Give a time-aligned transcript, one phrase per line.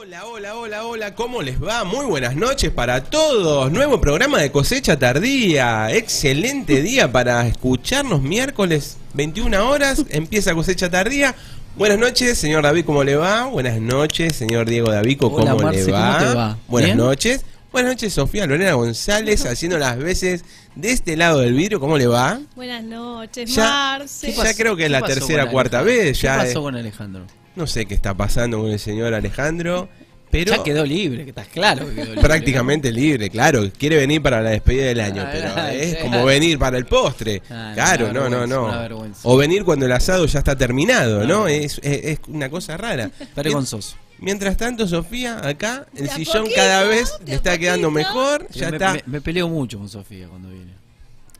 [0.00, 1.82] Hola, hola, hola, hola, ¿cómo les va?
[1.84, 3.72] Muy buenas noches para todos.
[3.72, 5.90] Nuevo programa de cosecha tardía.
[5.92, 10.04] Excelente día para escucharnos miércoles 21 horas.
[10.10, 11.34] Empieza cosecha tardía.
[11.76, 13.46] Buenas noches, señor David, ¿cómo le va?
[13.46, 16.18] Buenas noches, señor Diego Davico, ¿cómo Hola, le va?
[16.18, 16.58] ¿cómo te va?
[16.68, 16.98] Buenas ¿Bien?
[16.98, 17.44] noches.
[17.72, 20.44] Buenas noches, Sofía Lorena González, haciendo las veces
[20.74, 21.80] de este lado del vidrio.
[21.80, 22.40] ¿Cómo le va?
[22.56, 24.32] Buenas noches, Ya- Marce.
[24.32, 26.04] Ya creo que es la ¿Qué pasó tercera, cuarta Alejandro?
[26.06, 26.20] vez.
[26.20, 27.26] Ya, ¿Qué pasó con Alejandro?
[27.58, 29.88] No sé qué está pasando con el señor Alejandro,
[30.30, 32.20] pero Ya quedó libre, que estás claro que quedó libre.
[32.20, 33.68] prácticamente libre, claro.
[33.76, 35.96] Quiere venir para la despedida del año, Ah, pero ah, es sí.
[36.02, 37.42] como venir para el postre.
[37.50, 38.66] Ah, claro, no, no, no.
[38.66, 39.20] una vergüenza.
[39.24, 41.46] O venir cuando el asado ya está terminado, ¿no?
[41.46, 41.50] Ah.
[41.52, 43.10] Es, es, es una cosa rara.
[43.36, 43.96] Vergonzoso.
[44.20, 48.46] Mientras tanto, Sofía, acá, el sillón poquito, cada vez le está quedando mejor.
[48.52, 48.92] Ya me, está.
[48.94, 50.72] me- me peleo mucho con Sofía cuando viene.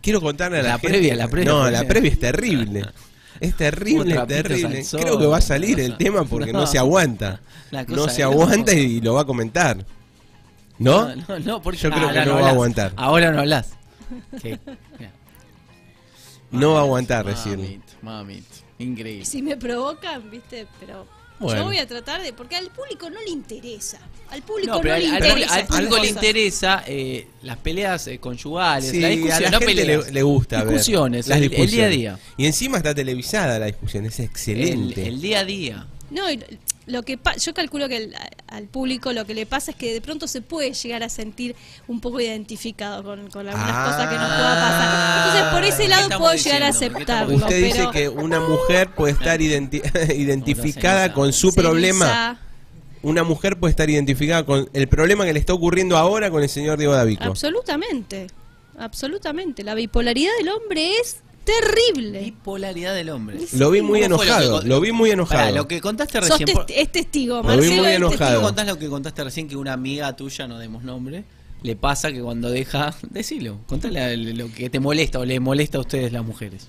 [0.01, 2.85] Quiero contarle a la, La gente- previa, la previa, No, la previa es terrible.
[3.41, 4.85] Es terrible, terrible.
[4.91, 6.67] Creo que va a salir el tema porque no, No.
[6.67, 7.41] se aguanta.
[7.89, 9.85] No se aguanta y lo va a comentar.
[10.79, 11.09] ¿No?
[11.15, 12.93] No, no, no, porque Yo creo que no va a aguantar.
[12.97, 13.71] Ahora no hablas.
[16.51, 17.61] No va a aguantar recién.
[17.61, 18.57] Mamita, mamita.
[18.79, 19.25] Increíble.
[19.27, 21.07] Si me provocan, viste, pero
[21.41, 21.61] Bueno.
[21.63, 22.33] yo voy a tratar de.
[22.33, 23.99] Porque al público no le interesa.
[24.31, 25.55] Al público No, no, pero al, le al- interesa.
[25.55, 29.59] al público le interesa eh, las peleas eh, conyugales, Sí, la discusión, a la no
[29.61, 30.07] gente peleas.
[30.07, 32.19] le, le gusta ver discusiones, las el, el día a día.
[32.37, 35.07] Y encima está televisada la discusión, es El, excelente.
[35.09, 35.87] el día a día.
[36.11, 36.25] No,
[36.89, 38.15] lo que pa- yo calculo que el-
[38.49, 41.55] al público lo que le pasa es que de pronto se puede llegar a sentir
[41.87, 43.85] un poco identificado con, con algunas Ah.
[43.85, 45.27] cosas que nos pueda pasar.
[45.27, 47.37] Entonces, por ese ¿Qué lado puedo llegar a aceptarlo.
[47.37, 49.83] Usted dice que una mujer puede estar identi-
[50.17, 52.41] identificada con su Ceniza, problema.
[53.03, 56.49] Una mujer puede estar identificada con el problema que le está ocurriendo ahora con el
[56.49, 57.23] señor Diego Davico.
[57.25, 58.27] Absolutamente,
[58.79, 59.63] absolutamente.
[59.63, 61.19] La bipolaridad del hombre es
[61.53, 62.21] terrible.
[62.21, 63.39] Bipolaridad del hombre.
[63.55, 65.41] Lo vi muy ¿Cómo fue lo que enojado, lo vi muy enojado.
[65.41, 66.49] Pará, lo que contaste recién.
[66.49, 67.83] testi- es testigo, Lo vi Marcelo.
[67.83, 68.01] muy enojado.
[68.01, 68.41] ¿Por qué testigo.
[68.41, 71.25] no contás lo que contaste recién que una amiga tuya, no demos nombre,
[71.63, 75.81] le pasa que cuando deja, decilo, contale lo que te molesta o le molesta a
[75.81, 76.67] ustedes las mujeres.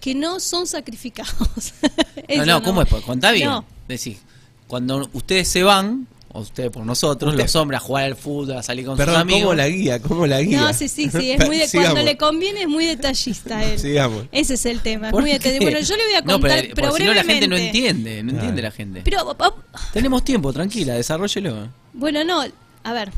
[0.00, 1.74] Que no son sacrificados.
[2.36, 2.88] no, no, ¿cómo es?
[2.88, 3.48] Contá bien.
[3.48, 3.64] No.
[3.86, 4.18] Decís,
[4.66, 8.56] cuando ustedes se van, o ustedes por nosotros, Usted- los hombres a jugar al fútbol,
[8.56, 9.42] a salir con sus Perdón, amigos.
[9.42, 10.00] ¿cómo la guía?
[10.00, 10.60] ¿Cómo la guía?
[10.62, 11.32] No, sí, sí, sí.
[11.32, 11.90] Es muy de, Sigamos.
[11.92, 13.78] cuando le conviene es muy detallista él.
[13.78, 14.24] Sigamos.
[14.32, 15.08] Ese es el tema.
[15.08, 15.38] Es ¿Por muy qué?
[15.38, 15.64] detallista.
[15.64, 18.22] Bueno, yo le voy a No, contar, pero, pero, si no la gente no entiende,
[18.22, 19.02] no entiende la gente.
[19.04, 19.54] Pero, oh,
[19.92, 21.68] Tenemos tiempo, tranquila, desarrollelo.
[21.92, 22.42] bueno, no.
[22.84, 23.12] A ver.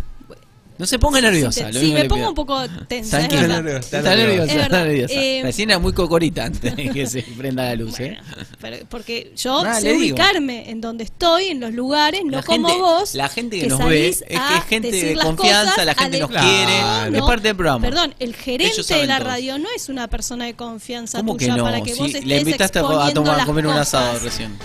[0.76, 1.72] No se ponga nerviosa.
[1.72, 2.28] Sí, me pongo pido.
[2.30, 3.20] un poco tensa.
[3.20, 3.56] es Tranquila, verdad.
[3.62, 4.54] nerviosa, está, está nerviosa, nerviosa.
[4.58, 5.14] Es está nerviosa.
[5.14, 8.18] Eh, Recién era muy cocorita antes de que se prenda la luz, ¿eh?
[8.60, 12.66] Pero- porque yo Nada, sé ubicarme en donde estoy, en los lugares, no La como
[12.68, 13.14] gente- vos.
[13.14, 16.30] la gente que nos ve es que a es gente de confianza, la gente nos
[16.30, 16.78] quiere,
[17.18, 17.80] es parte del programa.
[17.86, 21.56] Perdón, el gerente de la radio no es una persona de confianza ¿Cómo que tuya
[21.56, 21.64] no?
[21.64, 24.56] para que vos estés le invitaste a, tomar a comer un asado recién.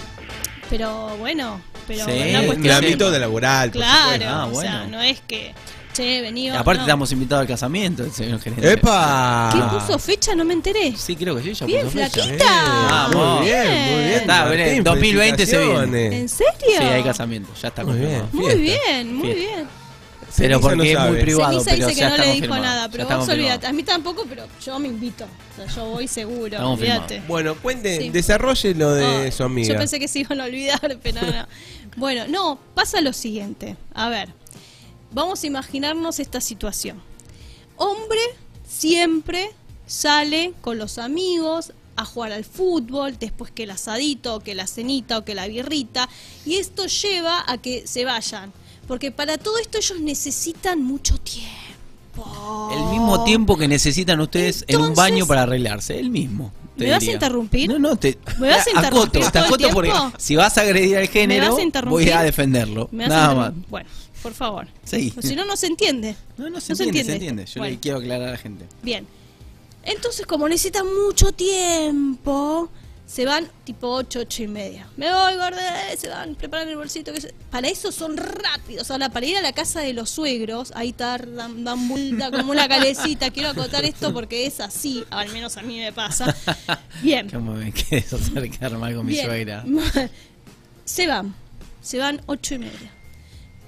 [0.71, 4.27] Pero bueno, pero Sí, En el ámbito de- laboral, por Claro, supuesto.
[4.35, 5.53] Ah, o sea, no es que,
[5.93, 6.49] che, vení.
[6.49, 6.83] Aparte no.
[6.85, 8.71] estamos invitados al casamiento del señor gerente.
[8.73, 9.49] ¡Epa!
[9.53, 10.35] ¿Qué puso fecha?
[10.35, 10.95] No me enteré.
[10.95, 12.23] Sí, creo que sí, ya Bien, puso fecha.
[12.23, 12.45] flaquita.
[12.45, 13.37] Eh, Vamos.
[13.39, 14.09] Muy bien, muy bien.
[14.19, 16.17] Está, Martín, veré, 2020 se viene.
[16.19, 16.53] ¿En serio?
[16.77, 18.27] Sí, hay casamiento, ya está Muy confirmado.
[18.31, 18.41] bien.
[18.43, 18.85] Muy Fiesta.
[18.91, 19.55] bien, muy Fiesta.
[19.55, 19.67] bien.
[20.37, 22.55] Pero Ceniza porque no es muy privado, Ceniza pero dice ya que no le dijo
[22.59, 23.65] nada, pero vos olvidate.
[23.65, 25.25] A mí tampoco, pero yo me invito.
[25.25, 27.23] O sea, yo voy seguro, olvídate.
[27.27, 28.09] Bueno, cuente, Sí.
[28.11, 29.73] desarrolle lo de Ay, su amiga.
[29.73, 31.47] Yo pensé que se iban a olvidar, pero no.
[31.97, 33.75] Bueno, no, pasa lo siguiente.
[33.95, 34.29] A ver,
[35.11, 37.01] vamos a imaginarnos esta situación.
[37.75, 38.19] Hombre
[38.67, 39.51] siempre
[39.87, 44.67] sale con los amigos a jugar al fútbol, después que el asadito, o que la
[44.67, 46.07] cenita, o que la birrita,
[46.45, 48.53] y esto lleva a que se vayan.
[48.87, 52.69] Porque para todo esto ellos necesitan mucho tiempo.
[52.71, 56.51] El mismo tiempo que necesitan ustedes en un baño para arreglarse, el mismo.
[56.77, 57.69] ¿Me vas a interrumpir?
[57.69, 58.17] No, no, te.
[58.39, 61.07] ¿Me vas a interrumpir acoto, te todo el acoto porque si vas a agredir al
[61.07, 62.87] género, a voy a defenderlo.
[62.91, 63.47] ¿Me vas a Nada más.
[63.47, 63.69] interrumpir?
[63.69, 63.89] Bueno,
[64.21, 64.67] por favor.
[64.83, 65.13] Sí.
[65.21, 66.15] Si no, no se entiende.
[66.37, 67.45] No, no se No se entiende, se entiende.
[67.45, 67.73] Yo Bueno.
[67.75, 68.65] le quiero aclarar a la gente.
[68.83, 69.05] Bien.
[69.83, 72.69] Entonces, como necesitan mucho tiempo,
[73.07, 74.87] se van tipo 8, 8 y media.
[74.97, 77.11] Me voy, gorda, se van, preparan el bolsito.
[77.13, 78.91] Que se- Para eso son rápidos.
[78.91, 82.67] Ahora, para ir a la casa de los suegros, ahí tardan, dan vuelta como una
[82.67, 83.31] calecita.
[83.31, 86.35] Quiero acotar esto porque es así, al menos a mí me pasa.
[87.01, 87.29] Bien.
[87.29, 89.25] ¿Cómo me quieres acercar mal con mi Bien.
[89.25, 89.65] suegra?
[90.85, 91.35] Se van,
[91.81, 92.91] se van ocho y media.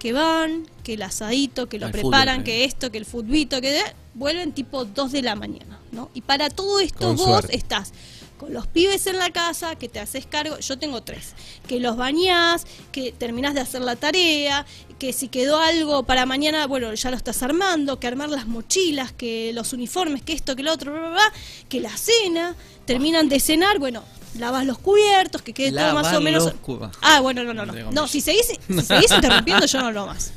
[0.01, 3.69] Que van, que el asadito, que lo preparan, fútbol, que esto, que el futbito, que
[3.71, 6.09] de- vuelven tipo 2 de la mañana, ¿no?
[6.15, 7.55] Y para todo esto Con vos suerte.
[7.55, 7.91] estás
[8.39, 11.33] con los pibes en la casa, que te haces cargo, yo tengo tres,
[11.67, 14.65] que los bañás, que terminás de hacer la tarea,
[14.97, 19.11] que si quedó algo para mañana, bueno, ya lo estás armando, que armar las mochilas,
[19.11, 21.33] que los uniformes, que esto, que lo otro, bla, bla, bla,
[21.69, 22.55] que la cena,
[22.87, 24.03] terminan de cenar, bueno,
[24.35, 26.43] lavas los cubiertos, que quede todo más o menos.
[26.67, 27.91] los Ah, bueno, no, no, no.
[27.91, 30.33] No, si seguís, si seguís interrumpiendo, yo no lo más.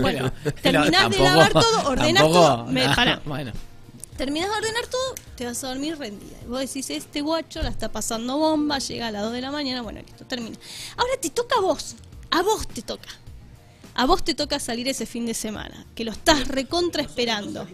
[0.00, 2.64] Bueno, terminás de tampoco- lavar todo, ordenás tampoco- todo.
[2.66, 3.20] Me, pará.
[3.26, 3.52] Bueno,
[4.16, 6.38] Terminás de ordenar todo, te vas a dormir rendida.
[6.42, 9.50] Y vos decís, este guacho la está pasando bomba, llega a las 2 de la
[9.50, 10.56] mañana, bueno, listo, termina.
[10.96, 11.96] Ahora te toca a vos,
[12.30, 13.10] a vos te toca.
[13.94, 17.66] A vos te toca salir ese fin de semana, que lo estás recontra esperando.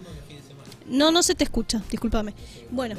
[0.93, 2.35] No, no se te escucha, discúlpame.
[2.71, 2.95] Bueno,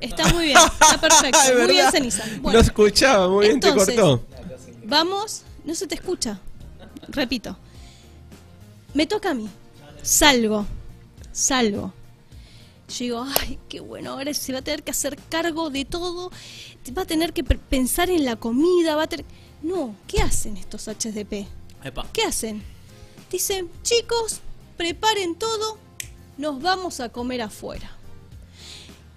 [0.00, 2.26] está muy bien, está perfecto, Es muy bien ceniza.
[2.26, 4.24] No Bueno, escuchaba, muy bien Entonces, te cortó.
[4.84, 6.40] Vamos, no se te escucha.
[7.08, 7.56] Repito.
[8.94, 9.48] Me toca a mí.
[10.02, 10.66] Salgo.
[11.32, 11.92] Salgo.
[12.88, 16.30] Yo digo, ay, qué bueno, ahora se va a tener que hacer cargo de todo.
[16.96, 19.24] Va a tener que pe- pensar en la comida, va a tener...
[19.62, 21.46] No, ¿qué hacen estos HDP?
[21.82, 22.06] epa.
[22.12, 22.62] ¿Qué hacen?
[23.30, 24.40] Dicen, chicos,
[24.76, 25.78] preparen todo,
[26.38, 27.90] nos vamos a comer afuera.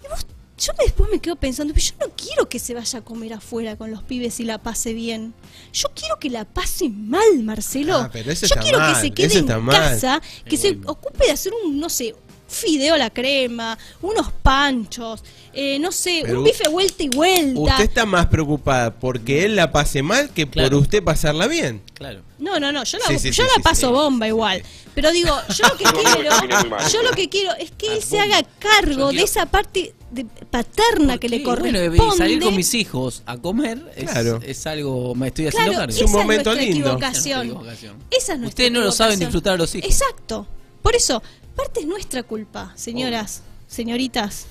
[0.04, 0.26] Y vos,
[0.58, 3.34] yo me- después me quedo pensando, pero yo no quiero que se vaya a comer
[3.34, 5.34] afuera con los pibes y la pase bien.
[5.74, 7.98] Yo quiero que la pase mal, Marcelo.
[7.98, 9.76] Ah, pero yo quiero mal, que se quede en mal.
[9.76, 12.16] casa, que se ocupe de hacer un, no sé,
[12.48, 15.24] fideo a la crema, unos panchos,
[15.54, 17.60] eh, no sé, Pero un bife vuelta y vuelta.
[17.60, 21.82] Usted está más preocupada porque él la pase mal que por usted pasarla bien.
[21.94, 22.22] Claro.
[22.40, 23.94] No, no, no, yo la, Sí, sí, yo sí, la sí, paso sí.
[23.94, 24.62] bomba igual.
[24.94, 28.44] Pero digo, yo lo que quiero, yo lo que quiero es que él se haga
[28.60, 31.90] cargo de esa parte de paterna que le corresponde.
[31.90, 34.40] Bueno, salir con mis hijos a comer es, Claro.
[34.44, 35.96] es algo, me estoy haciendo Claro, cargo.
[35.96, 36.98] Es un momento lindo.
[36.98, 38.04] Esa es nuestra equivocación.
[38.12, 39.90] Esa es nuestra Ustedes no lo saben disfrutar a los hijos.
[39.90, 40.48] Exacto.
[40.82, 41.22] Por eso,
[41.58, 44.46] parte es nuestra culpa, señoras, señoritas,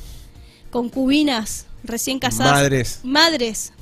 [0.71, 2.53] concubinas, recién casadas.
[2.53, 3.01] Madres.
[3.03, 3.73] Madres.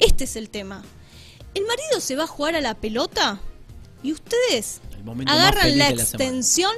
[0.00, 0.82] Este es el tema.
[1.54, 3.40] El marido se va a jugar a la pelota
[4.02, 4.80] y ustedes
[5.26, 6.72] agarran la extensión,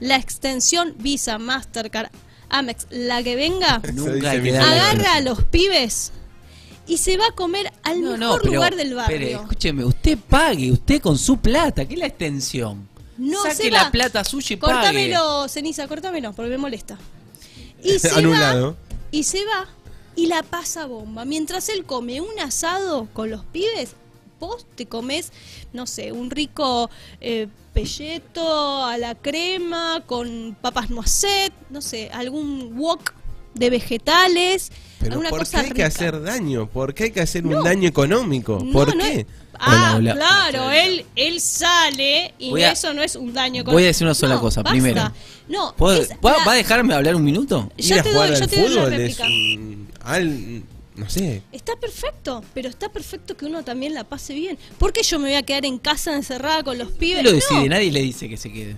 [0.00, 2.10] la extensión Visa, Mastercard,
[2.48, 6.12] Amex, la que venga, Nunca agarra a los pibes
[6.86, 9.16] y se va a comer al No, no, mejor pero, lugar del barrio.
[9.16, 12.88] espere, escúcheme, usted pague, usted con su plata, ¿qué es la extensión?
[13.18, 13.90] No Saque se la va.
[13.90, 14.72] plata suya y pague.
[14.74, 16.98] Cortámelo, ceniza, cortámelo, porque me molesta.
[17.82, 18.72] Y se Anulado.
[18.72, 19.66] va, y se va,
[20.14, 21.24] y la pasa bomba.
[21.24, 23.90] Mientras él come un asado con los pibes,
[24.40, 25.32] vos te comes,
[25.72, 26.90] no sé, un rico
[27.20, 33.14] eh, pelleto a la crema, con papas noisette, no sé, algún wok
[33.54, 36.68] de vegetales, Pero alguna ¿por qué cosa hay que hacer daño?
[36.68, 37.58] ¿Por qué hay que hacer No.
[37.58, 38.58] un daño económico?
[38.72, 39.20] ¿Por no qué?
[39.20, 39.26] es-
[39.58, 40.14] Ah, Hola, hola.
[40.14, 44.06] claro, él, él sale y Voy a- eso no es un daño voy a decir
[44.06, 44.72] una sola No, cosa, basta.
[44.72, 45.12] primero.
[45.48, 47.70] No, ¿Puedo- es ¿Va, la- va a dejarme hablar un minuto?
[47.76, 49.24] Ir Ya a te jugar doy, al ya te doy la fútbol es réplica.
[49.26, 49.88] un...
[50.04, 50.62] al-
[50.96, 51.42] no sé.
[51.52, 54.58] Está perfecto, pero está perfecto que uno también la pase bien.
[54.78, 57.18] ¿Por qué yo me voy a quedar en casa encerrada con los pibes?
[57.18, 58.76] Él lo decide, no, nadie le dice que se quede.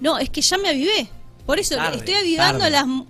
[0.00, 1.08] no, es que ya me avivé.
[1.44, 2.70] Por eso Tarde, estoy avivando tarde.
[2.72, 2.86] las...
[2.86, 3.06] mu-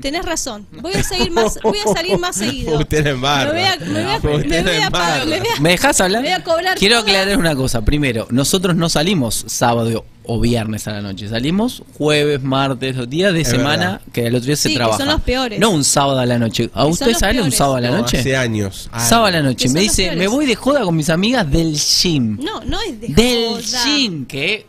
[0.00, 0.66] Tenés razón.
[0.80, 2.78] Voy a seguir más, voy a salir más seguido.
[2.78, 3.52] Usted embarra.
[3.52, 5.24] Me voy a, me voy a- Usted me voy la a pagar- embarra.
[5.26, 6.22] me voy a- ¿Me dejas hablar?
[6.22, 7.82] Me voy a cobrar Quiero toda- aclarar una cosa.
[7.82, 11.28] Primero, nosotros no salimos sábado o viernes a la noche.
[11.28, 14.00] Salimos jueves, martes, los días de Es semana verdad.
[14.12, 14.98] que el otro día se que trabaja.
[14.98, 15.58] son los peores.
[15.60, 16.70] No un sábado a la noche.
[16.72, 18.18] ¿A usted sale un sábado a la No, noche?
[18.20, 18.88] hace años.
[18.96, 19.66] Sábado a la noche.
[19.66, 20.18] Que Me dice, peores.
[20.18, 22.38] me voy de joda con mis amigas del gym.
[22.42, 23.84] No, no es de del joda.
[23.84, 24.64] gym, que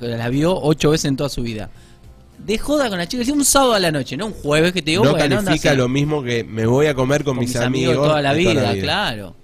[0.00, 1.68] la, la vio ocho veces en toda su vida.
[2.48, 4.92] De joda con la chica, un sábado a la noche, no un jueves que te
[4.92, 7.96] digo, no bueno, califica lo mismo que me voy a comer con, con mis, amigos,
[7.96, 9.36] toda la de vida, claro.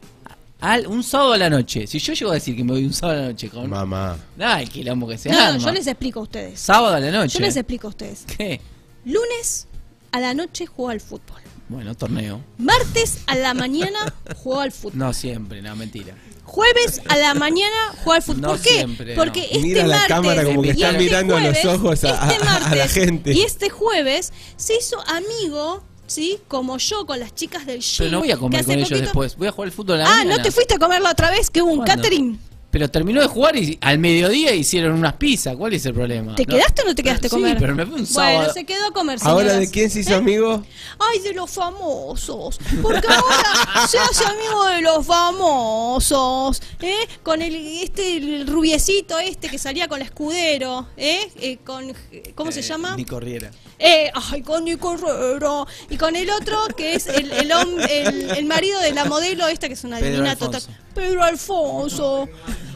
[0.58, 1.86] Al, un sábado a la noche.
[1.86, 3.68] Si yo llego a decir que me voy un sábado a la noche con.
[3.68, 4.16] Mamá.
[4.38, 5.58] Ay, quilombo que se No, arma.
[5.58, 6.58] yo les explico a ustedes.
[6.58, 7.38] Sábado a la noche.
[7.38, 8.24] Yo les explico a ustedes.
[8.24, 8.62] ¿Qué?
[9.05, 9.67] Lunes
[10.10, 11.43] a la noche juego al fútbol.
[11.69, 12.40] Bueno, torneo.
[12.56, 14.98] Martes a la mañana juego al fútbol.
[14.98, 16.14] No siempre, no, mentira.
[16.44, 17.74] Jueves a la mañana
[18.05, 18.41] juego al fútbol.
[18.43, 18.69] No ¿Por qué?
[18.74, 19.46] siempre, Porque no.
[19.46, 22.05] este Mira la martes cámara como que y está este mirando a los jueves- ojos
[22.05, 23.32] a- este a- a la martes gente.
[23.32, 26.39] Y este jueves se hizo amigo, ¿sí?
[26.48, 27.94] Como yo con las chicas del gym.
[27.98, 29.36] Pero no voy a que comer con ellos poquito- después.
[29.36, 30.36] Voy a jugar al fútbol a la Ah, mañana.
[30.36, 31.51] ¿no te fuiste a comerlo otra vez?
[31.51, 31.94] Que hubo un ¿Cuándo?
[32.03, 32.39] catering.
[32.74, 35.54] Pero terminó de jugar y al mediodía hicieron unas pizzas.
[35.54, 36.34] ¿Cuál es el problema?
[36.34, 36.56] ¿Te No.
[36.56, 37.56] quedaste o no te quedaste a Sí, comer?
[37.60, 38.38] pero me un sábado.
[38.38, 40.14] Bueno, se quedó a comer, ¿Ahora de quién se hizo ¿Eh?
[40.16, 40.64] amigo?
[40.98, 42.58] Ay, de los famosos.
[42.82, 46.60] Porque ahora se hace amigo de los famosos.
[46.81, 46.96] ¿eh?
[47.22, 50.88] Con el este el rubiecito este que salía con el escudero.
[50.96, 51.31] ¿eh?
[51.40, 51.94] Eh, con,
[52.34, 52.96] ¿Cómo se Eh, llama?
[52.96, 53.52] Ni corriera.
[53.78, 55.64] Eh, ay, con Nico Herrera.
[55.90, 59.74] Y con el otro que es el, el- el marido de la modelo esta que
[59.74, 60.60] es una Pedro divina total.
[60.94, 62.29] Pedro Alfonso.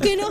[0.03, 0.29] Que no...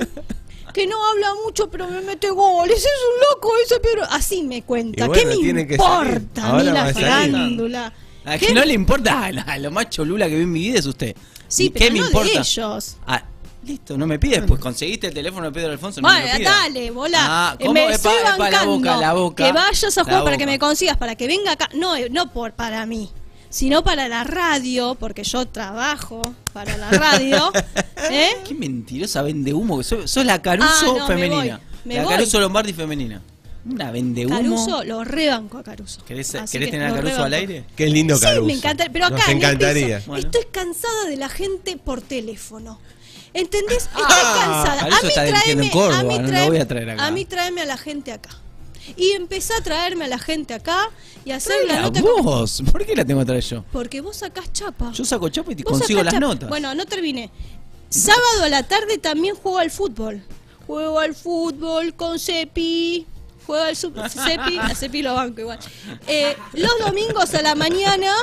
[0.73, 2.77] Que no habla mucho, pero me mete goles.
[2.77, 4.03] Es un loco ese Pedro.
[4.11, 5.07] Así me cuenta.
[5.07, 6.07] Bueno, ¿Qué me tiene que salir.
[6.13, 7.93] importa a mí la a farándula?
[8.25, 8.47] A ¿Qué?
[8.47, 10.85] que no le importa, ah, la- lo más cholula que vi en mi vida es
[10.85, 11.15] usted.
[11.47, 12.29] Sí, ¿Y pero ¿Qué me no importa?
[12.31, 12.97] de ellos.
[13.07, 13.23] Ah,
[13.63, 15.99] listo, no me pides, pues conseguiste el teléfono de Pedro Alfonso.
[16.01, 16.53] No Bueno, me lo pidas.
[16.61, 17.17] dale, bola.
[17.21, 17.73] Ah, Eh, ¿cómo?
[17.73, 19.45] me Epa, estoy epa, la bancando boca, la boca.
[19.47, 21.69] que vayas a jugar para que me consigas, para que venga acá.
[21.73, 23.09] No, no por para mí.
[23.49, 26.21] Sino para la radio, porque yo trabajo
[26.53, 27.51] para la radio.
[28.11, 28.29] ¿eh?
[28.47, 29.77] Qué mentirosa vende humo.
[29.79, 31.57] que Sos, sos la Caruso Ah, no, me femenina.
[31.57, 32.13] voy, me la voy.
[32.13, 33.21] Caruso Lombardi femenina.
[33.69, 34.35] Una vende humo.
[34.37, 36.03] Caruso, lo rebanco a Caruso.
[36.05, 37.65] ¿Querés, querés que tener a Caruso al aire?
[37.75, 38.45] Qué lindo Sí, Caruso.
[38.45, 39.97] me encanta, pero acá Nos en el encantaría.
[39.97, 40.25] piso, Bueno.
[40.25, 42.79] estoy cansada de la gente por teléfono.
[43.33, 43.83] ¿Entendés?
[43.83, 44.81] Estoy Ah, cansada.
[44.97, 46.89] A mí está dirigiendo en tráeme, Córdoba, a mí no lo tráeme- voy a traer
[46.91, 47.05] acá.
[47.05, 48.29] a mí tráeme a la gente acá.
[48.95, 50.89] Y empecé a traerme a la gente acá
[51.25, 52.63] y a hacer la nota con- vos.
[52.71, 53.63] ¿Por qué la tengo que traer yo?
[53.71, 54.91] porque vos sacás chapa.
[54.93, 56.25] Yo saco chapa y te consigo las chapa.
[56.25, 56.49] notas.
[56.49, 57.29] Bueno, no terminé.
[57.89, 60.21] Sábado a la tarde también juego al fútbol.
[60.65, 63.05] Juego al fútbol con Cepi.
[63.45, 65.59] Juego al sub- Cepi, a Cepi lo banco igual.
[66.07, 68.13] Eh, los domingos a la mañana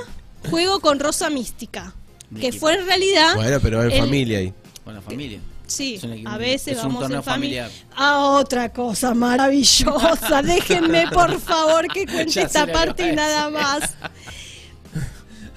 [0.50, 1.94] juego con Rosa Mística.
[2.40, 3.34] Que fue en realidad.
[3.36, 4.52] Bueno, pero en el- familia ahí.
[4.84, 5.40] Con la familia.
[5.66, 7.70] Sí, Es un- a veces es un vamos torneo en familia.
[7.96, 10.42] A otra cosa maravillosa.
[10.44, 13.94] Déjenme, por favor, que cuente esta parte y nada más.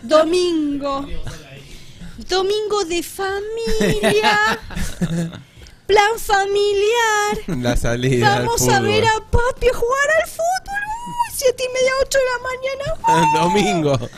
[0.02, 1.06] Domingo.
[2.30, 4.40] Domingo de familia.
[5.88, 7.62] Plan familiar.
[7.62, 8.36] La salida.
[8.38, 10.82] al Vamos a ver a papi jugar al fútbol.
[11.08, 12.40] Uy, siete y media, ocho de la
[13.24, 13.40] mañana.
[13.40, 14.10] Domingo.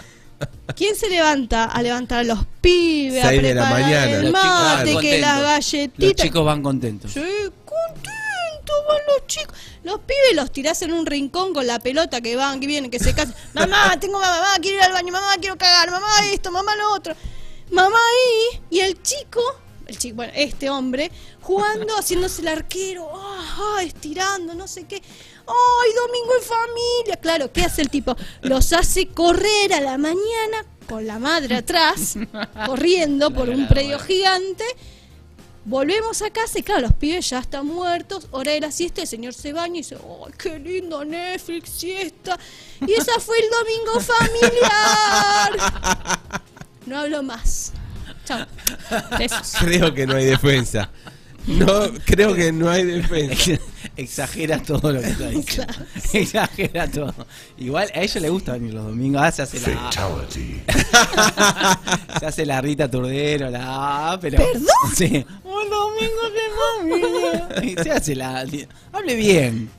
[0.75, 1.65] ¿Quién se levanta?
[1.65, 4.11] A levantar a los pibes, a Seis de la preparar mañana.
[4.17, 5.19] el Los mate, que contentos.
[5.21, 7.11] la Los chicos van contentos.
[7.11, 7.21] Sí,
[7.65, 9.57] contentos van los chicos.
[9.83, 12.99] Los pibes los tirás en un rincón con la pelota que van, que vienen, que
[12.99, 13.35] se casan.
[13.53, 16.93] Mamá, tengo mamá, mamá, quiero ir al baño, mamá, quiero cagar, mamá esto, mamá lo
[16.93, 17.15] otro.
[17.71, 19.41] Mamá ahí, y el chico,
[19.87, 25.01] el chico, bueno, este hombre, jugando, haciéndose el arquero, ah, ah, estirando, no sé qué.
[25.49, 27.15] ¡Ay, domingo en familia!
[27.19, 28.15] Claro, ¿qué hace el tipo?
[28.41, 32.17] Los hace correr a la mañana con la madre atrás,
[32.65, 34.63] corriendo por un predio gigante.
[35.65, 39.07] Volvemos a casa y claro, los pibes ya están muertos, hora de la siesta, el
[39.07, 42.39] señor se baña y dice, ¡ay, qué lindo Netflix, siesta!
[42.85, 45.59] Y esa fue el domingo familiar.
[46.85, 47.71] No hablo más.
[48.25, 48.47] Chao.
[49.59, 50.89] Creo que no hay defensa.
[51.49, 53.59] No, creo que no hay defensa.
[53.97, 55.73] Exagera todo lo que está diciendo.
[56.13, 57.13] Exagera todo.
[57.57, 59.21] Igual a ella le gusta venir los domingos.
[59.21, 59.91] Ah, se hace la.
[62.19, 64.17] se hace la Rita Turdero, la.
[64.21, 64.67] Pero, ¿Perdón?
[64.95, 65.25] Sí.
[65.43, 66.41] Un domingo de
[66.77, 67.63] familia.
[67.63, 68.45] Y se hace la.
[68.93, 69.69] Hable bien.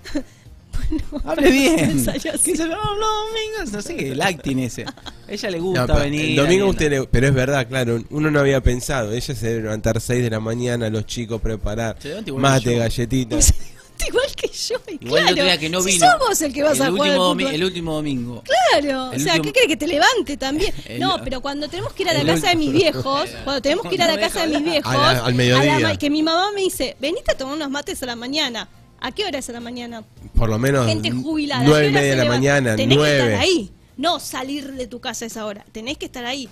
[1.24, 2.04] Hable bien.
[2.06, 3.72] "Oh, los domingos.
[3.72, 4.84] No sé qué, el acting ese.
[5.28, 6.30] Ella le gusta No, pa- venir.
[6.30, 9.62] el domingo usted le- pero es verdad, claro, uno no había pensado, ella se debe
[9.62, 11.96] levantar 6 de la mañana, los chicos preparar
[12.36, 13.54] mate, galletitas.
[14.08, 15.44] Igual que yo, y Igual el claro.
[15.44, 16.06] día que no si vino.
[16.10, 18.42] somos el que vas a jugar último, el último domingo.
[18.44, 20.72] Claro, El o sea, último- ¿qué quiere que te levante también?
[20.86, 23.60] El- no, pero cuando tenemos que ir a la el casa de mis viejos, cuando
[23.60, 25.10] tenemos que ir a la No casa de mis viejos, hablar.
[25.16, 25.76] A la- al mediodía.
[25.76, 28.66] a la que mi mamá me dice, venite a tomar unos mates a la mañana.
[29.00, 30.04] ¿A qué hora es a la mañana?
[30.34, 31.62] Por lo menos Gente jubilada.
[31.64, 32.38] 9 ¿a y media de la levanta?
[32.38, 33.18] mañana, Tenés que 9.
[33.24, 35.64] estar ahí, no salir de tu casa a esa hora.
[35.72, 36.48] Tenés que estar ahí.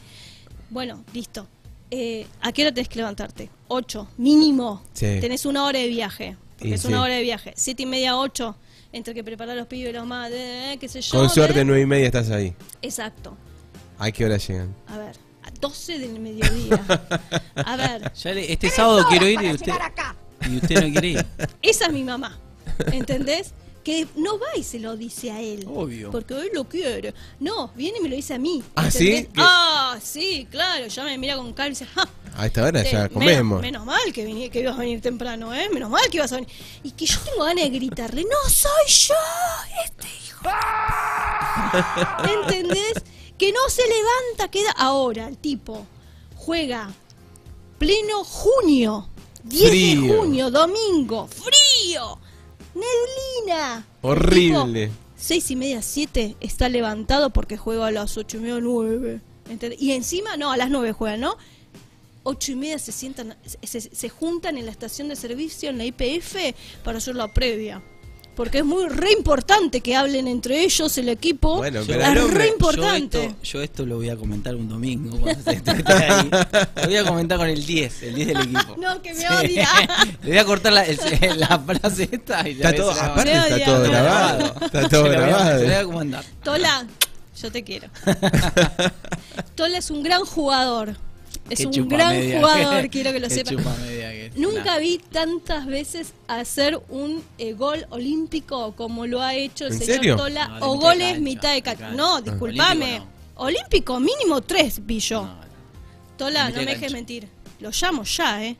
[0.71, 1.47] Bueno, listo.
[1.91, 3.51] Eh, ¿A qué hora tenés que levantarte?
[3.69, 4.83] 8, mínimo.
[4.93, 5.19] Sí.
[5.21, 6.37] Tenés una hora de viaje.
[6.59, 6.89] Porque Y es sí.
[6.89, 7.53] una hora de viaje.
[7.57, 8.57] Siete y media, 8.
[8.93, 11.19] Entre que preparar los pibes, los más, eh, qué sé yo.
[11.19, 11.65] Con suerte.
[11.65, 12.55] 9 y media estás ahí.
[12.83, 13.37] Exacto.
[13.99, 14.75] ¿A qué hora llegan?
[14.87, 16.83] A ver, a 12 del mediodía.
[17.57, 19.73] A ver, Ya le- este sábado quiero ir y usted,
[20.49, 21.27] y usted no quiere ir.
[21.63, 22.39] esa es mi mamá.
[22.93, 23.53] ¿Entendés?
[23.85, 25.65] Que no va y se lo dice a él.
[25.67, 26.11] Obvio.
[26.11, 27.15] Porque él lo quiere.
[27.41, 28.63] No, viene y me lo dice a mí.
[28.75, 29.27] ¿Ah, sí?
[29.37, 30.87] Ah, sí, claro.
[30.89, 33.61] Ya me mira con cara y dice, "Ja, A esta hora te- ya comemos.
[33.63, 34.29] Menos, mal que
[34.61, 35.69] ibas a venir temprano, ¿eh?
[35.73, 36.51] Menos mal que ibas a venir.
[36.83, 39.15] Y que yo tengo ganas de gritarle, no soy yo,
[39.85, 40.49] este hijo.
[42.43, 42.95] ¿Entendés?
[43.39, 45.87] Que no se levanta, queda ahora el tipo.
[46.37, 46.91] Juega
[47.79, 49.09] pleno junio.
[49.49, 50.03] 10 Frío.
[50.03, 52.19] de junio, domingo, frío,
[52.75, 53.87] neblina.
[54.03, 54.87] Horrible.
[54.89, 59.21] Tipo, seis y media, siete, está levantado porque juega a las ocho y media, nueve.
[59.49, 59.81] ¿entendés?
[59.81, 61.37] Y encima, no, a las nueve juega, ¿no?
[62.25, 65.85] Ocho y media se sientan, se- se juntan en la estación de servicio, en la
[65.87, 67.83] IPF, para hacer la previa.
[68.39, 71.57] Porque es muy re importante que hablen entre ellos, el equipo.
[71.57, 73.19] Bueno, es pero hombre- re importante.
[73.19, 75.19] Yo esto, yo esto lo voy a comentar un domingo.
[75.19, 76.31] cuando se- esté ahí.
[76.77, 78.77] Lo voy a comentar con el 10, el 10 del equipo.
[78.81, 79.69] No, que me odia.
[80.23, 80.99] Le voy a cortar la, el-
[81.41, 83.65] la frase esta y Está todo, la- aparte está odia.
[83.67, 84.55] todo Todo grabado.
[84.67, 85.65] Está todo Se la voy a- grabado.
[85.65, 86.25] voy a comentar.
[86.45, 86.87] Tola,
[87.43, 87.89] yo te quiero.
[89.57, 90.95] Tola es un gran jugador.
[91.51, 92.39] Es Qué un gran media.
[92.41, 93.53] jugador, quiero que lo sepa.
[93.81, 94.31] media.
[94.37, 94.79] Nunca Nah.
[94.79, 99.95] vi tantas veces hacer un eh, gol olímpico como lo ha hecho el ¿En señor
[99.97, 100.17] serio?
[100.17, 101.81] Tola, No, o goles cancha, mitad de cancha.
[101.87, 101.97] cancha.
[101.97, 102.85] No, disculpame.
[102.87, 105.23] Olímpico Olímpico mínimo tres vi yo.
[105.23, 105.41] No, no.
[106.17, 107.29] Tola, no me dejes mentir.
[107.61, 108.57] Lo llamo ya, ¿eh?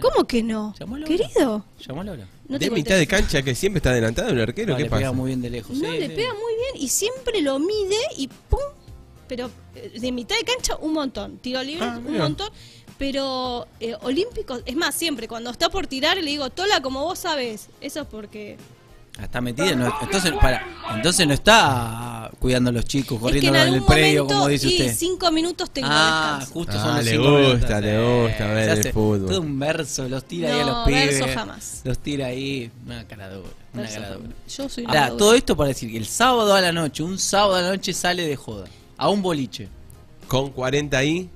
[0.00, 0.74] ¿Cómo que no?
[0.78, 1.06] Llamalo.
[1.06, 2.16] Querido, Llamalo
[2.48, 5.12] no de mitad de cancha que siempre está adelantado el arquero, No, ¿qué le pega
[5.12, 5.76] muy bien de lejos.
[5.76, 6.14] No, sí, le sí.
[6.14, 8.60] pega muy bien y siempre lo mide y ¡pum!
[9.28, 11.38] Pero eh, de mitad de cancha un montón.
[11.38, 12.48] Tiro libre, Ah, un montón.
[12.98, 17.18] Pero eh, olímpicos, es más, siempre cuando está por tirar le digo, Tola, como vos
[17.18, 17.68] sabés.
[17.80, 18.56] Eso es porque.
[19.18, 20.66] Ah, Está metida, no- entonces, para,
[20.96, 24.34] entonces no está cuidando a los chicos, es que corriendo en algún el predio, momento,
[24.34, 24.96] como dice y usted.
[24.96, 26.52] cinco minutos tengo Ah, descanso.
[26.52, 27.80] justo Ah, son los le cinco gusta, minutos.
[27.82, 29.26] le Eh, gusta ver el fútbol.
[29.28, 31.18] Todo un verso, los tira ahí a No, los pibes.
[31.20, 31.80] verso jamás.
[31.84, 34.30] Los tira ahí, una cara dura, una cara dura.
[34.56, 37.16] Yo soy una Ahora, todo esto para decir que el sábado a la noche, un
[37.18, 38.66] sábado a la noche sale de joda.
[38.96, 39.68] A un boliche.
[40.28, 41.28] Con 40 ahí.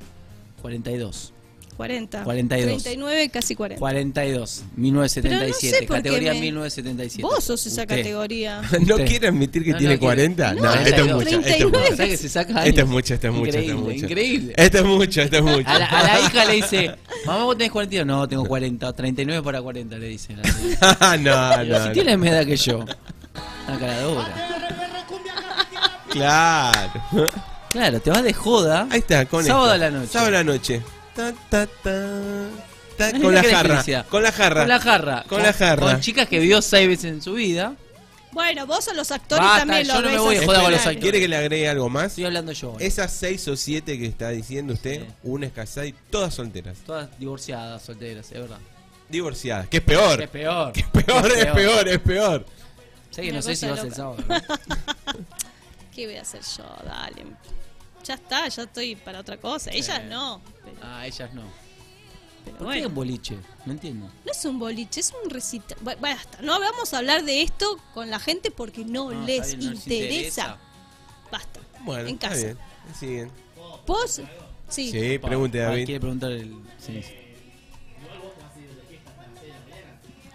[0.62, 1.32] 42.
[1.76, 2.24] 40.
[2.24, 2.82] 42.
[2.82, 3.78] 39, casi 40.
[3.78, 4.64] 42.
[4.74, 5.76] 1977.
[5.78, 7.22] Pero no sé categoría me- 1977.
[7.22, 7.96] Vos sos esa Usted.
[7.98, 8.60] categoría.
[8.84, 9.06] ¿No Usted.
[9.06, 10.14] quiere admitir que No, tiene no quiere.
[10.16, 10.54] 40?
[10.54, 11.14] No, No, esto es 32.
[11.14, 11.28] mucho.
[11.28, 11.78] Esto es 39.
[11.78, 11.92] mucho.
[11.92, 12.78] O sea que se saca Esto años.
[12.78, 14.04] es mucho, esto es mucho, esto es Increíble, mucho.
[14.06, 14.52] Increíble.
[14.56, 15.68] Esto es mucho, esto es mucho.
[15.68, 16.94] A la, a la hija le dice,
[17.26, 18.06] mamá, vos tenés 42.
[18.06, 18.92] No, tengo 40.
[18.92, 20.34] 39 para 40, le dice.
[20.80, 21.92] la no, no, si no.
[21.92, 22.78] tienes más edad que yo.
[23.68, 24.34] Una cara dura.
[26.10, 27.30] Claro.
[27.70, 28.86] Claro, te vas de joda.
[28.90, 29.74] Ahí está, con Sábado esto.
[29.74, 30.12] a la noche.
[30.12, 30.82] Sábado a la noche.
[31.14, 32.10] Ta, ta, ta.
[32.96, 33.84] Ta, Ay, con la jarra.
[34.08, 34.60] Con la jarra.
[34.62, 35.24] Con la jarra.
[35.28, 35.92] Con la jarra.
[35.92, 37.74] Con chicas que vio seis veces en su vida.
[38.32, 40.46] Bueno, vos a los actores Basta, también yo no me voy de así.
[40.46, 41.00] joda con los actores.
[41.00, 42.06] ¿Quiere que le agregue algo más?
[42.08, 42.70] Estoy hablando yo.
[42.72, 42.84] ahora.
[42.84, 45.06] Esas seis o siete que está diciendo usted, Sí.
[45.22, 46.78] una es casada y todas solteras.
[46.86, 48.58] Todas divorciadas, solteras, es verdad.
[49.08, 49.68] Divorciadas.
[49.68, 50.20] Que es peor.
[50.22, 50.72] Es peor.
[50.72, 52.46] Que es peor, es peor, es peor.
[53.10, 53.96] Sé que Una no sé si cosa vas el loca.
[53.96, 54.24] sábado.
[54.28, 55.24] ¿no?
[55.94, 56.64] ¿Qué voy a hacer yo?
[56.84, 57.24] Dale.
[58.04, 59.70] Ya está, ya estoy para otra cosa.
[59.70, 60.40] Ellas no.
[60.64, 61.42] Pero, Ah, ellas no.
[62.44, 62.88] pero ¿Por qué bueno.
[62.88, 63.36] un boliche?
[63.66, 64.06] No entiendo.
[64.24, 65.76] No es un boliche, es un recital.
[65.82, 69.46] Bu- Basta, no vamos a hablar de esto con la gente porque no, No, les
[69.46, 70.58] está bien, no interesa.
[71.30, 71.60] Basta.
[71.80, 72.44] Bueno, en está casa.
[72.44, 72.58] bien.
[72.98, 73.32] Siguen.
[73.86, 74.20] ¿Vos?
[74.68, 74.90] Sí.
[74.90, 75.84] Sí, pregunte Ah, David.
[75.86, 76.54] Quiere preguntar el.
[76.78, 77.02] Sí.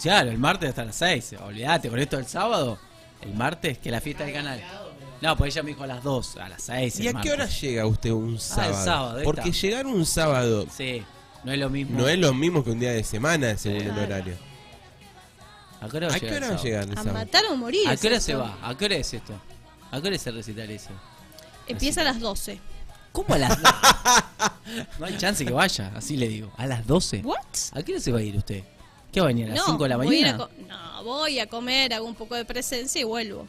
[0.02, 1.36] Claro, el martes hasta las 6.
[1.42, 2.78] Olvídate, con esto del sábado.
[3.22, 4.62] El martes, que la fiesta del canal.
[5.24, 7.00] No, pues ella me dijo a las 2, a las 6.
[7.00, 8.84] ¿Y a qué hora llega usted un sábado?
[8.84, 9.62] sábado, ahí Porque está.
[9.68, 11.02] llegar un sábado Sí,
[11.46, 11.98] no es lo mismo.
[11.98, 14.02] no es lo mismo que un día de semana según el Claro.
[14.04, 14.36] horario.
[15.80, 16.82] ¿A qué hora va ¿A qué hora el va a sábado?
[16.84, 17.14] el A sábado?
[17.14, 17.88] matar o morir.
[17.88, 18.58] ¿A qué hora se va?
[18.62, 19.34] ¿A qué hora es esto?
[19.92, 20.90] ¿A qué hora es el recital ese?
[21.68, 22.60] Empieza a las 12.
[23.14, 23.58] ¿Cómo a las
[25.00, 26.52] No hay chance que vaya, así le digo.
[26.58, 27.22] ¿A las 12?
[27.24, 27.38] ¿What?
[27.74, 28.64] ¿A qué hora se va a ir usted?
[29.12, 30.50] ¿Qué va a venir a las No, 5 de la voy a mañana?
[30.68, 33.48] no, voy a comer, hago un poco de presencia y vuelvo.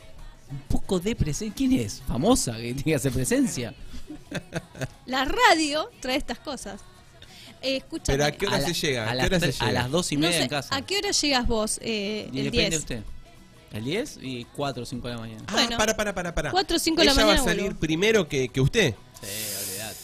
[0.54, 1.54] Un poco de presencia.
[1.56, 2.02] ¿Quién es?
[2.06, 3.74] ¿Famosa que tiene que hacer presencia?
[5.06, 6.80] La radio trae estas cosas.
[7.62, 8.18] Eh, escúchame.
[8.18, 9.02] Pero ¿a qué hora A se la- llega?
[9.02, 9.82] A, ¿A qué las hora se tre- a llega?
[9.82, 10.76] las 2 y No media sé, en casa.
[10.76, 11.78] ¿A qué hora llegas vos?
[11.82, 12.70] Eh, Y el depende 10.
[12.70, 13.02] de usted.
[13.72, 14.18] ¿El 10?
[14.22, 15.42] Y 4 o 5 de la mañana.
[15.48, 15.76] Ah, Bueno.
[15.78, 16.50] para, para, para, para.
[16.50, 17.80] Cuatro o cinco de la Ella va a mañana salir vuelvo.
[17.80, 18.94] primero que, que usted.
[19.20, 19.26] Sí,
[19.70, 19.96] olvidate.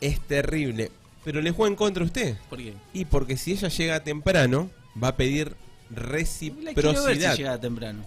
[0.00, 0.90] Es terrible.
[1.24, 2.36] Pero le juega en contra a usted.
[2.50, 2.74] ¿Por qué?
[2.92, 4.70] Y porque si ella llega temprano,
[5.02, 5.54] va a pedir
[5.90, 6.34] La quiero
[6.74, 7.32] ver reciprocidad.
[7.32, 8.04] si llega temprano.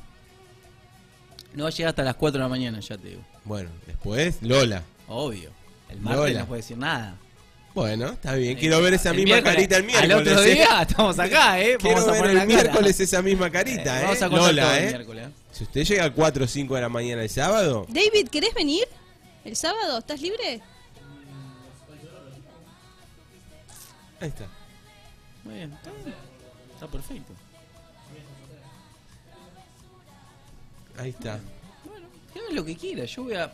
[1.57, 3.21] No va a llegar hasta las 4 de la mañana, ya te digo.
[3.43, 4.83] Bueno, después Lola.
[5.07, 5.49] Obvio.
[5.89, 6.39] El martes Lola.
[6.41, 7.17] no puede decir nada.
[7.73, 8.59] Bueno, está bien.
[8.59, 10.11] Quiero ver esa El misma carita el miércoles.
[10.15, 10.53] Al otro ¿eh?
[10.53, 11.77] día estamos acá, ¿eh?
[11.79, 14.05] Quiero Vamos a ver poner el miércoles esa misma carita, Eh, ¿eh?
[14.05, 14.87] Vamos a contar todo Lola, el ¿eh?
[14.89, 15.27] miércoles.
[15.51, 18.87] Si usted llega a 4 o 5 de la mañana el sábado, David, ¿querés venir?
[19.43, 19.97] ¿El sábado?
[19.97, 20.61] ¿Estás libre?
[24.21, 24.45] ahí está.
[25.43, 26.15] Muy bien, está bien.
[26.75, 27.33] Está perfecto.
[30.97, 31.39] Ahí está.
[31.85, 33.05] Bueno, que haga lo que quiera.
[33.05, 33.51] Yo voy a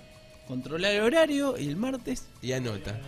[0.47, 2.99] controlar el horario y el martes Y anota.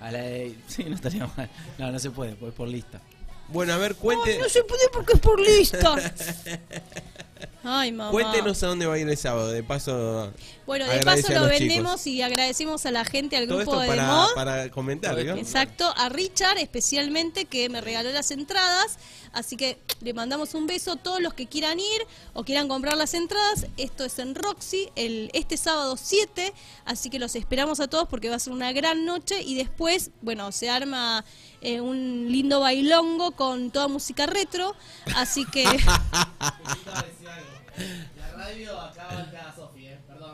[0.00, 0.54] a la de...
[0.68, 1.48] Sí, no estaría mal.
[1.78, 3.00] No, no se puede, pues por lista.
[3.48, 5.94] Bueno, a ver, cuente, Ay, no se puede porque es por lista.
[7.62, 8.10] Ay, mamá.
[8.10, 9.48] cuéntenos a dónde va a ir el sábado.
[9.48, 10.32] De paso,
[10.66, 12.06] Bueno, de paso lo vendemos chicos.
[12.06, 14.34] y agradecemos a la gente, al todo grupo esto de Mod.
[14.34, 15.34] para comentar, ¿no?
[15.36, 18.98] Exacto, a Richard especialmente que me regaló las entradas,
[19.32, 22.96] así que le mandamos un beso a todos los que quieran ir o quieran comprar
[22.96, 23.66] las entradas.
[23.78, 26.52] Esto es en Roxy el este sábado 7,
[26.84, 30.10] así que los esperamos a todos porque va a ser una gran noche y después,
[30.20, 31.24] bueno, se arma
[31.62, 34.74] eh, un lindo bailongo con toda música retro,
[35.16, 35.64] así que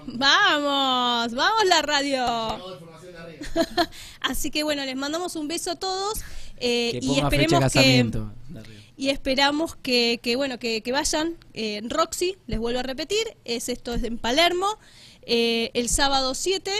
[0.07, 2.27] Vamos, vamos la radio.
[4.21, 6.21] Así que bueno, les mandamos un beso a todos
[6.59, 8.31] eh, Que y ponga fecha de esperemos que
[9.01, 13.71] y esperamos que, que, bueno que, que vayan eh, Roxy, les vuelvo a repetir, es
[13.71, 14.79] esto es en Palermo,
[15.23, 16.71] eh, el sábado 7,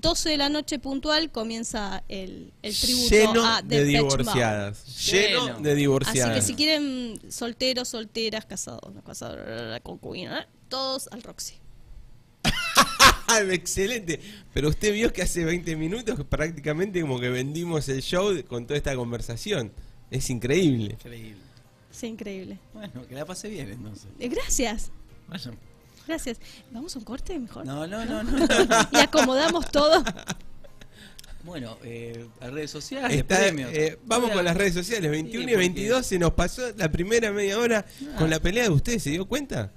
[0.00, 4.84] 12 de la noche puntual comienza el, el tributo Lleno a de divorciadas.
[5.06, 5.60] Lleno Lleno.
[5.60, 6.34] de Así divorciadas.
[6.36, 9.38] que si quieren solteros, solteras, casados, no casados,
[9.82, 10.46] concubina, ¿eh?
[10.68, 11.54] todos al Roxy.
[13.50, 14.20] Excelente.
[14.54, 18.76] Pero usted vio que hace 20 minutos prácticamente como que vendimos el show con toda
[18.76, 19.72] esta conversación.
[20.10, 20.92] Es increíble.
[20.92, 21.36] Increíble.
[21.90, 22.58] Sí, increíble.
[22.72, 24.06] Bueno, que la pase bien entonces.
[24.18, 24.90] Eh, Gracias.
[25.28, 25.58] Vayan.
[26.08, 26.38] Gracias.
[26.72, 27.64] ¿Vamos a un corte mejor?
[27.66, 28.46] No, no, no, no.
[28.92, 30.02] Y acomodamos todo.
[31.44, 33.70] Bueno, eh, las redes sociales, Está, premios.
[33.72, 37.30] eh, vamos con las redes sociales, 21 y porque- 22, se nos pasó la primera
[37.30, 37.86] media hora
[38.18, 39.70] con la pelea de ustedes, ¿se dio cuenta?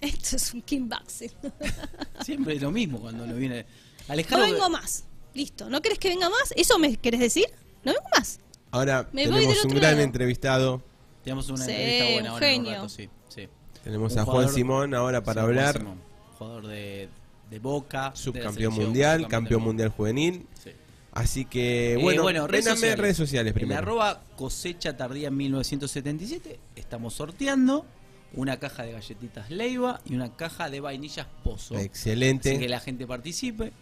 [0.00, 1.30] Esto es un kickboxing.
[2.24, 3.64] Siempre es lo mismo cuando nos viene.
[4.06, 4.46] No Alejandro.
[4.52, 5.04] vengo más.
[5.34, 5.68] Listo.
[5.70, 6.52] ¿No querés que venga más?
[6.54, 7.46] ¿Eso me querés decir?
[7.82, 8.38] No vengo más.
[8.70, 10.02] Ahora Me tenemos un gran lado.
[10.02, 10.82] entrevistado,
[11.24, 12.76] Tenemos una Sí, entrevista buena un ahora en un genio.
[12.82, 13.48] rato, sí, sí.
[13.86, 16.00] Tenemos Un a Juan jugador- Simón ahora para Sí, Juan hablar, Simón,
[16.38, 17.08] jugador de,
[17.50, 20.70] de Boca, subcampeón mundial, subcampeón campeón mundial juvenil, Sí.
[21.12, 22.98] así que Eh, bueno, bueno, redes sociales.
[22.98, 23.78] redes sociales En primero.
[23.78, 27.86] arroba cosecha tardía 1977 estamos sorteando
[28.34, 31.78] una caja de galletitas Leiva y una caja de vainillas Pozo.
[31.78, 32.50] Excelente.
[32.50, 33.72] Así que la gente participe,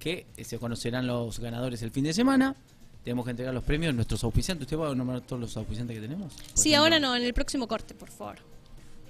[0.00, 2.54] que eh, se conocerán los ganadores el fin de semana.
[3.04, 4.66] Tenemos que entregar los premios a nuestros auspiciantes.
[4.66, 6.32] ¿Usted va a nombrar todos los auspiciantes que tenemos?
[6.54, 8.38] Sí, ejemplo, ahora no, en el próximo corte, por favor.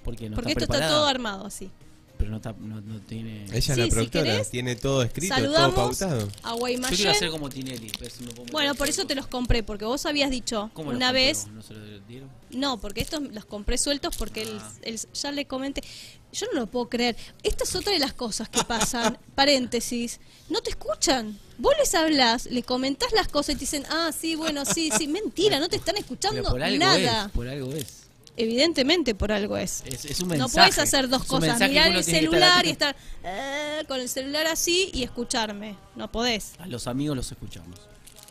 [0.07, 1.69] Porque, no Porque está esto está todo armado así.
[2.17, 3.43] Pero no, está, no, no tiene...
[3.45, 6.15] Ella es Sí, la si productora, querés, tiene todo escrito, todo Saludamos pautado.
[6.15, 7.07] a Yo quiero Guaymallén.
[7.09, 7.91] hacer como Tinelli.
[7.99, 10.91] pero si me pongo Bueno, por eso te los compré, porque vos habías dicho ¿Cómo
[10.91, 11.43] los una compré vez...
[11.43, 11.51] vos?
[11.53, 12.29] ¿No se los dieron?
[12.49, 14.73] No, porque estos los compré sueltos porque él, Ah.
[14.83, 15.83] él- ya le comenté.
[16.31, 17.15] Yo no lo puedo creer.
[17.43, 19.17] Esta es otra de las cosas que pasan.
[19.35, 20.19] Paréntesis.
[20.49, 21.37] No te escuchan.
[21.59, 25.07] Vos les hablas, le comentás las cosas y te dicen, ah, sí, bueno, sí, sí.
[25.07, 27.25] Mentira, no te están Pero escuchando por algo nada.
[27.25, 28.06] es, por algo es.
[28.37, 29.81] Evidentemente por algo es.
[29.85, 30.53] Es, es un No mensaje.
[30.55, 35.03] puedes hacer dos cosas, mirar el celular y estar eh, con el celular así y
[35.03, 35.75] escucharme.
[35.95, 36.51] No podés.
[36.59, 37.79] A los amigos los escuchamos.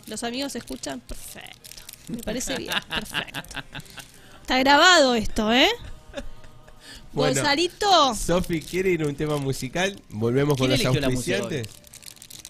[0.06, 1.00] ¿Los amigos escuchan?
[1.00, 1.82] Perfecto.
[2.08, 3.40] Me parece bien, perfecto.
[4.42, 5.68] Está grabado esto, ¿eh?
[7.12, 7.34] Bueno.
[7.34, 8.14] Gonzalito.
[8.14, 10.00] Sofi, ¿quiere ir a un tema musical?
[10.10, 11.66] Volvemos con ¿Quién los la auspiciantes.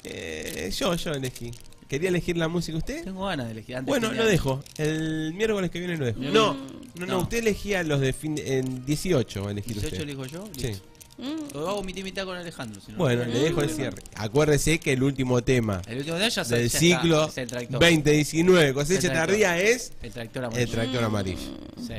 [0.04, 1.52] Eh, yo, yo elegí.
[1.88, 3.04] ¿Quería elegir la música usted?
[3.04, 3.76] Tengo ganas de elegir.
[3.76, 4.28] Antes Bueno, lo nada.
[4.28, 4.62] dejo.
[4.76, 6.18] El miércoles que viene lo dejo.
[6.20, 6.56] No, no,
[6.96, 7.18] no, No.
[7.20, 10.02] usted elegía los de fin en 18, va a elegir 18 usted.
[10.02, 10.48] elijo yo.
[10.56, 10.66] Sí.
[10.68, 10.84] Listo.
[11.18, 11.56] Mm.
[11.56, 12.80] O hago mitad y mitad con Alejandro.
[12.84, 12.98] si no.
[12.98, 14.02] Bueno, le dejo el cierre.
[14.16, 17.38] Acuérdese que el último tema El último día ya se- del ya ciclo está, es
[17.38, 17.80] el tractor.
[17.80, 19.26] 2019, cosecha El tractor.
[19.28, 20.72] tardía, es El tractor el amarillo.
[20.72, 21.38] tractor amarillo.
[21.86, 21.94] Sí.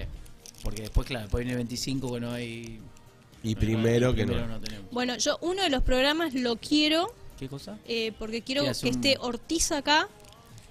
[0.63, 2.79] Porque después, claro, después viene el 25 que no hay.
[3.43, 4.33] Y no, primero que no.
[4.91, 7.77] Bueno, yo uno de los programas lo quiero ¿Qué cosa?
[7.85, 10.07] eh, porque quiero que un- esté Ortiz acá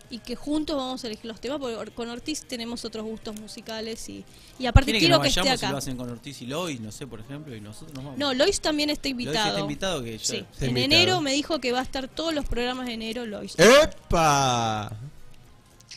[0.09, 3.39] y que juntos vamos a elegir los temas porque Or- con Ortiz tenemos otros gustos
[3.41, 4.25] musicales y,
[4.59, 5.79] y aparte ¿Quiere que quiero nos que, esté si lo acá.
[5.79, 8.19] hacen con Ortiz y Lois, no sé, por ejemplo, y nosotros nos vamos?
[8.19, 9.49] No, Lois también está Lois invitado.
[9.49, 10.85] está invitado que ya- Sí, en invitado.
[10.85, 13.55] enero me dijo que va a estar todos los programas de enero Lois.
[13.59, 14.93] ¡Epa!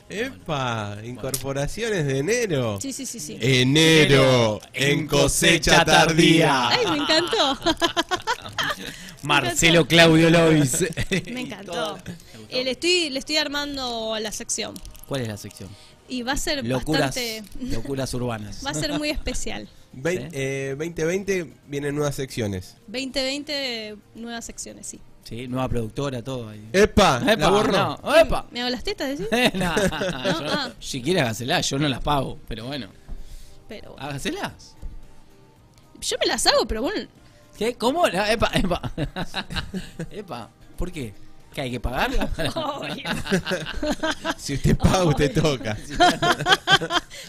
[0.10, 0.98] ¡Epa!
[1.04, 2.80] Incorporaciones de enero.
[2.82, 3.38] Sí, sí, sí, sí.
[3.40, 6.70] Enero en cosecha tardía.
[6.70, 7.60] Ay, me encantó.
[9.24, 10.86] Marcelo Claudio Lois.
[11.32, 11.98] me encantó.
[12.50, 14.74] Eh, le, estoy, le estoy armando la sección
[15.08, 15.70] ¿Cuál es la sección?
[16.08, 17.44] y va a ser Locuras, bastante...
[17.62, 18.66] locuras urbanas.
[18.66, 19.70] Va a ser muy especial.
[19.94, 20.28] Vein- Sí.
[20.34, 22.78] eh, 2020 vienen nuevas secciones.
[22.88, 25.00] 2020, nuevas secciones, sí.
[25.30, 26.68] Sí, nueva productora, todo ahí.
[26.74, 27.18] ¡Epa!
[27.28, 27.36] ¡Epa!
[27.36, 27.72] ¿La borró?
[28.04, 28.46] No, ¡epa!
[28.50, 29.28] ¿Me hago las tetas, decís?
[29.54, 30.70] No, yo- ah.
[30.80, 32.88] Si quiere hágasela, yo no las pago, pero bueno,
[33.68, 34.76] Pero hágaselas.
[36.02, 37.08] yo me las hago, pero bueno,
[37.58, 37.76] ¿Qué?
[37.76, 38.08] ¿Cómo?
[38.08, 38.82] No, epa, epa.
[40.12, 41.14] epa, ¿por qué?
[41.54, 42.30] ¿Que hay que pagarla?
[44.38, 45.76] Si usted paga, usted toca.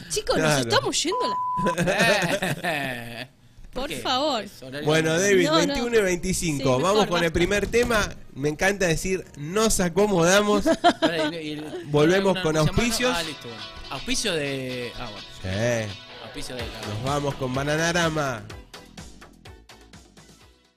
[0.08, 0.48] chicos, Claro.
[0.50, 2.99] nos estamos yendo a la...
[3.90, 4.44] Eh, ¿por favor.
[4.84, 5.56] Bueno, David, No, no.
[5.58, 6.56] 21 y 25.
[6.58, 7.32] Sí, mejor, Vamos con el basta.
[7.32, 8.08] primer tema.
[8.34, 10.64] Me encanta decir, nos acomodamos.
[11.86, 13.12] Volvemos con auspicios.
[13.14, 13.62] Ah, listo, bueno.
[13.90, 14.92] Auspicio de.
[14.96, 15.26] Ah, bueno.
[15.42, 15.92] Sí.
[16.24, 16.62] Auspicio de.
[16.62, 18.42] Nos vamos con Bananarama.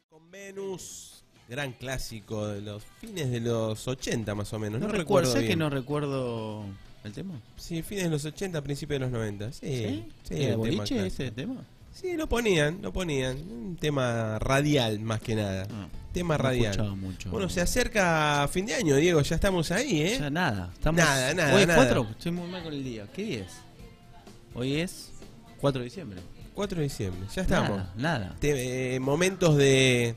[0.09, 1.23] Con Venus.
[1.49, 4.79] Gran clásico de los fines de los 80 más o menos.
[4.79, 5.51] No, No, recuerdo recuerdo, ¿sabes bien.
[5.51, 6.65] que no recuerdo
[7.03, 7.39] el tema?
[7.57, 9.51] Sí, fines de los 80, principios de los 90.
[9.51, 10.33] Sí, sí, ¿Sí?
[10.35, 11.03] el ¿Era tema boliche clásico.
[11.05, 11.55] ese tema?
[11.93, 13.37] Sí, lo ponían, lo ponían.
[13.37, 15.67] Un tema radial más que nada.
[15.71, 16.95] Ah, tema no radial.
[16.95, 17.29] mucho.
[17.29, 20.17] Bueno, se acerca fin de año, Diego, ya estamos ahí, ¿eh?
[20.19, 20.71] Ya nada.
[20.73, 20.97] Estamos...
[20.99, 21.79] Nada, nada, Hoy es nada.
[21.85, 23.05] 4, estoy muy mal con el día.
[23.13, 23.53] ¿Qué día es?
[24.55, 25.11] Hoy es
[25.61, 26.19] 4 de diciembre.
[26.55, 27.69] 4 de diciembre, ya estamos.
[27.77, 28.35] Nada, nada.
[28.39, 30.15] Te- eh, momentos de,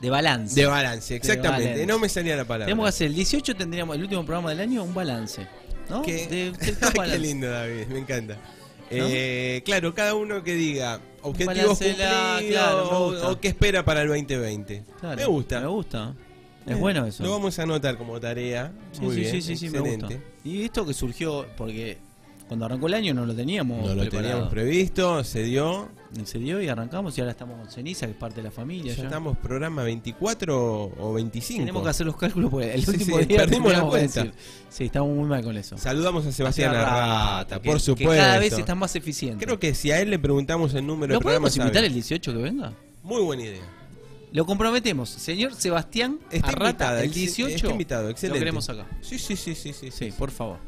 [0.00, 0.54] De balance.
[0.60, 1.64] de balance, exactamente.
[1.64, 1.86] balance.
[1.86, 2.66] No me salía la palabra.
[2.66, 5.46] Tenemos que hacer el 18, tendríamos el último programa del año, un balance.
[5.88, 6.02] ¿No?
[6.02, 6.26] ¿Qué?
[6.26, 7.12] De- de- balance.
[7.12, 8.36] Qué lindo, David, me encanta.
[8.90, 13.28] Eh, claro, cada uno que diga objetivos balance la- cumplidos claro, me o, gusta.
[13.30, 14.82] o qué espera para el 2020.
[15.00, 15.60] Claro, me gusta.
[15.60, 16.14] Me gusta.
[16.66, 17.22] Es Eh, bueno eso.
[17.22, 18.72] Lo vamos a anotar como tarea.
[18.92, 20.08] Sí, Muy sí, bien, sí, sí, me gusta.
[20.44, 21.98] Y esto que surgió, porque
[22.46, 24.22] cuando arrancó el año no lo teníamos No lo preparado.
[24.28, 25.88] teníamos previsto, se dio.
[26.24, 28.92] Se dio y arrancamos y ahora estamos con ceniza, que es parte de la familia.
[28.94, 29.04] Ya ya.
[29.04, 31.60] estamos programa 24 o 25.
[31.60, 34.26] Tenemos que hacer los cálculos porque el Sí, último sí, día perdimos la cuenta.
[34.70, 35.76] Sí, estamos muy mal con eso.
[35.76, 38.14] Saludamos a Sebastián Arrata, que- por que supuesto.
[38.14, 39.44] cada vez está más eficiente.
[39.44, 41.52] Creo que si a él le preguntamos el número ¿Lo de programas.
[41.52, 41.86] podemos invitar sabe.
[41.88, 42.72] el 18 que venga?
[43.02, 43.62] Muy buena idea.
[44.32, 45.08] Lo comprometemos.
[45.10, 47.54] Señor Sebastián Está Arrata, invitada, el ex- 18.
[47.56, 48.38] está invitado, excelente.
[48.38, 48.86] Lo queremos acá.
[49.02, 49.90] Sí, sí, sí, sí, sí.
[49.90, 50.58] Sí, por favor.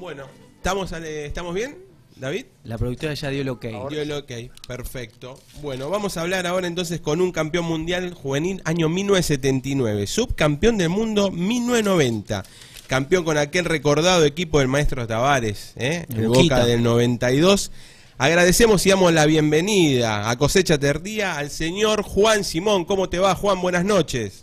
[0.00, 1.78] Bueno, ¿estamos, ¿estamos bien,
[2.16, 2.46] David?
[2.64, 3.66] La productora ya dio el ok.
[3.90, 4.32] Dio el ok,
[4.66, 5.38] perfecto.
[5.60, 10.88] Bueno, vamos a hablar ahora entonces con un campeón mundial juvenil año 1979, subcampeón del
[10.88, 12.42] mundo 1990,
[12.86, 16.06] campeón con aquel recordado equipo del maestro Tavares, ¿eh?
[16.08, 16.28] El.
[16.28, 17.70] Boca del 92.
[18.16, 22.86] Agradecemos y damos la bienvenida a Cosecha Tardía al señor Juan Simón.
[22.86, 23.60] ¿Cómo te va, Juan?
[23.60, 24.42] Buenas noches.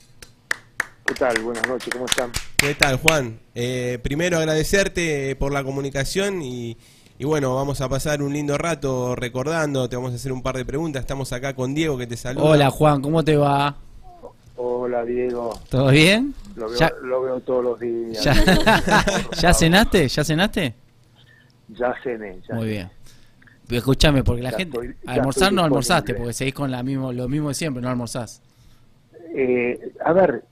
[1.08, 1.42] ¿Qué tal?
[1.42, 2.32] Buenas noches, ¿cómo están?
[2.56, 3.40] ¿Qué tal, Juan?
[3.56, 6.78] Eh, primero agradecerte por la comunicación y,
[7.20, 10.58] y bueno, vamos a pasar un lindo rato recordando, te vamos a hacer un par
[10.58, 11.02] de preguntas.
[11.02, 12.46] Estamos acá con Diego que te saluda.
[12.46, 13.76] Hola Juan, ¿cómo te va?
[14.56, 15.60] Hola, Diego.
[15.70, 16.34] ¿Todo bien?
[16.56, 18.24] Lo veo, ¿Ya, lo veo todos los días.
[18.24, 18.64] ya, Por
[19.36, 19.54] ¿Ya favor.
[19.56, 20.08] cenaste?
[20.08, 20.76] ¿Ya cenaste?
[21.70, 22.40] Ya cené.
[22.48, 22.90] Ya Muy bien.
[23.70, 24.78] Escúchame, porque la Ya gente...
[24.78, 28.42] estoy- almorzar no almorzaste, porque seguís con la mismo, lo mismo de siempre, no almorzás.
[29.36, 30.44] Eh, a ver,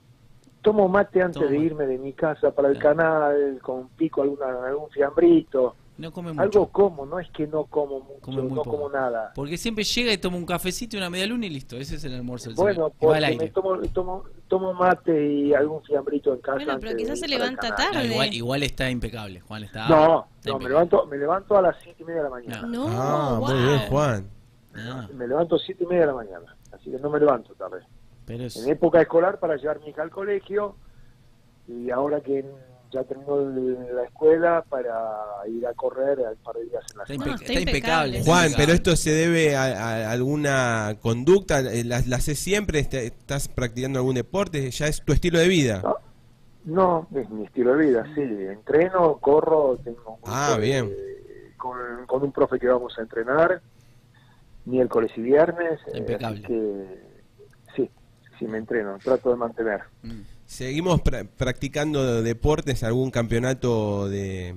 [0.64, 1.52] tomo mate antes Toma.
[1.52, 2.98] de irme de mi casa para el Claro.
[2.98, 5.76] canal, con pico alguna, algún fiambrito.
[5.98, 6.42] No come mucho.
[6.42, 8.72] Algo como, no es que no como mucho, Come muy no poco.
[8.72, 9.32] como nada.
[9.36, 11.76] Porque siempre llega y toma un cafecito y una media luna y listo.
[11.78, 12.94] Ese es el almuerzo del Bueno, señor.
[13.00, 16.56] Porque me tomo, tomo, tomo mate y algún fiambrito en casa.
[16.56, 17.70] Bueno, pero quizás se levanta.
[17.70, 18.08] No, tarde.
[18.08, 19.64] igual, igual está impecable, Juan.
[19.64, 22.30] Está, No, está no, me levanto, me levanto a las siete y media de la
[22.36, 22.62] mañana.
[22.68, 23.50] No, ah, wow.
[23.50, 24.30] muy bien, Juan.
[24.74, 27.82] Ah, Me levanto siete y media de la mañana, así que no me levanto tarde.
[28.26, 28.56] pero es...
[28.56, 30.78] en época escolar para llevar a mi hija al colegio
[31.68, 32.46] y ahora que
[32.92, 34.92] ya terminó el- la escuela para
[35.48, 38.24] ir a correr un par de días en la Está, está está impecable.
[38.24, 39.64] Juan, pero esto se debe a,
[40.08, 42.80] a alguna conducta, Eh, ¿la, la haces siempre?
[42.80, 44.70] Este- ¿Estás practicando algún deporte?
[44.72, 45.82] ¿Ya es tu estilo de vida?
[45.84, 45.98] No,
[46.66, 48.22] no, es mi estilo de vida, sí.
[48.22, 50.96] Entreno, corro, tengo un Ah, de- bien.
[51.58, 51.78] con,
[52.08, 53.62] con un profe que vamos a entrenar
[54.66, 55.80] miércoles y viernes.
[55.94, 56.40] eh, Impecable.
[56.40, 57.02] así que
[57.76, 57.90] sí,
[58.38, 59.82] sí me entreno, trato de mantener.
[60.04, 60.22] Mm,
[60.56, 62.84] ¿Seguimos pra- practicando deportes?
[62.84, 64.54] ¿Algún campeonato de...?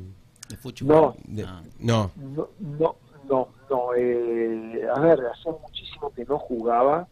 [0.48, 0.88] de fútbol.
[0.88, 1.14] No.
[1.24, 1.62] de- Ah.
[1.78, 2.10] no.
[2.16, 2.96] No, no,
[3.28, 3.94] no, no.
[3.96, 7.06] eh, a ver, hace muchísimo que no jugaba.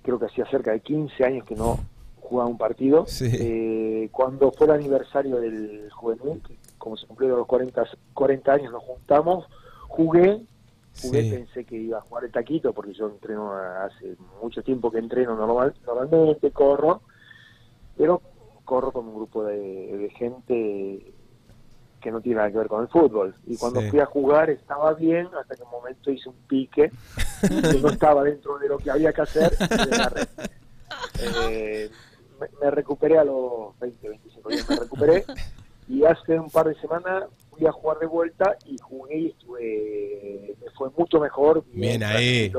[0.00, 1.78] Creo que hacía cerca de 15 años que no
[2.20, 3.04] jugaba un partido.
[3.06, 3.28] Sí.
[3.30, 6.40] Eh, cuando fue el aniversario del juvenil,
[6.78, 7.84] como se cumplieron los 40,
[8.14, 9.44] 40 años, nos juntamos,
[9.88, 10.40] jugué.
[11.02, 11.30] Jugué, Sí.
[11.30, 15.36] pensé que iba a jugar el taquito, porque yo entreno hace mucho tiempo que entreno
[15.36, 17.02] normal, normalmente, corro,
[17.96, 18.20] pero
[18.64, 21.12] corro con un grupo de, de gente
[22.00, 23.34] que no tiene nada que ver con el fútbol.
[23.46, 23.90] Y cuando Sí.
[23.90, 26.90] fui a jugar estaba bien, hasta que un momento hice un pique,
[27.40, 29.52] que no estaba dentro de lo que había que hacer.
[31.20, 31.90] Eh,
[32.40, 35.24] me, me recuperé a los 20, 25 días, me recuperé.
[35.88, 40.56] Y hace un par de semanas fui a jugar de vuelta y jugué y estuve,
[40.64, 41.64] me fue mucho mejor.
[41.72, 42.50] Bien ahí.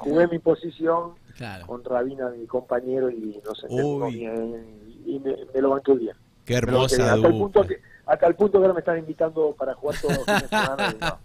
[0.00, 1.66] Jugué mi posición Claro.
[1.66, 6.16] con Rabina, mi compañero, y nos entendimos bien y me, me lo banqué bien.
[6.44, 6.68] Qué bien.
[6.68, 7.66] hermosa Hasta el, punto dupla.
[7.76, 10.48] que, hasta el punto que ahora me están invitando para jugar todos los fines de
[10.48, 10.94] semana.
[10.94, 11.18] y no.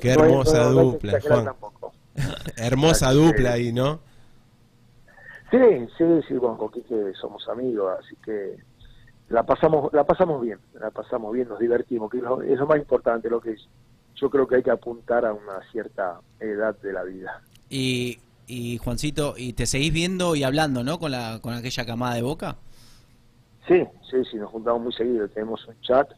[0.00, 1.48] Qué hermosa no- no dupla, Juan.
[2.56, 4.00] Hermosa Así que- dupla ahí, ¿no?
[5.50, 5.58] Sí,
[5.98, 8.56] sí, sí, bueno, con Quique somos amigos, así que
[9.28, 12.66] la pasamos la pasamos bien, la pasamos bien, nos divertimos, que es lo, es lo
[12.66, 13.56] más importante, lo que
[14.14, 17.42] yo creo que hay que apuntar a una cierta edad de la vida.
[17.74, 20.98] Y, y Juancito, ¿y te seguís viendo y hablando, no?
[20.98, 22.56] Con, la, con aquella camada de boca.
[23.66, 26.10] Sí, sí, sí, nos juntamos muy seguido, tenemos un chat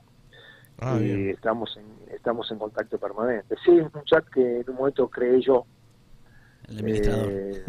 [0.81, 1.29] Ah, y bien.
[1.31, 3.55] estamos en, estamos en contacto permanente.
[3.65, 5.65] Sí, es un chat que en un momento creé yo.
[6.69, 7.29] El administrador.
[7.31, 7.65] Eh,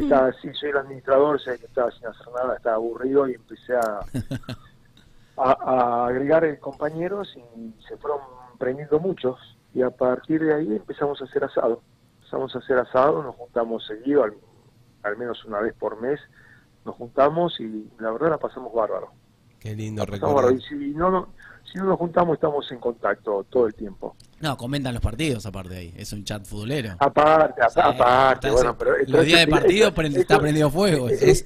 [0.00, 3.74] estaba, sí, soy el administrador, sé que estaba sin hacer nada, estaba aburrido y empecé
[3.76, 4.00] a,
[5.36, 8.18] a, a agregar compañeros y se fueron
[8.58, 9.38] prendiendo muchos.
[9.72, 11.80] Y a partir de ahí empezamos a hacer asado.
[12.32, 14.32] Empezamos a hacer asado, nos juntamos seguido, al,
[15.02, 16.20] al menos una vez por mes.
[16.84, 19.10] Nos juntamos y la verdad la pasamos bárbaro.
[19.58, 20.52] Qué lindo recordar.
[20.52, 21.30] Y si no, no,
[21.64, 24.14] si no nos juntamos, estamos en contacto todo el tiempo.
[24.38, 25.94] No, comentan los partidos aparte de ahí.
[25.96, 26.92] Es un chat futbolero.
[27.00, 29.88] Aparte, Sí, aparte, está- bueno, pero los días de eso- partido
[30.20, 31.08] está prendido fuego.
[31.08, 31.44] eh, Es-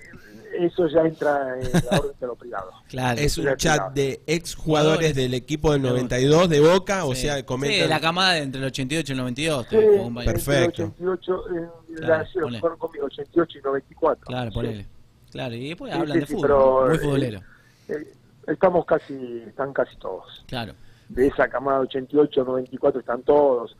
[0.58, 2.70] eso ya entra en la orden de lo privado.
[2.88, 3.20] claro.
[3.20, 3.92] Es un chat claro.
[3.94, 7.22] de ex jugadores del equipo del 92 de Boca, o Sí.
[7.22, 7.88] sea, Sí, comentan.
[7.88, 9.66] la camada de entre el 88 y el 92.
[9.70, 9.76] Sí.
[10.24, 10.82] Perfecto.
[10.84, 14.24] entre 88, eh, Claro, la, sí, fueron conmigo, 88 y 94.
[14.26, 14.54] Claro, Sí.
[14.54, 14.86] ponele.
[15.30, 16.42] Claro, y después Sí, hablan sí, de sí, fútbol.
[16.48, 17.40] pero, muy eh, futbolero.
[17.88, 18.12] Eh,
[18.48, 20.44] estamos casi, están casi todos.
[20.46, 20.72] Claro.
[21.08, 23.76] De esa camada 88, 94 están todos.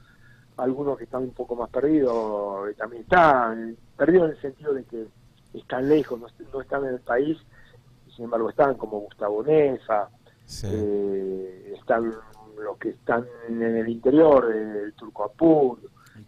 [0.57, 3.77] Algunos que están un poco más perdidos eh, también están.
[3.97, 5.05] Perdidos en el sentido de que
[5.55, 7.39] están lejos, no, no están en el país,
[8.15, 10.09] sin embargo están, como Gustavo Neza,
[10.47, 10.67] Sí.
[10.71, 12.13] eh, están
[12.63, 15.79] los que están en el interior, el Turco Apur,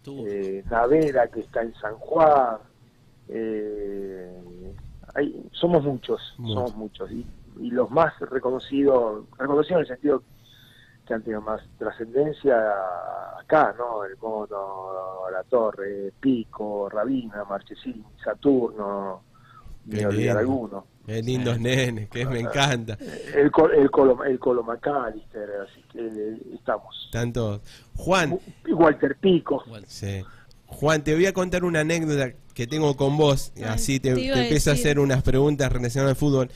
[0.05, 2.57] eh, Navera que está en San Juan,
[3.29, 4.73] eh,
[5.15, 7.25] hay, somos muchos, somos muchos y,
[7.59, 10.23] y los más reconocidos, reconocidos en el sentido
[11.07, 12.55] que han tenido más trascendencia
[13.39, 14.03] acá, ¿no?
[14.03, 19.23] El Mono, La Torre, Pico, Rabina, Marchesini, Saturno,
[19.85, 20.85] ni olvidar alguno.
[21.05, 22.97] Qué lindos nenes, que me encanta.
[23.33, 27.09] El, Col- el, Colo, el Colo McAllister, así que eh, estamos.
[27.13, 27.61] Tanto.
[27.95, 28.37] Juan,
[28.69, 29.63] Walter Pico.
[29.87, 30.21] Sí.
[30.65, 34.71] Juan, te voy a contar una anécdota que tengo con vos, así te, te empiezo
[34.71, 36.49] a hacer unas preguntas relacionadas al fútbol.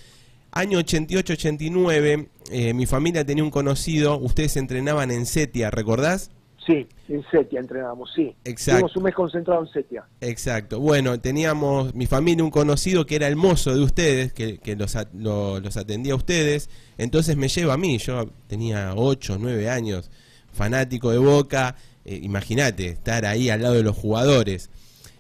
[0.51, 6.31] Año 88-89, eh, mi familia tenía un conocido, ustedes entrenaban en Setia, ¿recordás?
[6.65, 8.35] Sí, en Setia entrenábamos, sí.
[8.43, 8.81] Exacto.
[8.81, 10.03] Tuvimos un mes concentrado en Setia.
[10.19, 10.79] Exacto.
[10.79, 14.95] Bueno, teníamos mi familia un conocido que era el mozo de ustedes, que, que los,
[14.95, 16.69] at- lo- los atendía a ustedes.
[16.99, 17.97] Entonces me lleva a mí.
[17.97, 20.11] Yo tenía 8, 9 años,
[20.53, 21.75] fanático de Boca.
[22.05, 24.69] eh, Imagínate, estar ahí al lado de los jugadores.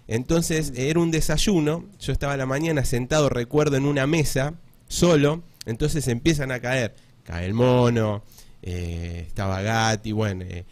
[0.07, 1.85] Entonces era un desayuno.
[1.99, 4.53] Yo estaba a la mañana sentado, recuerdo, en una mesa,
[4.91, 5.41] solo.
[5.65, 6.93] Entonces empiezan a caer.
[7.23, 8.23] Cae el mono,
[8.61, 10.43] eh, estaba Gatti, bueno.
[10.47, 10.65] eh,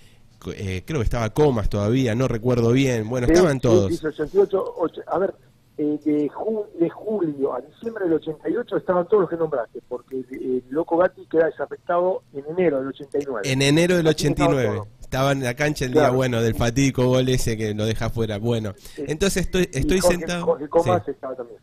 [0.55, 3.07] eh, creo que estaba Comas todavía, no recuerdo bien.
[3.09, 3.95] Bueno, Sí, estaban todos.
[3.95, 5.33] sí, 88, ocho- a ver,
[5.77, 10.15] eh, de, ju- de julio a diciembre del 88 estaban todos los que nombraste, porque
[10.17, 13.41] el, el Loco Gatti queda desafectado en enero del 89.
[13.45, 14.77] En enero del Así que estaba 89.
[14.77, 14.87] todo.
[15.01, 18.37] Estaba en la cancha el día bueno del fatídico gol ese que lo deja fuera.
[18.37, 20.45] Bueno, entonces estoy, Y estoy Jorge- sentado.
[20.45, 21.11] Jorge Comas sí.
[21.11, 21.59] estaba también.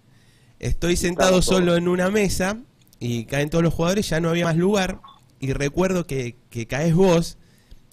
[0.59, 2.59] Estoy sentado solo en una mesa
[2.99, 5.01] y caen todos los jugadores, ya no había más lugar.
[5.39, 7.37] Y recuerdo que, que caes vos,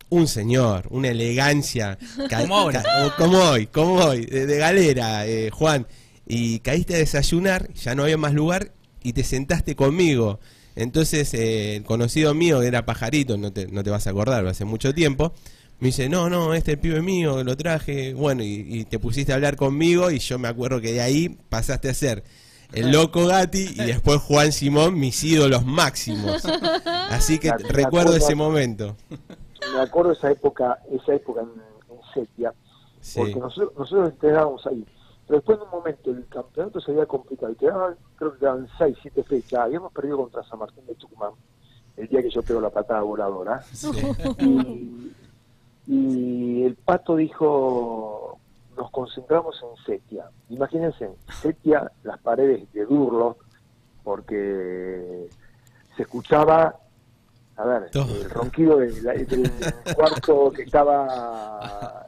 [0.10, 1.98] un señor, una elegancia.
[2.48, 2.66] Como
[3.08, 5.88] o- como hoy, como hoy, de, de galera, eh, Juan.
[6.26, 8.72] Y caíste a desayunar, ya no había más lugar
[9.04, 10.40] y te sentaste conmigo.
[10.76, 14.48] Entonces, eh, el conocido mío, que era pajarito, no te, no te vas a acordar,
[14.48, 15.34] hace mucho tiempo.
[15.80, 18.14] Me dice, no, no, este es el pibe mío, lo traje.
[18.14, 21.38] Bueno, y, y te pusiste a hablar conmigo y yo me acuerdo que de ahí
[21.50, 22.24] pasaste a ser
[22.74, 26.44] el loco Gatti y después Juan Simón, mis ídolos máximos.
[27.10, 28.96] Así que acuerdo- recuerdo ese momento.
[29.74, 31.50] Me acuerdo esa época, esa época en,
[31.96, 32.54] en Setia,
[33.02, 34.86] Sí, porque nosotros, nosotros entrenábamos ahí.
[35.28, 38.68] Pero después en un momento el campeonato se había complicado y quedaban, creo que quedaban
[38.78, 39.60] 6, 7 fechas.
[39.62, 41.32] Habíamos perdido contra San Martín de Tucumán
[41.98, 43.62] el día que yo pego la patada voladora.
[43.72, 43.90] sí.
[44.40, 45.12] y,
[45.88, 48.23] y el pato dijo
[48.78, 51.10] nos concentramos en Setia imagínense
[51.42, 53.38] Setia las paredes de Durlo
[54.04, 55.30] porque
[55.96, 56.80] se escuchaba
[57.56, 59.52] a ver el ronquido del, del
[59.96, 62.06] cuarto que estaba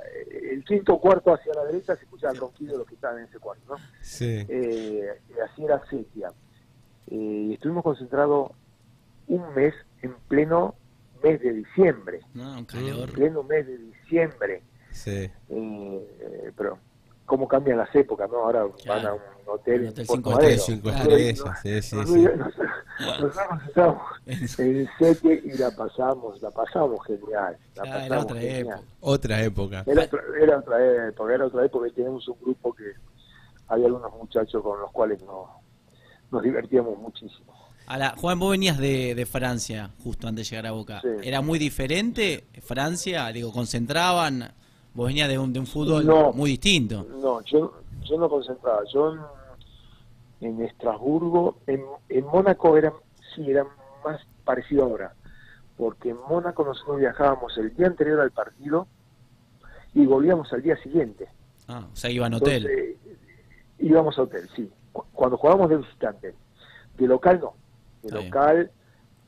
[0.51, 3.25] el quinto cuarto hacia la derecha se escuchaba el ronquido de los que estaban en
[3.25, 3.75] ese cuarto ¿no?
[4.01, 4.45] Sí.
[4.49, 5.08] eh,
[5.43, 6.32] así era Setia.
[7.08, 8.51] Eh, estuvimos concentrados
[9.28, 10.73] un mes en pleno
[11.23, 13.08] mes de diciembre, No, un calor.
[13.10, 14.63] en pleno mes de diciembre.
[14.95, 15.29] Sí.
[15.49, 16.77] Eh, pero
[17.25, 18.38] cómo cambian las épocas, ¿no?
[18.38, 20.62] Ahora van a un hotel, Un hotel en Puerto cinco Hotel Madero.
[20.63, 21.12] cinco Claro.
[21.17, 22.23] estrellas, sí, sí, Nos- sí.
[22.23, 24.01] Nosotros nosotros estábamos
[24.58, 27.58] en Setia y la pasamos, la pasamos genial.
[27.75, 28.60] La Ah, era pasamos otra genial.
[28.62, 28.81] época.
[29.01, 29.84] Otra época.
[29.86, 30.03] Era
[30.41, 32.84] era otra época, era otra época y teníamos un grupo que
[33.67, 35.47] había algunos muchachos con los cuales nos,
[36.31, 37.53] nos divertíamos muchísimo.
[37.88, 41.01] Ahora, Juan, vos venías de, de Francia justo antes de llegar a Boca.
[41.01, 41.08] Sí.
[41.23, 43.27] ¿Era muy diferente Francia?
[43.31, 44.53] Digo, ¿concentraban?
[44.95, 46.31] Vos venías de un, de un fútbol No.
[46.34, 47.05] muy distinto.
[47.21, 48.79] No, yo, yo no concentraba.
[48.93, 49.13] Yo
[50.39, 52.93] en, en Estrasburgo, en, en Mónaco era,
[53.36, 53.65] sí, era
[54.05, 55.13] más parecido ahora.
[55.77, 58.88] Porque en Mónaco nosotros viajábamos el día anterior al partido
[59.93, 61.27] y volvíamos al día siguiente.
[61.67, 62.65] Ah, o sea, iban a hotel.
[62.65, 63.17] Entonces,
[63.79, 64.71] íbamos a hotel, sí.
[64.93, 66.36] Cu- Cuando jugábamos de visitante.
[66.97, 67.53] De local no.
[68.01, 68.21] De Está
[68.53, 68.71] local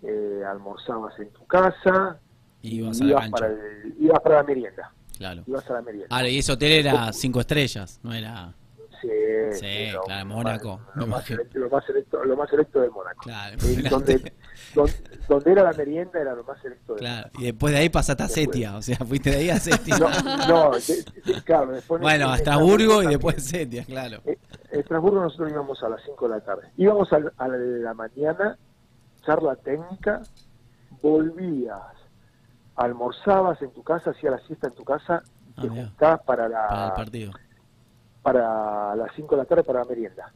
[0.03, 2.19] eh, almorzabas en tu casa
[2.61, 4.93] Y ibas ibas para, el- ibas para la merienda.
[5.17, 5.43] Claro.
[5.47, 6.07] Ibas a la merienda.
[6.15, 8.53] Ahora, y ese hotel era cinco estrellas, no era...
[8.99, 9.09] Sí,
[9.51, 11.37] Sí, claro, Mónaco, Lo más, imagino.
[11.37, 13.21] selecto, lo, más selecto, lo más selecto de Mónaco.
[13.21, 14.33] Claro, Eh, donde,
[14.73, 14.93] donde,
[15.29, 18.23] donde era la merienda era lo más selecto de Claro, y después de ahí pasaste
[18.23, 18.27] a.
[18.27, 19.99] Setia, o sea, fuiste de ahí a Setia.
[19.99, 20.09] No,
[20.47, 24.19] no, de- de- claro, después bueno, en a Estrasburgo y después Setia, claro.
[24.25, 24.39] Eh,
[24.71, 26.67] En Estrasburgo nosotros íbamos a las 5 de la tarde.
[26.77, 28.57] Íbamos a, la- a la de la mañana,
[29.23, 30.23] charla técnica,
[31.03, 31.81] volvías,
[32.77, 35.23] almorzabas en tu casa, hacías la siesta en tu casa,
[35.59, 37.31] Ah, te juntabas para, la, Para el partido.
[38.21, 40.31] para las 5 de la tarde para la merienda.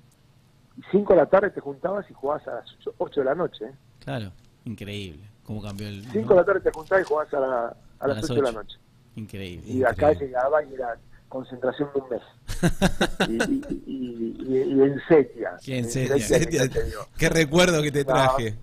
[0.78, 2.66] Y 5 de la tarde te juntabas y jugabas a las
[2.98, 3.66] 8, de la noche.
[3.66, 3.74] ¿eh?
[4.00, 4.32] Claro,
[4.66, 5.30] increíble.
[5.46, 6.04] Cómo cambió el...
[6.12, 6.30] 5 ¿no?
[6.30, 8.78] de la tarde te juntabas y jugabas a, la- a las 8 de la noche.
[9.16, 9.68] Increíble.
[9.72, 10.98] Y acá llegaba y era
[11.30, 12.22] concentración de un mes.
[13.30, 15.52] y, y, y- y- y en Setia.
[15.64, 16.18] ¿Qué en En Setia?
[16.20, 17.02] Setia, te digo.
[17.18, 18.14] Qué recuerdo que te No.
[18.14, 18.58] traje.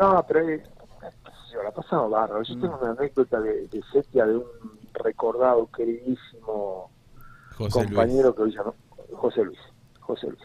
[0.00, 0.62] No, pero eh,
[1.64, 2.42] la pasaba bárbaro.
[2.42, 4.44] Yo tengo una anécdota de, de Setia de un
[4.92, 6.90] recordado, queridísimo
[7.56, 7.88] José Luis.
[7.94, 8.74] compañero que hoy no,
[9.12, 9.58] José Luis,
[10.00, 10.42] José Luis,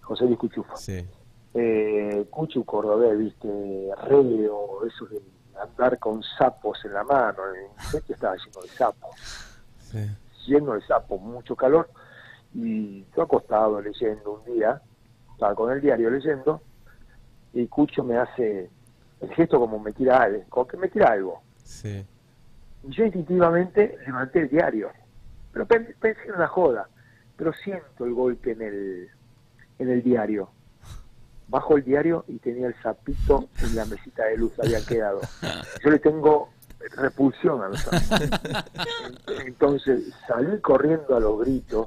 [0.00, 0.76] José Luis Cuchufo.
[0.76, 1.06] Sí.
[1.54, 5.20] Eh, Cuchu Cordobés, viste, reo, eso de
[5.60, 9.16] andar con sapos en la mano, el sitio estaba lleno de sapos,
[9.78, 10.06] Sí.
[10.46, 11.88] lleno de sapos, mucho calor,
[12.52, 14.82] y yo acostado leyendo un día,
[15.32, 16.60] estaba con el diario leyendo,
[17.54, 18.70] y Cucho me hace
[19.20, 21.42] el gesto como me tira algo, que me tira algo.
[21.62, 22.04] Sí.
[22.84, 24.90] Y yo instintivamente levanté el diario,
[25.52, 26.88] pero pen- pensé en una joda,
[27.36, 29.08] pero siento el golpe en el,
[29.78, 30.50] en el diario.
[31.48, 35.20] Bajo el diario y tenía el sapito en la mesita de luz, había quedado.
[35.84, 36.50] Yo le tengo
[36.96, 37.86] repulsión a los.
[39.44, 41.86] Entonces salí corriendo a los gritos,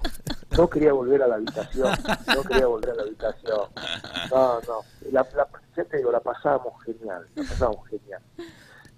[0.58, 1.92] no quería volver a la habitación,
[2.36, 3.60] no quería volver a la habitación.
[4.32, 4.82] No, no,
[5.12, 8.22] la, la, ya te digo, la pasábamos genial, la pasábamos genial.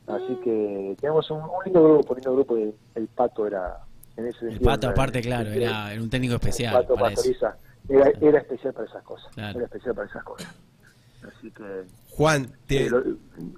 [0.07, 3.77] Así que tenemos un, un lindo grupo, un lindo grupo, el Pato era
[4.17, 7.13] en ese El pato, era- aparte, claro, era, era un técnico especial el Pato para
[7.13, 7.15] eso.
[7.21, 7.55] Pastoriza
[7.89, 9.57] era, era especial para esas cosas, Claro.
[9.59, 10.53] era especial para esas cosas.
[11.37, 13.03] Así que Juan, te, eh, lo,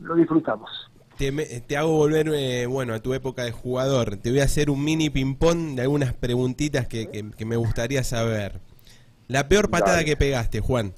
[0.02, 0.70] lo disfrutamos.
[1.18, 4.18] Te, me- te hago volver eh, bueno a tu época de jugador.
[4.18, 8.03] Te voy a hacer un mini ping-pong de algunas preguntitas que, que- que me gustaría
[8.03, 8.59] saber.
[9.28, 10.05] La peor patada Dale.
[10.05, 10.93] que pegaste, Juan.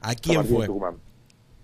[0.00, 0.68] ¿A San quién de fue?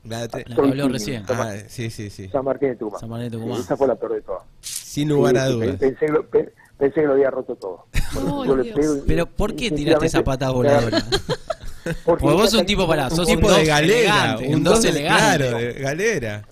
[0.05, 1.25] La de- La que habló recién.
[1.29, 2.29] Ah, sí, sí, sí.
[2.29, 3.01] San Martín de Tucumán.
[3.01, 3.61] San Martín de Sí, Tucumán.
[3.61, 4.43] esa fue la peor de todas.
[4.61, 5.77] Sin lugar a dudas.
[5.77, 7.87] Pensé, que lo, pe- pensé que lo había roto todo.
[8.47, 11.05] Yo le pego Pero ¿por qué tiraste esa patada voladora?
[11.05, 14.65] Porque Porque vos sos un tipo para, sos Un tipo dos de galera, elegante, un
[14.65, 15.39] dos elegante.
[15.49, 16.49] Claro, de galera.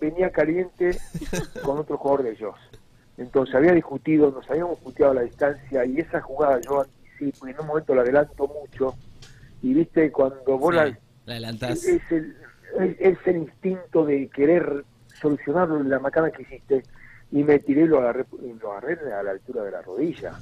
[0.00, 0.96] Venía caliente
[1.62, 2.54] con otro jugador de ellos.
[3.18, 7.50] Entonces había discutido, nos habíamos puteado a la distancia y esa jugada yo anticipo y
[7.52, 8.94] en un momento la adelanto mucho
[9.62, 10.94] y viste cuando vos la, Sí,
[11.24, 11.84] la adelantás.
[11.84, 12.36] es el,
[12.78, 14.84] es, es el instinto de querer
[15.20, 16.82] solucionarlo en la macana que hiciste
[17.32, 18.26] y me tiré y lo agarré,
[18.60, 20.34] lo agarré a la altura de la rodilla.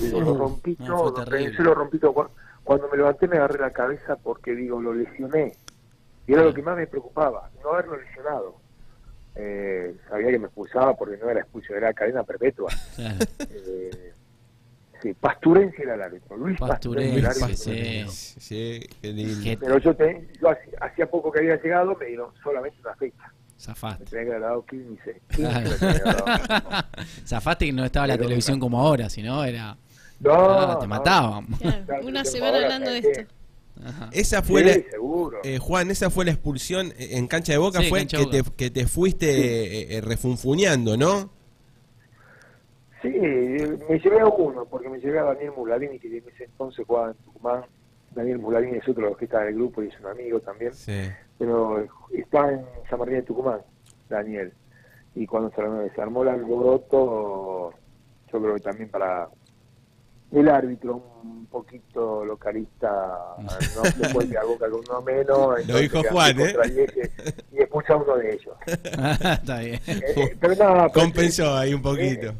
[0.00, 1.24] Digo, lo rompí todo,
[1.62, 2.14] lo rompí todo.
[2.14, 2.28] Cu-
[2.64, 5.52] Cuando me levanté me agarré la cabeza porque digo, lo lesioné.
[6.26, 8.56] Y era lo que más me preocupaba, no haberlo lesionado.
[9.38, 12.70] Eh, sabía que me expulsaba porque no era expulsión, era cadena perpetua.
[13.50, 14.12] Eh,
[15.02, 17.70] sí, Pasturense era el árbitro, Luis Pasturense, era el Pasturense,
[18.00, 18.12] árbitro.
[18.12, 18.80] sí.
[19.02, 22.94] Sí, Pero yo, te, yo hacía, hacía poco que había llegado, me dieron solamente una
[22.96, 23.22] fecha.
[23.26, 24.04] Me Zafaste.
[24.06, 25.20] tenía que haber dado 15.
[25.30, 25.70] 15 Claro.
[25.70, 26.84] me tenía que haber dado.
[27.26, 28.64] Zafaste que no estaba la Pero televisión nunca.
[28.64, 29.76] como ahora, si no era...
[30.18, 30.88] No, Ah, te no.
[30.88, 31.46] mataban.
[31.46, 33.34] Claro, una semana hablando de ¿sabes esto.
[33.84, 34.08] Ajá.
[34.12, 35.38] Esa Sí, fue la, seguro.
[35.44, 38.70] eh, Juan, esa fue la expulsión en cancha de Boca, Sí, fue que te, que
[38.70, 41.30] te fuiste eh, eh, refunfuñando, ¿no?
[43.02, 46.84] Sí, me llevé a uno, porque me llevé a Daniel Mularini, que en ese entonces
[46.86, 47.64] jugaba en Tucumán.
[48.12, 50.40] Daniel Mularini es otro de los que está en el grupo y es un amigo
[50.40, 50.72] también.
[50.72, 51.02] Sí.
[51.38, 53.60] Pero está en San Martín de Tucumán,
[54.08, 54.52] Daniel.
[55.14, 57.72] Y cuando se armó, se armó el alboroto,
[58.32, 59.28] yo creo que también para
[60.40, 63.18] el árbitro, un poquito localista,
[63.76, 65.60] no se puede a boca con uno menos.
[65.60, 67.10] entonces dijo Juan, contra ¿eh?
[67.52, 68.54] Y expulsa a uno de ellos.
[68.66, 69.74] Está bien.
[69.86, 72.34] Eh, eh, pero no, pero Compensó ahí un poquito, Eh,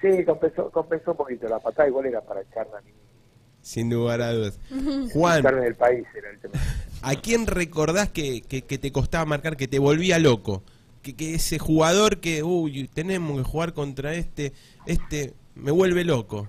[0.00, 1.46] Sí, compensó, compensó un poquito.
[1.48, 2.90] La patada igual era para echarme a mí.
[3.60, 4.58] sin lugar a dudas.
[5.12, 6.54] Juan, Echarme del país era el tema.
[7.02, 10.62] ¿a quién recordás que, que, que te costaba marcar, que te volvía loco?
[11.02, 14.52] Que, que ese jugador que, uy, tenemos que jugar contra este,
[14.86, 16.48] este, me vuelve loco.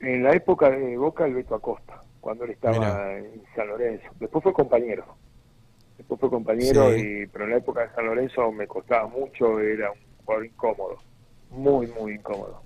[0.00, 4.06] En la época de Boca, el Beto Acosta, cuando él estaba en San Lorenzo.
[4.20, 5.04] Después fue compañero.
[5.96, 7.22] Después fue compañero, Sí.
[7.22, 10.96] y, pero en la época de San Lorenzo me costaba mucho, era un jugador incómodo.
[11.50, 12.62] Muy, muy incómodo.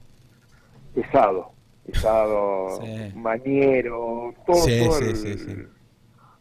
[0.94, 1.52] Pesado.
[1.86, 3.12] Pesado, Sí.
[3.16, 5.68] maniero, todo, Sí, todo, el-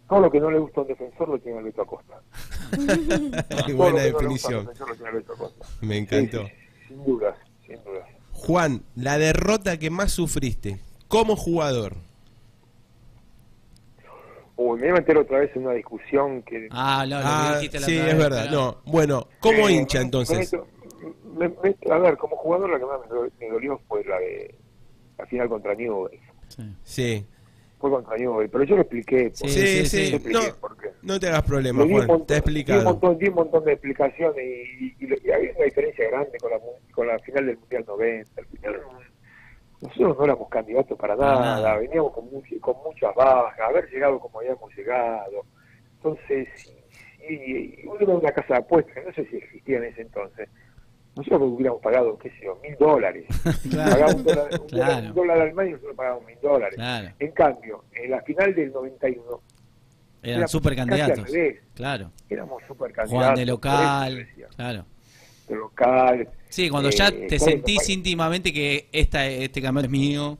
[0.07, 2.21] todo lo que no le gusta a un defensor lo tiene el Beto Acosta.
[3.75, 4.61] Buena no definición.
[4.65, 5.65] defensor lo tiene el Beto Acosta.
[5.81, 6.45] Me encantó.
[6.87, 7.35] sin dudas,
[7.65, 8.08] sin dudas.
[8.39, 11.95] Juan, la derrota que más sufriste como jugador.
[14.55, 16.67] Uy, me iba a meter otra vez en una discusión que...
[16.71, 18.45] Ah, no, lo Ah, dijiste la sí, otra es verdad.
[18.49, 20.51] pero- No, bueno, como Eh, hincha entonces.
[21.37, 22.99] me me- a ver, como jugador la que más
[23.39, 24.53] me dolió fue la de
[25.17, 26.19] la final contra Newell's.
[26.49, 26.63] Sí.
[26.83, 27.25] Sí,
[27.79, 29.31] Fue contra Newell's, pero yo lo expliqué.
[29.33, 29.85] Sí, sí, sí, sí.
[30.05, 30.09] sí.
[30.11, 30.89] yo expliqué No, por qué.
[31.01, 32.07] no te hagas problema, Le di un Juan.
[32.09, 35.15] montón- Te he di un montón, di un montón de explicaciones y, y- y lo-
[35.23, 38.41] y había una diferencia grande con la, mu- con la final del Mundial 90.
[38.41, 38.81] Al final,
[39.81, 41.77] nosotros no éramos candidatos para nada, nada.
[41.77, 42.27] veníamos con,
[42.59, 45.45] con muchas bajas, haber llegado como habíamos llegado.
[45.95, 46.47] Entonces,
[47.29, 50.01] y, y uno era una casa de apuestas, que no sé si existía en ese
[50.01, 50.49] entonces.
[51.19, 53.25] Nosotros hubiéramos pagado, qué sé yo, mil dólares.
[53.69, 54.07] Claro.
[54.15, 54.91] Un dólar, un Claro.
[54.93, 56.75] dólar, un dólar al medio y nosotros pagamos mil dólares.
[56.75, 57.09] Claro.
[57.19, 59.41] En cambio, en la final del 91,
[60.23, 61.25] Eran Era super candidatos.
[61.75, 62.11] Claro.
[62.29, 63.11] éramos super candidatos.
[63.11, 64.27] Jugaban de local.
[64.55, 64.85] Claro.
[65.47, 66.29] campeonato local.
[66.47, 70.37] Sí, cuando Eh, ya te sentís íntimamente que esta, este campeonato es mío.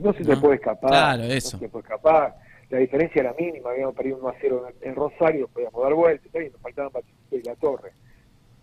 [0.00, 0.90] no se te puede escapar.
[0.90, 1.50] Claro, no eso.
[1.50, 2.34] se te puede escapar.
[2.70, 6.26] La diferencia era mínima, habíamos perdido 1 a 0 en, en Rosario, podíamos dar vuelta,
[6.26, 7.92] está bien, nos faltaban Batista y la Torre.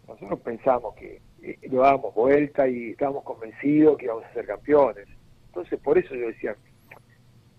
[0.08, 5.08] Nosotros pensamos que eh, lo dábamos vuelta y estábamos convencidos que íbamos a ser campeones.
[5.48, 6.56] Entonces, por eso yo decía,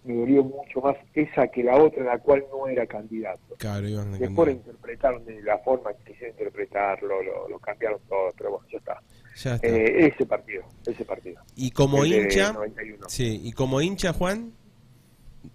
[0.04, 3.54] me dolió mucho más esa que la otra, la cual no era candidato.
[3.58, 8.00] Claro, iban a Después lo interpretaron de la forma que quisieron interpretarlo, lo, lo cambiaron
[8.08, 9.00] todo, pero bueno, ya está.
[9.36, 9.66] Ya está.
[9.66, 11.40] Eh, ese partido, ese partido.
[11.54, 13.08] y como el hincha, 91.
[13.08, 14.52] sí, y como hincha, Juan,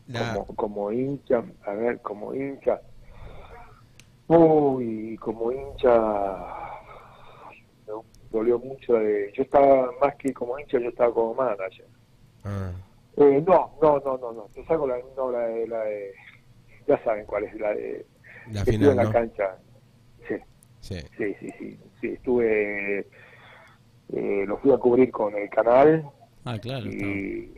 [0.08, 2.82] la, como, como hincha, a ver, como hincha,
[4.28, 6.72] uy, como hincha,
[8.32, 11.86] dolió mucho de, yo estaba más que como hincha, yo estaba como manager.
[12.46, 12.72] ah,
[13.18, 16.14] Eh, no, no, no, no, no, te saco la, no, la, de, la de,
[16.88, 18.06] ya saben cuál es, la de,
[18.54, 19.12] la estuve final, en la ¿no?
[19.12, 19.58] cancha,
[20.28, 20.36] sí,
[20.80, 20.96] Sí.
[21.18, 23.00] sí, sí, sí, sí, estuve,
[24.14, 26.10] eh, lo fui a cubrir con el canal,
[26.46, 26.86] Ah, claro.
[26.90, 27.54] y,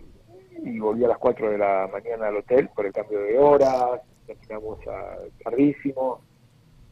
[0.64, 4.02] y volví a las 4 de la mañana al hotel por el cambio de horas,
[4.26, 6.22] terminamos a, tardísimo,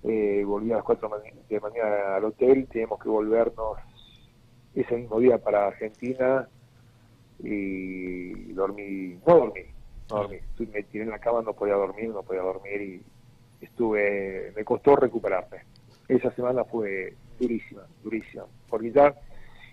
[0.04, 3.78] eh, volví a las 4 de la mañana al hotel, tenemos que volvernos
[4.76, 6.48] ese mismo día para Argentina
[7.40, 9.62] y dormí, no dormí,
[10.10, 10.38] no dormí,
[10.72, 14.96] me tiré en la cama, no podía dormir, no podía dormir y estuve, me costó
[14.96, 15.60] recuperarme.
[16.08, 19.14] Esa semana fue durísima, durísima, porque ya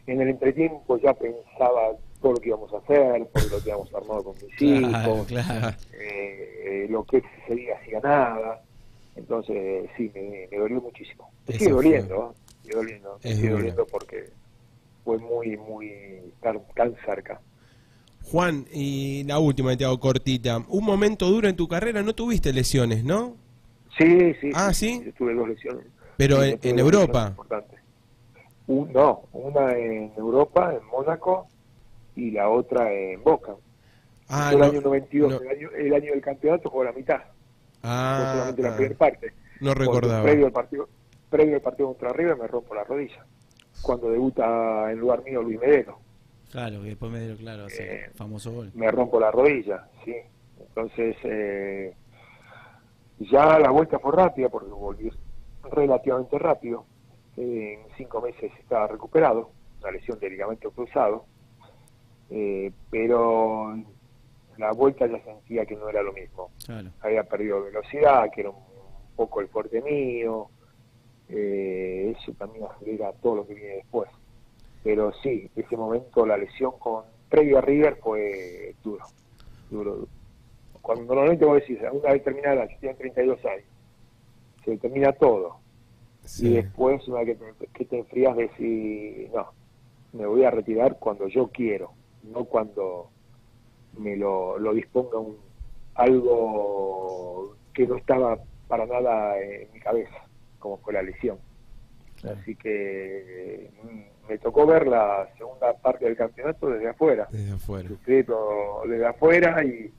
[0.06, 4.24] en el entretiempo ya pensaba todo lo que íbamos a hacer, porque lo teníamos armado
[4.24, 5.76] con mis Claro, hijos, claro.
[5.92, 8.62] eh, lo que ese día hacía nada.
[9.18, 11.28] Entonces, sí, me, me dolió muchísimo.
[11.48, 12.52] Me Eso sigue doliendo, ¿eh?
[12.62, 14.30] Sigue doliendo, me sigue doliendo porque
[15.04, 17.40] fue muy, muy tan, tan cerca.
[18.30, 20.62] Juan, y la última que te hago cortita.
[20.68, 23.36] Un momento duro en tu carrera, no tuviste lesiones, ¿no?
[23.96, 24.50] Sí, sí.
[24.54, 25.12] Ah, ¿sí?
[25.16, 25.86] Tuve dos lesiones.
[26.16, 27.34] Pero Sí, en, Europa.
[28.66, 31.48] Un- no, una en Europa, en Mónaco,
[32.14, 33.54] y la otra en Boca.
[34.28, 35.40] Ah, el no, año 92, no.
[35.40, 37.22] el, año, el año del campeonato jugó la mitad,
[37.82, 39.32] Ah, solamente la ah, primera parte.
[39.60, 40.22] no recordaba.
[40.24, 40.88] Previo al partido,
[41.30, 43.24] previo al partido contra River me rompo la rodilla.
[43.82, 45.98] Cuando debuta en lugar mío Luis Medero,
[46.50, 48.70] Claro, que después me dio claro, ese Eh, famoso gol.
[48.74, 50.14] me rompo la rodilla, sí.
[50.58, 51.94] Entonces, eh,
[53.18, 55.10] ya la vuelta fue rápida porque volví
[55.70, 56.86] relativamente rápido.
[57.36, 59.50] En cinco meses estaba recuperado,
[59.82, 61.26] una lesión de ligamento cruzado.
[62.30, 63.76] Eh, pero
[64.58, 66.50] la vuelta ya sentía que no era lo mismo.
[66.66, 66.90] Claro.
[67.00, 68.56] había perdido velocidad, que era un
[69.16, 70.48] poco el fuerte mío,
[71.28, 74.10] eh, eso también acelera todo lo que viene después.
[74.82, 79.04] Pero sí, ese momento la lesión con previo a River fue duro,
[79.70, 80.08] duro, duro.
[80.82, 83.64] Cuando normalmente vos decís, una vez terminada, yo tenía 32 años,
[84.64, 85.58] se termina todo,
[86.38, 89.52] y después una vez que te, que te enfrías decís, no,
[90.12, 91.92] me voy a retirar cuando yo quiero,
[92.22, 93.10] no cuando
[93.98, 95.36] me lo, lo disponga un,
[95.94, 100.16] algo que no estaba para nada en mi cabeza,
[100.58, 101.38] como fue la lesión.
[102.20, 102.38] Claro.
[102.40, 107.88] Así que mm, me tocó ver la segunda parte del campeonato desde afuera, Desde afuera.
[107.88, 109.92] sufrirlo desde afuera y,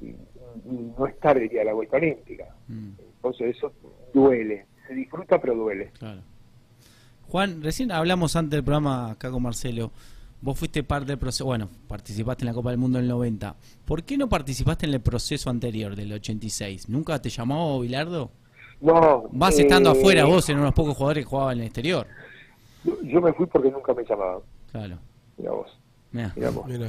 [0.00, 0.16] y-
[0.64, 2.46] y no estar de la vuelta olímpica.
[2.68, 3.72] Mm, Entonces eso
[4.14, 5.90] duele, se disfruta pero duele.
[5.98, 6.20] claro.
[7.28, 9.90] Juan, recién hablamos antes del programa acá con Marcelo.
[10.40, 13.56] Vos fuiste parte del proceso, bueno, participaste en la Copa del Mundo en el 90.
[13.84, 16.88] ¿Por qué no participaste en el proceso anterior del 86?
[16.88, 18.30] ¿Nunca te llamó Bilardo?
[18.80, 22.06] No, Vas eh, estando afuera vos en unos pocos jugadores que jugaban en el exterior.
[22.84, 24.98] Yo, yo me fui porque nunca me llamaban, Claro.
[25.36, 25.76] mira vos,
[26.12, 26.32] Mirá.
[26.36, 26.66] mira vos.
[26.66, 26.88] Mira.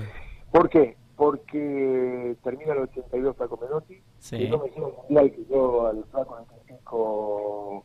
[0.52, 0.96] ¿Por qué?
[1.16, 4.38] Porque termina el 82 Flaco Menotti, Sí.
[4.38, 7.84] que no me un mundial que yo al Flaco critico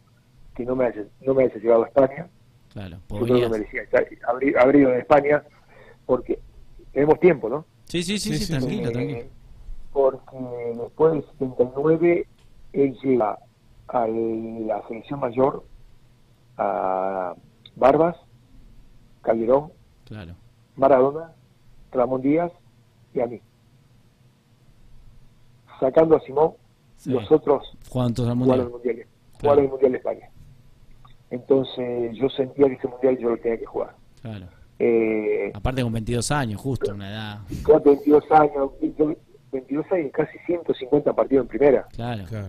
[0.55, 2.29] que no me haya, no me haya llevado a España.
[2.75, 2.99] Claro.
[3.09, 5.43] Yo creo que venías- merecía estar- haber, haber ido en España
[6.07, 6.39] porque
[6.93, 7.65] tenemos tiempo, ¿no?
[7.87, 9.21] Sí, sí, sí, Sí, sí, tranquilo, Eh, tranquilo.
[9.93, 10.37] Porque
[10.77, 12.27] después del 79
[12.73, 13.39] él llega
[13.89, 15.65] a la selección mayor
[16.57, 17.35] a
[17.77, 18.17] Barbas,
[19.23, 19.73] Calderón,
[20.05, 20.35] Claro.
[20.77, 21.33] Maradona,
[21.93, 22.53] Ramón Díaz
[23.15, 23.41] y a mí.
[25.81, 26.53] Sacando a Simón,
[26.97, 27.11] Sí.
[27.11, 28.97] los otros Jugaban todos al jugaron mundial.
[28.99, 29.69] el Mundial, Claro.
[29.69, 30.31] Mundial de España.
[31.31, 33.95] Entonces yo sentía que ese Mundial yo lo tenía que jugar.
[34.23, 34.47] Claro.
[34.79, 37.39] Eh, Aparte con 22 años, justo, una edad.
[37.63, 39.15] con 22 años, yo-
[39.53, 41.87] 22 años, casi 150 partidos en primera.
[41.93, 42.25] Claro.
[42.29, 42.49] Claro.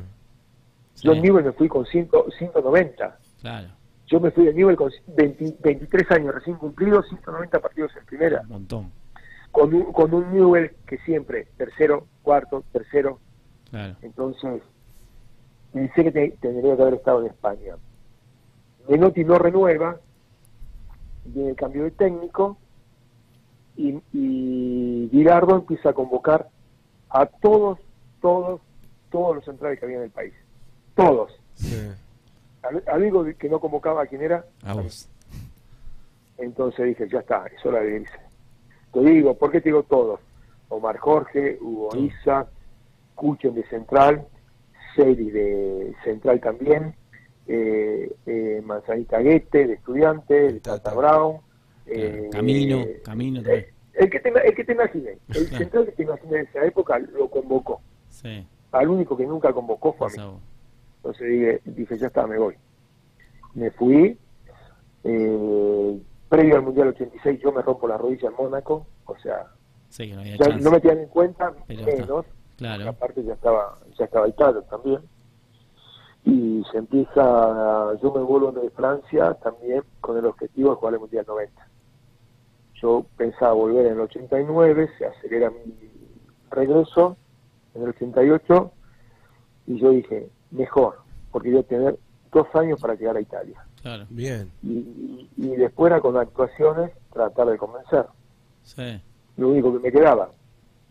[0.96, 3.18] Sí, Yo en Newell me fui con 100 190.
[3.42, 3.68] claro.
[4.08, 8.42] Yo me fui de Newell con 20 23 años recién cumplidos, 190 partidos en primera.
[8.42, 8.92] Un montón.
[9.52, 13.20] Con un, con un Newell que siempre, tercero, cuarto, tercero.
[13.72, 13.96] Claro.
[14.04, 14.62] Entonces,
[15.74, 17.76] pensé que te- tendría que haber estado en España.
[18.88, 19.98] Menotti no renueva,
[21.26, 22.58] viene el cambio de técnico
[23.78, 26.50] y, y Girardo empieza a convocar
[27.10, 27.80] a todos,
[28.22, 28.62] todos,
[29.12, 30.34] todos los centrales que había en el país.
[30.96, 31.32] Todos.
[31.56, 31.76] Sí.
[32.64, 35.08] Al, que no convocaba a quién era, A vos.
[36.38, 38.20] entonces dije, ya está, es hora de irse.
[38.92, 40.20] Te digo, ¿por qué te digo todos?
[40.70, 42.04] Omar Jorge, Hugo Todos.
[42.04, 42.48] Isa,
[43.14, 44.26] Cuchen de Central,
[44.96, 46.96] Seri de Central también,
[47.48, 50.94] eh, eh, Manzanita Guete de Estudiante, el Tata.
[50.94, 51.38] Brown,
[51.86, 53.66] eh, Camino, eh, Camino también.
[53.94, 55.58] el que te, el que te imagines, el Claro.
[55.58, 57.82] central que te imagines de esa época lo convocó.
[58.10, 60.38] Sí, Al único que nunca convocó fue a mí.
[60.98, 62.56] Entonces dije, dije, ya está, me voy.
[63.54, 64.18] Me fui.
[65.04, 68.88] eh, previo al Mundial 86 yo me rompo la rodilla en Mónaco.
[69.06, 69.46] O sea,
[69.90, 72.26] Sí, no ya me tenían en cuenta, Pero menos.
[72.58, 72.90] Claro.
[72.90, 75.00] Aparte ya estaba, ya estaba Italia también.
[76.26, 81.00] Y se empieza, yo me vuelvo de Francia también con el objetivo de jugar el
[81.00, 81.68] Mundial 90.
[82.82, 85.74] Yo pensaba volver en el 89, se acelera mi
[86.50, 87.16] regreso
[87.74, 88.72] en el 88
[89.68, 90.98] y yo dije, mejor,
[91.32, 91.98] porque yo tener
[92.32, 93.64] dos años para llegar a Italia.
[93.82, 94.06] Claro.
[94.10, 94.52] Bien.
[94.64, 98.06] Y, y- y después era con actuaciones tratar de convencer.
[98.64, 99.00] Sí.
[99.38, 100.32] Lo único que me quedaba.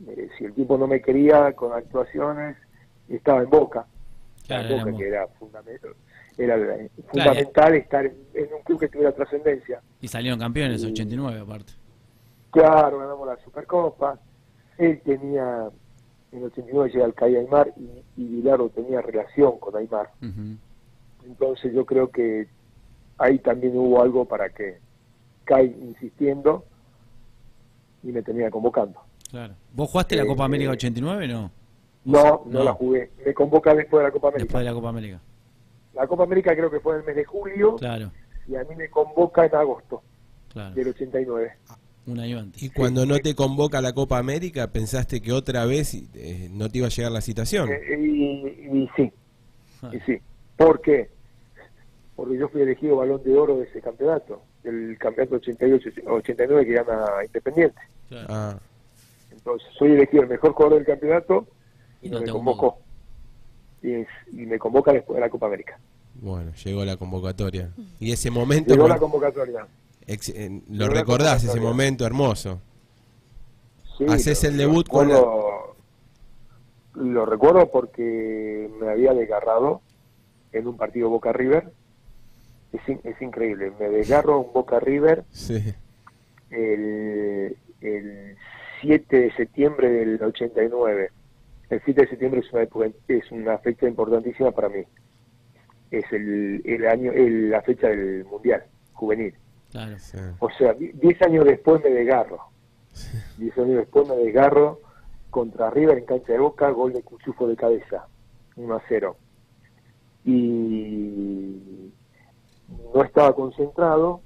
[0.07, 2.57] Eh, si el tipo no me quería con actuaciones,
[3.09, 3.87] estaba en Boca.
[4.47, 5.95] Claro, Boca, que era fundamental,
[6.37, 9.81] era eh, fundamental estar en, en un club que tuviera trascendencia.
[10.01, 11.73] Y salieron campeones 89 aparte.
[12.51, 14.19] Claro, ganamos la Supercopa.
[14.79, 15.69] Él tenía,
[16.33, 18.43] en el 89 llega al CAI Aymar y, y
[18.75, 20.11] tenía relación con Aymar.
[21.25, 22.47] Entonces yo creo que
[23.19, 24.79] ahí también hubo algo para que
[25.45, 26.65] CAI insistiendo
[28.03, 29.01] y me tenía convocando.
[29.31, 29.55] Claro.
[29.73, 31.51] ¿Vos jugaste la Eh, Copa América eh, 89 no?
[32.05, 32.65] No, no, No.
[32.65, 33.11] la jugué.
[33.25, 34.45] Me convoca después de la Copa América.
[34.45, 35.21] Después de la Copa América.
[35.95, 38.11] La Copa América creo que fue en el mes de julio Claro,
[38.49, 40.03] y a mí me convoca en agosto
[40.53, 40.75] claro.
[40.75, 41.53] del 89.
[42.07, 42.63] Un año antes.
[42.63, 46.79] Y cuando no te convoca la Copa América, pensaste que otra vez eh, no te
[46.79, 47.71] iba a llegar la citación.
[47.73, 49.13] Eh, y, y sí,
[49.83, 50.19] Ah, y sí.
[50.57, 51.09] ¿Por qué?
[52.17, 57.07] Porque yo fui elegido balón de oro de ese campeonato, del campeonato 88-89 que llama
[57.25, 57.81] Independiente.
[58.09, 58.27] claro.
[58.31, 58.59] Ah,
[59.33, 61.47] Entonces, soy elegido el mejor jugador del campeonato
[62.07, 62.79] y, no me convocó.
[63.83, 65.79] Y, es- y me convoca después de la Copa América.
[66.15, 67.71] bueno, llegó la convocatoria.
[68.01, 69.67] Y ese momento, Llegó la convocatoria.
[70.07, 72.61] ex- eh, lo llegó la recordás, ese momento hermoso.
[73.99, 74.13] Sí, lo-
[74.49, 75.77] el debut con recuerdo-
[76.95, 79.81] Lo recuerdo porque me había desgarrado
[80.53, 81.73] en un partido Boca River.
[82.73, 85.63] Es, in- es increíble, me desgarro un Boca River Sí,
[86.51, 88.37] el, el
[88.81, 91.11] 7 de septiembre del 89.
[91.71, 94.85] El 7 de septiembre es una, época- es una fecha importantísima para mí.
[95.91, 99.35] Es el, el año, el- la fecha del Mundial Juvenil.
[99.71, 99.99] Claro.
[99.99, 100.19] sí.
[100.39, 102.39] O sea, di- 10 años después me desgarro.
[103.39, 104.81] 10 años después me desgarro
[105.31, 108.07] contra River en cancha de Boca, gol de Cuchufo de cabeza,
[108.57, 109.17] 1 a 0.
[110.25, 111.93] Y
[112.95, 114.21] no estaba concentrado,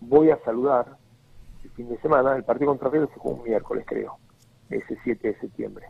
[0.00, 0.96] voy a saludar
[1.64, 4.16] el fin de semana, el partido contra River se jugó un miércoles creo,
[4.70, 5.86] ese 7 de septiembre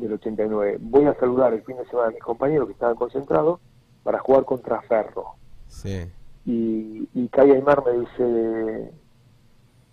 [0.00, 0.78] del 89.
[0.80, 3.60] Voy a saludar el fin de semana a mis compañeros que estaban concentrados
[4.02, 5.34] para jugar contra Ferro
[5.68, 6.10] Sí.
[6.46, 8.92] y, y Kai Aymar me dice,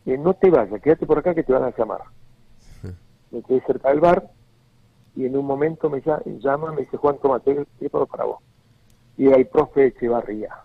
[0.06, 2.02] eh, no te vayas, quédate por acá que te van a llamar.
[3.32, 4.30] Me quedé cerca del bar
[5.16, 8.38] y en un momento me lla- llama, me dice, Juan, toma, te preparo para vos.
[9.18, 10.56] Y era el profe Echevarría,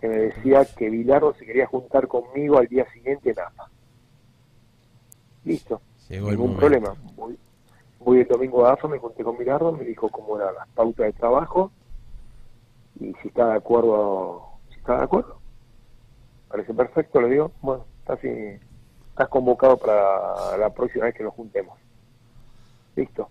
[0.00, 3.68] que me decía que Bilardo se quería juntar conmigo al día siguiente en AFA.
[5.44, 6.94] Listo, Llegó el ningún problema.
[7.16, 7.36] Voy,
[7.98, 11.06] voy el domingo a AFA, me junté con Bilardo, me dijo cómo eran las pautas
[11.06, 11.72] de trabajo
[13.00, 15.38] y si está de acuerdo, si está de acuerdo.
[16.48, 21.78] Parece perfecto, le digo, bueno, estás, estás convocado para la próxima vez que nos juntemos.
[22.96, 23.28] Listo.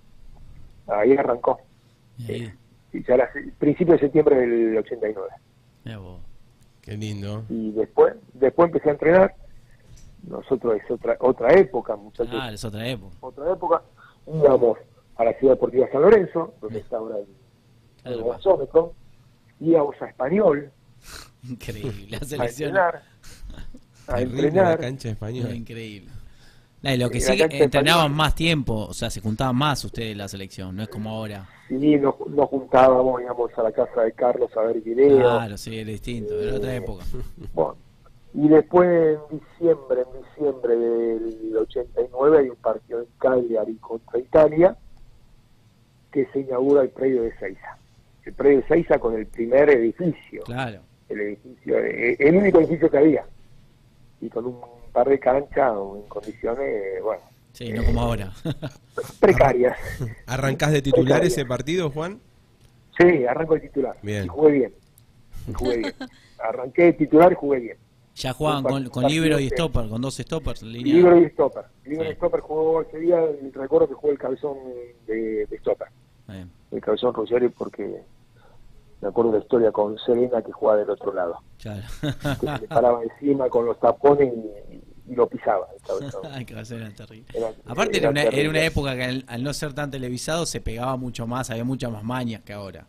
[0.88, 1.60] Ahí arrancó.
[2.18, 2.54] Y ahí,
[2.94, 5.30] Y ya era principio de septiembre del 89.
[5.84, 6.22] mirá vos.
[6.82, 7.44] Qué lindo.
[7.50, 9.36] Y después, después empecé a entrenar.
[10.24, 12.34] Nosotros es otra otra época, muchachos.
[12.40, 13.16] Ah, es otra época.
[13.20, 13.82] Otra época.
[14.34, 14.78] Íbamos
[15.16, 18.24] a la Ciudad Deportiva San Lorenzo, donde está ahora el, el.
[19.60, 20.72] Íbamos a Español
[21.50, 22.08] Increíble.
[22.10, 22.70] La a selección.
[22.70, 23.04] entrenar.
[24.08, 24.80] A Terrible la entrenar.
[24.80, 25.56] cancha española.
[25.56, 26.10] increíble.
[26.82, 28.12] No, y lo que En sí de entrenaban Español.
[28.18, 31.50] más tiempo, o sea, se juntaban más ustedes en la selección, no es como ahora.
[31.70, 35.20] Y nos, nos juntábamos, íbamos a la casa de Carlos a ver videos.
[35.20, 37.04] Claro, sí, era distinto, era otra época.
[37.54, 37.76] Bueno,
[38.40, 44.78] y después en diciembre, en diciembre del 89 hay un partido en Cagliari contra Italia
[46.12, 47.78] que se inaugura el predio de Seiza.
[48.26, 50.82] El predio de Seiza con el primer edificio, Claro.
[51.10, 53.26] el edificio, eh, el único edificio que había.
[54.22, 54.60] Y con un
[54.94, 57.22] par de canchas en condiciones, bueno,
[57.54, 58.32] Sí, no como ahora.
[59.20, 59.76] precarias.
[60.28, 61.28] ¿Arrancás de titular Precaria.
[61.28, 62.20] ese partido, Juan?
[63.00, 63.98] Sí, arranco de titular.
[64.04, 64.26] Bien.
[64.26, 64.74] Y jugué bien.
[65.48, 65.94] Y jugué bien.
[66.40, 67.78] Arranqué de titular y jugué bien.
[68.18, 70.64] Ya juegan con, con libero y stopper, con dos stoppers.
[70.64, 70.94] Línea.
[70.96, 71.66] Libro y stopper.
[71.86, 72.10] Libro Sí.
[72.12, 73.22] y stopper jugó ese día,
[73.54, 74.58] recuerdo que jugó el cabezón
[75.06, 75.88] de, de stopper.
[76.72, 78.02] El cabezón Ruggeri porque
[79.02, 81.38] me acuerdo de la historia con Serena que jugaba del otro lado.
[81.62, 81.84] Claro.
[82.02, 85.68] Que se le paraba encima con los tapones y, y lo pisaba.
[86.36, 86.82] el cabezón.
[86.82, 87.26] Era terrible.
[87.34, 88.50] Era- Aparte era era una, era terrible.
[88.50, 91.92] una época que al, al no ser tan televisado se pegaba mucho más, había muchas
[91.92, 92.88] más mañas que ahora.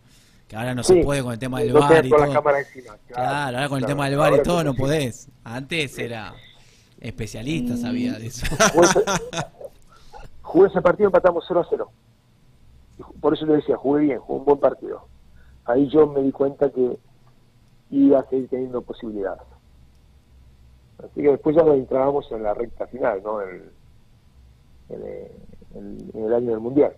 [0.49, 0.95] Que ahora no Sí.
[0.95, 2.25] se puede con el tema del No bar y todo.
[2.25, 2.97] encima.
[3.07, 5.29] Claro, ahora con el tema del bar y todo no podés.
[5.45, 6.33] Antes era
[7.01, 8.47] especialista, sabía de eso.
[8.73, 9.05] Jugué ese,
[10.43, 11.91] jugué ese partido, empatamos 0 a 0.
[12.99, 15.07] Y ju- Por eso le decía, jugué bien, jugué un buen partido.
[15.67, 16.99] Ahí yo me di cuenta que
[17.91, 19.43] iba a seguir teniendo posibilidades.
[20.99, 23.43] Así que después ya nos entrábamos en la recta final, ¿no?
[23.43, 23.71] En,
[24.89, 25.03] en,
[25.75, 26.97] en- en el año del Mundial.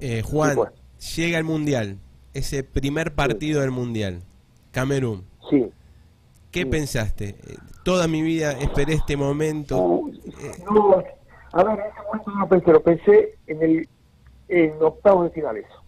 [0.00, 0.70] Eh, Juan, Sí, pues.
[1.16, 1.98] Llega el Mundial,
[2.32, 4.22] ese primer partido del Mundial,
[4.72, 5.24] Camerún.
[5.50, 5.70] Sí.
[6.50, 6.66] ¿Qué Sí.
[6.66, 7.36] pensaste?
[7.84, 10.02] Toda mi vida esperé este momento.
[10.70, 11.02] No,
[11.52, 13.88] a ver, en ese momento no lo pensé, lo pensé en el
[14.48, 15.82] en octavos de final eso.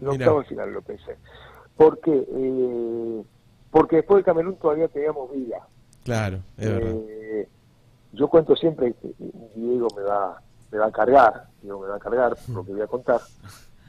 [0.00, 1.16] En octavos de final lo pensé.
[1.76, 3.22] Porque, eh,
[3.70, 5.66] porque después de Camerún todavía teníamos vida.
[6.04, 6.92] Claro, es verdad.
[7.08, 7.48] Eh,
[8.12, 9.12] yo cuento siempre que
[9.56, 10.40] Diego me va,
[10.70, 13.20] me va a cargar, Diego me va a cargar lo que voy a contar.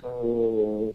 [0.06, 0.94] Eh,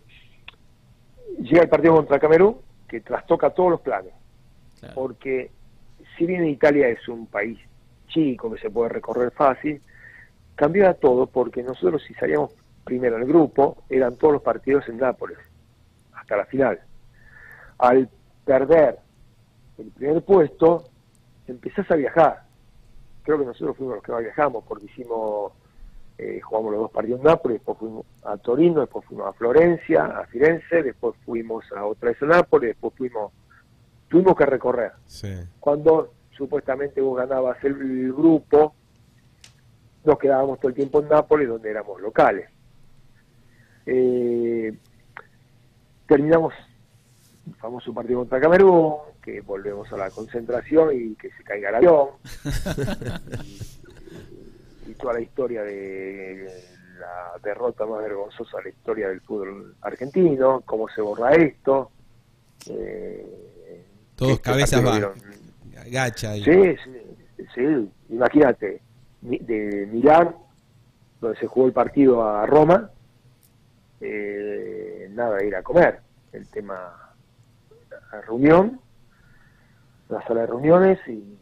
[1.41, 2.57] llega el partido contra Camerún
[2.89, 4.13] que trastoca todos los planes
[4.79, 4.95] Claro.
[4.95, 5.51] porque
[6.17, 7.59] si bien Italia es un país
[8.09, 9.81] chico que se puede recorrer fácil,
[10.55, 12.53] cambiaba todo porque nosotros si salíamos
[12.85, 15.39] primero en el grupo, eran todos los partidos en Nápoles,
[16.15, 16.81] hasta la final.
[17.79, 18.09] Al
[18.45, 18.99] perder
[19.79, 20.85] el primer puesto,
[21.47, 22.43] empezás a viajar.
[23.23, 25.53] Creo que nosotros fuimos los que más viajamos, porque hicimos,
[26.23, 30.05] eh, jugamos los dos partidos en Nápoles, después fuimos a Torino, después fuimos a Florencia,
[30.05, 33.33] a Firenze, después fuimos a otra vez a Nápoles, después fuimos,
[34.09, 35.33] tuvimos que recorrer Sí.
[35.59, 38.75] cuando supuestamente vos ganabas el, el grupo,
[40.05, 42.49] nos quedábamos todo el tiempo en Nápoles, donde éramos locales.
[43.87, 44.73] Eh,
[46.07, 46.53] terminamos
[47.47, 51.75] el famoso partido contra Camerún, que volvemos a la concentración y que se caiga el
[51.77, 52.09] avión.
[54.91, 56.47] y, y toda la historia de
[56.99, 61.91] la derrota más vergonzosa de la historia del fútbol argentino, cómo se borra esto.
[62.69, 63.85] Eh,
[64.15, 65.11] Todos este cabezas bajas.
[65.91, 66.45] Gacha ahí.
[66.45, 68.83] Sí, sí, sí, imagínate,
[69.23, 70.37] de Milán,
[71.21, 72.91] donde se jugó el partido a Roma,
[74.01, 76.01] eh, nada ir a comer,
[76.33, 77.15] el tema,
[78.13, 78.81] la reunión,
[80.09, 81.39] la sala de reuniones y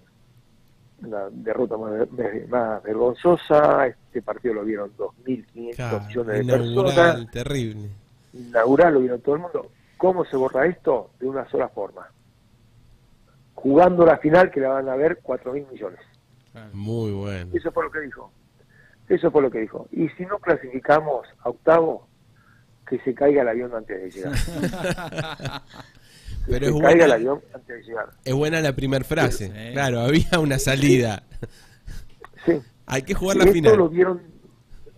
[1.03, 6.94] la derrota más, ver- más vergonzosa, este partido lo vieron 2.500 Claro, millones de inaugural,
[6.94, 7.88] personas, terrible.
[8.32, 9.70] inaugural lo vieron todo el mundo.
[9.96, 11.11] ¿Cómo se borra esto?
[11.20, 12.07] De una sola forma.
[13.55, 16.01] Jugando la final que la van a ver 4.000 millones.
[16.72, 17.51] Muy bueno.
[17.55, 18.30] Eso fue lo que dijo.
[19.09, 19.88] Eso fue lo que dijo.
[19.92, 22.07] Y si no clasificamos a octavo,
[22.86, 24.32] que se caiga el avión antes de llegar.
[26.49, 28.09] Pero es caiga el buena, avión antes de llegar.
[28.24, 29.46] es buena la primera frase.
[29.49, 29.72] Sí.
[29.72, 31.22] Claro, había una salida.
[32.46, 32.61] Sí.
[32.86, 33.76] Hay que jugar Y la esto final.
[33.76, 34.22] lo vieron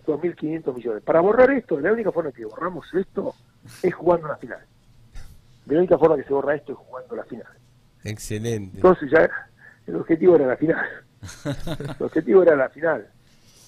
[0.05, 1.03] 2.500 millones.
[1.03, 3.35] Para borrar esto, la única forma que borramos esto
[3.83, 4.59] es jugando la final.
[5.67, 7.47] La única forma que se borra esto es jugando la final.
[8.03, 8.77] Excelente.
[8.77, 9.29] Entonces ya
[9.87, 10.85] el objetivo era la final.
[11.99, 13.07] El objetivo era la final.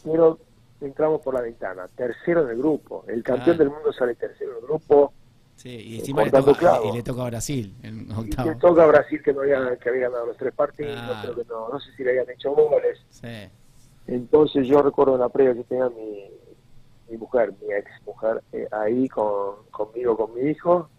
[0.04, 0.40] Pero
[0.82, 1.88] entramos por la ventana.
[1.96, 3.06] Tercero en el grupo.
[3.08, 5.14] El campeón del mundo sale tercero en el grupo.
[5.64, 8.50] Sí, y encima le toca, y le toca a Brasil en Y octavo.
[8.50, 11.00] le toca a Brasil que no había, que había ganado los tres partidos.
[11.22, 13.00] Creo que no, no sé si le habían hecho goles.
[13.12, 13.50] Sí.
[14.08, 16.26] Entonces yo recuerdo la previa que tenía mi,
[17.10, 20.90] mi mujer, mi ex mujer, eh, ahí con, conmigo, con mi hijo.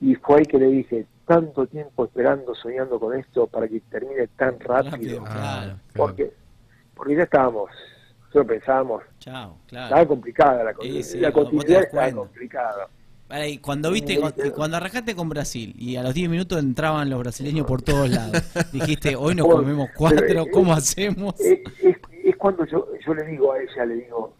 [0.00, 4.28] Y fue ahí que le dije, tanto tiempo esperando, soñando con esto para que termine
[4.28, 5.24] tan rápido.
[5.26, 5.60] Ah, Claro.
[5.64, 5.78] claro.
[5.96, 6.32] porque
[6.94, 7.68] porque ya estábamos
[8.20, 10.06] nosotros pensábamos Chao, estaba claro.
[10.08, 12.88] complicada la, Sí, sí, la continuidad estaba complicada
[13.60, 14.50] Cuando viste, Sí, cu- sí.
[14.50, 18.42] cuando arrancaste con Brasil y a los 10 minutos entraban los brasileños por todos lados,
[18.72, 21.40] dijiste, hoy nos comemos pero, cuatro, eh, ¿cómo hacemos?
[21.40, 24.34] es, es, es cuando yo, yo le digo a ella le digo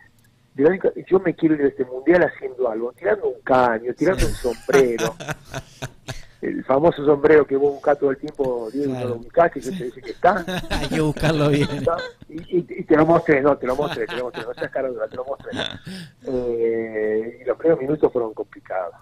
[1.09, 5.15] yo me quiero ir de este mundial haciendo algo tirando un caño tirando un sombrero
[6.43, 9.09] el famoso sombrero que vos buscás todo el tiempo Diego Claro.
[9.11, 11.69] no lo buscás que yo te dice que está Hay que buscarlo bien.
[11.87, 11.97] ¿no?
[12.29, 14.73] y, y- y te lo mostré, no, te lo mostré, te lo mostré, no seas
[14.93, 15.53] dura, te lo mostré.
[16.27, 18.95] Eh, y los primeros minutos fueron complicados,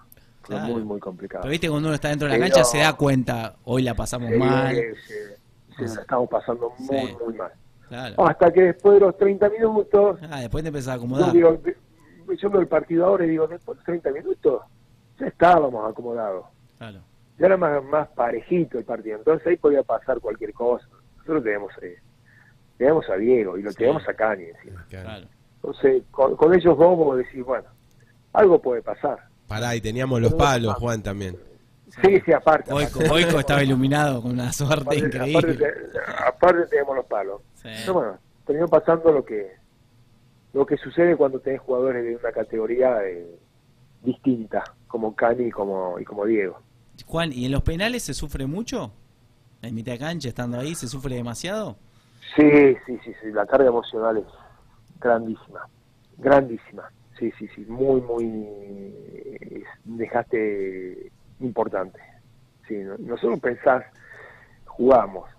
[0.43, 0.65] Claro.
[0.65, 1.41] muy, muy complicado.
[1.43, 3.93] Pero viste, cuando uno está dentro de la Pero- cancha se da cuenta, hoy la
[3.93, 4.75] pasamos Sí, mal.
[4.75, 5.13] sí,
[5.77, 7.17] sí, la estamos pasando muy, Sí.
[7.25, 7.51] muy mal.
[7.87, 8.27] Claro.
[8.27, 11.31] Hasta que después de los 30 minutos, Ah, después te empezás a yo, acomodar.
[11.33, 11.59] digo,
[12.39, 14.61] yo veo el partido ahora y digo, después de 30 minutos,
[15.19, 16.45] ya estábamos acomodados.
[16.77, 16.99] Claro.
[17.41, 20.85] Ya era más, más parejito el partido, entonces ahí podía pasar cualquier cosa.
[21.17, 21.97] Nosotros tenemos, eh,
[22.77, 23.77] tenemos a Diego y lo Sí.
[23.77, 24.85] tenemos a Cani encima.
[24.89, 25.25] Claro.
[25.55, 27.67] Entonces, con, con ellos dos vos decís, bueno,
[28.33, 29.17] algo puede pasar.
[29.47, 31.35] Pará, y teníamos los palos, Juan, también.
[32.03, 32.71] Sí, sí, aparte.
[32.71, 33.07] Aparte.
[33.07, 35.55] Goico estaba iluminado con una suerte Aparte, aparte, increíble.
[35.57, 37.41] te- aparte tenemos los palos.
[37.55, 37.69] Sí.
[37.81, 39.51] Pero bueno, terminó pasando lo que
[40.53, 43.25] lo que sucede cuando tenés jugadores de una categoría eh,
[44.03, 46.59] distinta, como Cani y como, y como Diego.
[47.11, 48.93] Juan, ¿y en los penales se sufre mucho?
[49.61, 51.75] En mitad de cancha, estando ahí, ¿se sufre demasiado?
[52.37, 52.49] Sí,
[52.85, 54.23] sí, sí, sí, la carga emocional es
[54.97, 55.67] grandísima,
[56.17, 56.89] grandísima.
[57.19, 58.23] Sí, sí, sí, muy, muy
[59.41, 61.99] es un desgaste importante.
[62.65, 63.83] Sí, no- nosotros pensás,
[64.65, 65.29] jugamos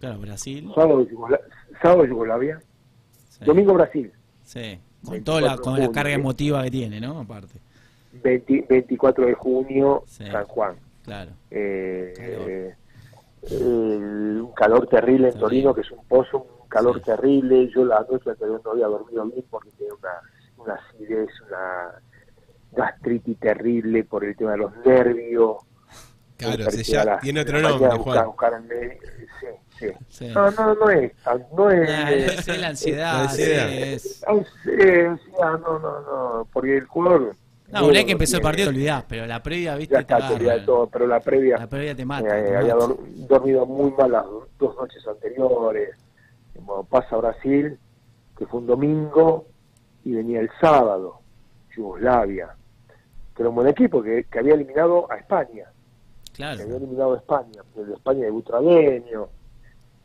[0.00, 0.70] Claro, Brasil.
[0.74, 1.40] sábado, Yugosla-
[1.80, 2.60] sábado Yugoslavia,
[3.30, 3.44] Sí.
[3.46, 4.12] domingo Brasil,
[4.42, 4.78] Sí.
[5.02, 7.20] Con toda la, 24 con la carga emotiva que tiene, ¿no?
[7.20, 7.58] Aparte.
[8.22, 10.24] 20 24 de junio, Sí.
[10.26, 10.76] San Juan.
[11.04, 11.30] Claro.
[11.50, 12.74] Eh,
[13.50, 15.38] el- un calor terrible en.
[15.38, 17.04] Torino, que es un pozo, un calor Sí.
[17.04, 17.68] terrible.
[17.74, 22.00] Yo la noche anterior no había dormido bien porque tenía una, una acidez, una
[22.72, 25.58] gastritis terrible por el tema de los nervios.
[26.36, 28.26] Claro, se ya tiene otro la nombre, buscar- Juan.
[28.26, 29.04] buscar médico.
[29.40, 29.46] Sí,
[29.78, 29.86] sí.
[30.08, 30.26] Sí.
[30.34, 31.12] No, no, no es.
[31.56, 33.68] No es, Nah, es la ansiedad, La ansiedad.
[33.70, 34.02] es-
[34.64, 34.70] sí,
[35.42, 37.36] ah, no, no, no, porque el jugador...
[37.74, 40.38] No, una vez que empezó el partido olvidás, pero la previa, viste, Ya te está,
[40.38, 41.58] te todo, pero la previa...
[41.58, 42.38] La previa te mata.
[42.38, 42.94] Eh, te había mata.
[43.28, 44.24] dormido muy mal las
[44.58, 45.90] dos noches anteriores.
[46.54, 47.78] Como pasa Brasil,
[48.38, 49.46] que fue un domingo,
[50.04, 51.20] y venía el sábado,
[51.76, 52.54] Yugoslavia,
[53.34, 55.66] que era un buen equipo que, que había eliminado a España,
[56.32, 56.56] Claro.
[56.58, 59.28] que había eliminado a España, el de España de Butragueño,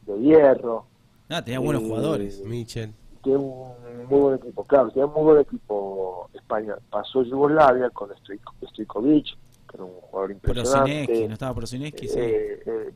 [0.07, 0.85] de Hierro,
[1.29, 2.41] No, tenía buenos Eh, jugadores.
[2.43, 2.93] Michel.
[3.23, 6.75] Que un muy buen equipo, claro, tenía un muy buen equipo España.
[6.89, 9.25] Pasó Yugoslavia con Stojko- Stojkovic,
[9.69, 10.49] que era un jugador Prosineski,
[10.81, 12.07] impresionante, ¿no estaba Prosineski?
[12.07, 12.19] Sí.
[12.19, 12.91] eh, eh,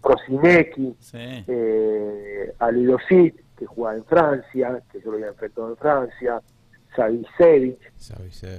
[0.99, 1.17] Sí.
[1.47, 6.41] eh, Alidosit, que jugaba en Francia, que yo lo había enfrentado en Francia,
[6.95, 7.79] Savicevic.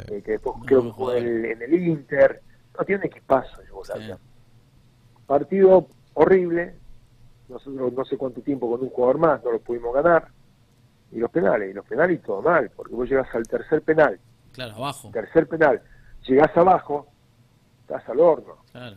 [0.08, 2.40] Eh, que después creo que jugó en en el Inter.
[2.78, 4.16] No, tiene un equipazo Yugoslavia.
[4.16, 4.22] Sí.
[5.26, 6.74] Partido horrible,
[7.48, 10.28] nosotros no sé cuánto tiempo con un jugador más no lo pudimos ganar.
[11.14, 14.18] Y los penales, y los penales y todo mal, porque vos llegas al tercer penal,
[14.52, 15.10] Claro, abajo.
[15.12, 15.80] tercer penal,
[16.26, 17.06] llegás abajo,
[17.82, 18.56] estás al horno.
[18.72, 18.96] Claro.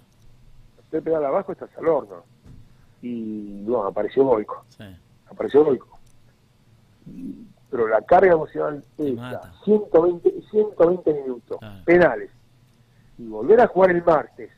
[0.78, 2.24] Tercer penal abajo, estás al horno.
[3.04, 4.66] Y bueno, apareció Boico.
[4.70, 4.84] Sí.
[5.30, 6.00] apareció Goico.
[7.70, 9.54] Pero la carga emocional Te es mata.
[9.64, 11.84] 120, 120 minutos, Claro.
[11.86, 12.32] penales.
[13.18, 14.52] Y volver a jugar el martes,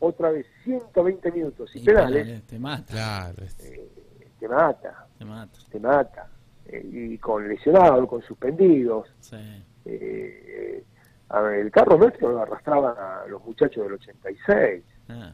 [0.00, 2.84] otra vez 120 minutos y, Y penales, penales, Te mata.
[2.92, 3.44] Claro.
[3.44, 3.90] es- eh,
[4.38, 5.58] te mata, Te mata.
[5.70, 6.28] te mata.
[6.68, 9.08] Eh, y con lesionados, con suspendidos.
[9.20, 9.36] Sí.
[9.84, 10.84] eh,
[11.60, 15.32] el carro nuestro lo arrastraban a los muchachos del 86 Ah,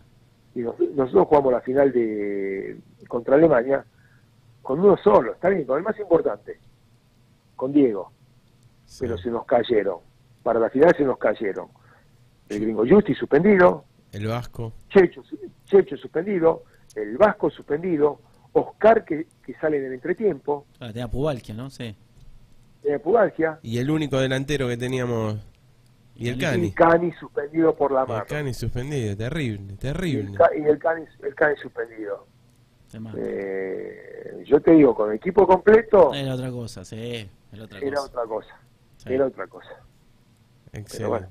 [0.54, 2.76] y nos- nosotros jugamos la final de
[3.08, 3.84] contra Alemania
[4.62, 6.58] con uno solo, está bien, con el más importante,
[7.56, 8.10] con Diego,
[8.84, 8.98] sí.
[9.02, 9.98] pero se nos cayeron.
[10.42, 11.68] Para la final se nos cayeron.
[12.48, 14.72] El gringo Justi suspendido, El Vasco.
[14.88, 15.22] Checho,
[15.64, 16.64] Checho suspendido,
[16.96, 18.20] el Vasco suspendido,
[18.54, 21.68] Oscar que, que sale en el entretiempo, claro, tenía Pubalquia, ¿no?
[21.70, 21.94] Sí.
[22.82, 25.36] de Pubalgia, Y el único delantero que teníamos.
[26.16, 26.70] Y el Y y Cani.
[26.72, 28.24] Cani suspendido por la El mano.
[28.28, 30.22] Cani suspendido, terrible, Y el, terrible.
[30.56, 32.26] Y el Cani, el Cani suspendido.
[33.16, 37.28] Eh, yo te digo, con equipo completo Era otra cosa, sí.
[37.52, 38.06] Era otra era cosa.
[38.08, 38.54] otra cosa.
[38.98, 39.12] Sí.
[39.12, 39.70] Era otra cosa.
[40.72, 41.08] Excelente.
[41.08, 41.28] bueno.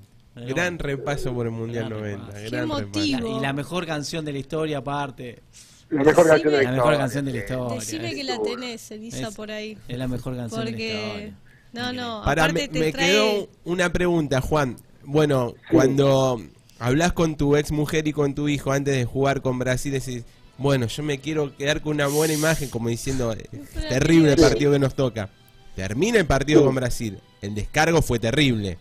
[0.55, 2.25] Gran repaso por el Mundial Gran 90.
[2.25, 2.39] repaso.
[2.39, 2.81] Gran Qué repaso.
[2.83, 3.37] emotivo.
[3.37, 5.41] Y la mejor canción de la historia, aparte.
[5.89, 7.43] La mejor Decime- canción de la, La mejor historia, canción de la sí.
[7.43, 7.79] historia.
[7.79, 9.77] Decime que la tenés, Elisa, por ahí.
[9.87, 11.05] Es la mejor canción de la Porque.
[11.05, 11.33] historia.
[11.73, 12.21] No, no.
[12.23, 13.07] Para, aparte me, te me trae.
[13.11, 14.77] quedó una pregunta, Juan.
[15.03, 15.57] Bueno, Sí.
[15.71, 16.41] cuando
[16.79, 20.23] hablas con tu ex mujer y con tu hijo antes de jugar con Brasil, decís,
[20.57, 24.39] bueno, yo me quiero quedar con una buena imagen, como diciendo, "Eh, Pero terrible el
[24.39, 25.29] partido que nos toca.
[25.75, 27.17] Termina el partido con Brasil.
[27.41, 28.77] El descargo fue terrible.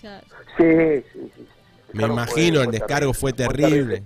[0.00, 0.26] Claro.
[0.56, 0.64] Sí,
[1.12, 1.46] sí, sí.
[1.92, 4.02] Me imagino, fue- el descargo fue terrible.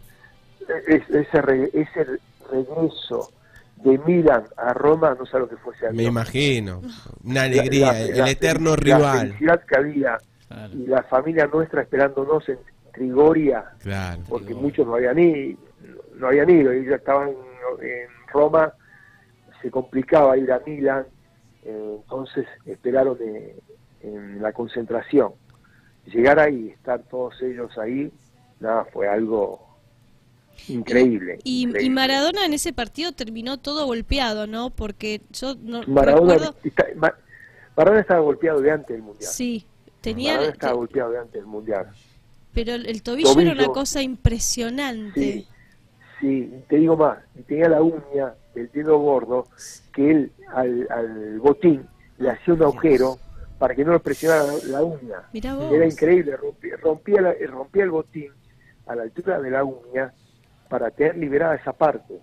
[0.87, 2.07] Ese, re- ese
[2.51, 3.31] regreso
[3.77, 6.83] de Milan a Roma, no sé lo que fue ese Me imagino.
[7.25, 9.29] Una alegría, la- el la eterno felicidad- La rival.
[9.29, 10.73] felicidad que había Claro.
[10.75, 12.59] y la familia nuestra esperándonos en
[12.93, 14.23] Trigoria, Claro.
[14.29, 14.67] porque Trigoria.
[14.69, 15.59] muchos no habían ido,
[16.17, 18.73] no habían ido, ellos estaban en, en Roma,
[19.63, 21.05] se complicaba ir a Milán,
[21.65, 23.57] eh, entonces esperaron eh,
[24.01, 25.33] en la concentración.
[26.07, 28.11] Llegar ahí, estar todos ellos ahí,
[28.61, 29.68] nada, fue algo
[30.69, 31.39] increíble.
[31.45, 31.91] Y, y.
[31.91, 34.71] Maradona en ese partido terminó todo golpeado, ¿no?
[34.71, 36.57] Porque yo no Maradona, recuerdo...
[36.65, 37.15] está- Ma-
[37.77, 39.31] Maradona estaba golpeado de antes del Mundial.
[39.31, 39.65] Sí,
[40.01, 40.33] tenía...
[40.33, 41.87] Maradona estaba te- golpeado de antes del Mundial.
[42.53, 45.21] pero el, el tobillo, era una cosa impresionante.
[45.21, 45.47] Sí,
[46.21, 49.47] sí, te digo más, tenía la uña del dedo gordo
[49.93, 51.87] que él al, al botín
[52.19, 53.19] le hacía un agujero
[53.59, 55.23] para que no lo presionara la, uña.
[55.33, 55.73] Mirá vos.
[55.73, 58.33] Era increíble, rompía, rompía, la- rompía el botín
[58.87, 60.13] a la altura de la uña
[60.69, 62.15] para tener liberada esa parte.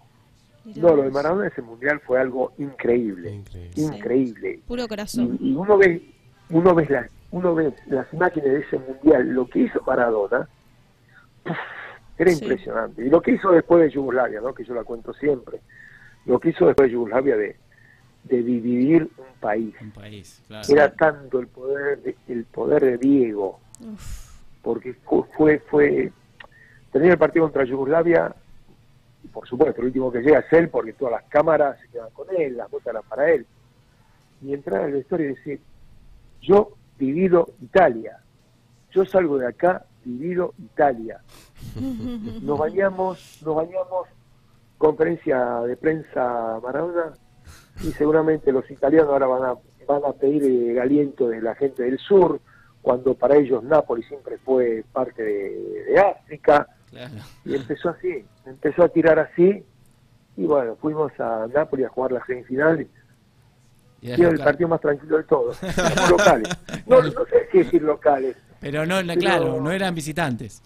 [0.76, 1.12] No, lo de.
[1.12, 3.72] Maradona en ese mundial fue algo increíble, Increíble.
[3.98, 4.60] increíble.
[4.68, 5.38] Puro corazón.
[5.40, 6.02] Y, y uno ve,
[6.50, 10.48] uno ve las, uno ve las imágenes de ese mundial, lo que hizo Maradona,
[12.18, 12.44] era Sí.
[12.44, 13.06] impresionante.
[13.06, 14.54] Y lo que hizo después de Yugoslavia, ¿no?
[14.56, 15.60] que yo la cuento siempre,
[16.26, 17.56] lo que hizo después de Yugoslavia de,
[18.24, 19.76] de dividir un país.
[19.82, 20.68] Un país, claro.
[20.70, 24.34] Era tanto el poder, de, el poder de Diego, Uf,
[24.64, 26.12] porque fu- fue, fue,
[26.96, 28.34] tener el partido contra Yugoslavia,
[29.22, 32.10] y por supuesto, el último que llega es él, porque todas las cámaras se quedan
[32.12, 33.46] con él, las botas eran para él.
[34.42, 35.60] Y entrar a la historia y decir,
[36.42, 38.20] yo divido Italia,
[38.92, 41.20] yo salgo de acá, divido Italia.
[42.42, 44.08] Nos bañamos, nos bañamos,
[44.78, 47.12] conferencia de prensa Maradona,
[47.82, 51.84] y seguramente los italianos ahora van a, van a pedir el aliento de la gente
[51.84, 52.40] del sur,
[52.82, 57.14] cuando para ellos Nápoles siempre fue parte de, de África, Claro.
[57.44, 59.64] y empezó así, empezó a tirar así,
[60.38, 62.82] y bueno, fuimos a Nápoles a jugar la semifinal,
[64.02, 65.58] y Y era el partido más tranquilo de todos,
[66.10, 66.48] locales,
[66.88, 70.62] no, no sé si decir locales, Pero no, Pero- claro, no eran visitantes.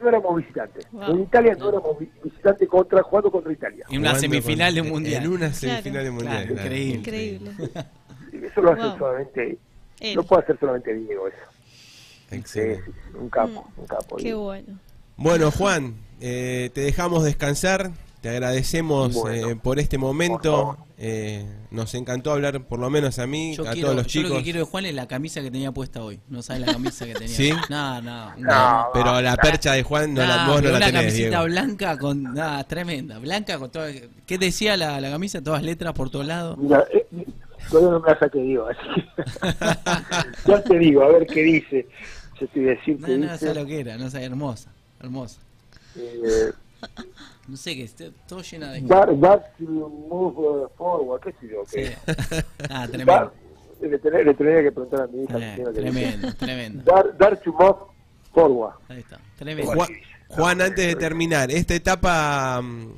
[0.00, 1.10] no éramos visitantes, Wow.
[1.10, 5.24] en Italia no éramos vi- visitantes contra, jugando contra Italia, En una semifinal de mundial.
[5.24, 6.46] En una semifinal de mundial.
[6.46, 7.50] Claro, increíble.
[8.32, 8.98] eso lo hace Wow.
[8.98, 9.58] solamente,
[10.00, 10.14] Él.
[10.14, 11.36] lo puede hacer solamente Diego eso.
[12.30, 12.84] Sí, Excelente.
[12.84, 14.16] sí, sí, un capo, un capo.
[14.16, 14.78] Qué Y- bueno.
[15.18, 17.90] Bueno, Juan, eh, te dejamos descansar.
[18.20, 20.76] Te agradecemos Bueno, eh, por este momento.
[21.00, 24.22] Eh, nos encantó hablar, por lo menos a mí, Yo, a quiero, todos los yo
[24.22, 24.38] lo chicos.
[24.38, 26.18] que quiero de Juan es la camisa que tenía puesta hoy.
[26.28, 27.28] No sabes la camisa que tenía.
[27.36, 27.52] ¿Sí?
[27.70, 28.36] No, no.
[28.36, 31.44] No, Pero la percha de Juan no la, vos no la una tenés, camiseta Diego.
[31.44, 33.84] blanca con nada tremenda, blanca con todo.
[34.26, 35.40] ¿Qué decía la, la camisa?
[35.40, 36.58] Todas letras por todos lados.
[36.58, 37.06] Mira, eh,
[37.70, 38.80] todavía no me la saqué, Diego, así
[40.44, 41.86] que ya te digo, a ver qué dice.
[42.40, 43.38] Yo te voy a decir No, qué no, dice.
[43.38, 45.40] sé lo que era, no sé, hermosa, hermosa.
[45.96, 46.50] Eh,
[47.48, 48.80] No sé qué, esté todo llena de.
[48.82, 51.62] dar, dar to move forward, qué sé yo.
[51.66, 51.84] Sí.
[52.70, 53.32] Ah, tremendo.
[53.80, 55.38] le, tenía, le tenía que preguntar a mi hija.
[55.38, 56.82] Eh, que tremendo, tremendo.
[56.84, 57.76] Dar, dar to move
[58.32, 58.74] forward.
[58.88, 59.72] Ahí está, tremendo.
[59.72, 59.88] Juan,
[60.28, 62.92] Juan, antes de terminar, esta etapa mm,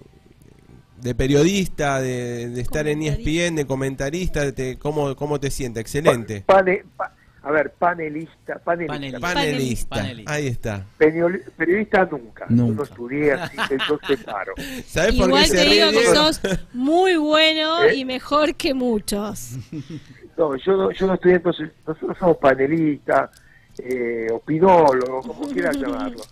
[1.00, 5.80] de periodista, de, de estar en E ESPN, de comentarista, te, ¿cómo, ¿cómo te sientes?
[5.80, 6.42] Excelente.
[6.46, 8.94] Pane- pa- a ver, panelista, panelista.
[8.94, 9.20] Panelista.
[9.20, 9.96] Panelista.
[9.96, 10.32] Panelista.
[10.32, 10.86] Ahí está.
[10.98, 12.46] Periodista nunca.
[12.50, 12.74] Yo Nunca.
[12.76, 14.52] no estudié así, entonces paro.
[14.86, 16.14] ¿Sabes por qué Igual se te ríe digo que Diego?
[16.14, 16.40] sos
[16.74, 17.94] muy bueno ¿Eh?
[17.96, 19.52] y mejor que muchos.
[20.36, 23.28] No, yo no, yo no estudié, entonces nosotros somos panelistas,
[23.76, 26.22] eh, opinólogos, como quieras llamarlo.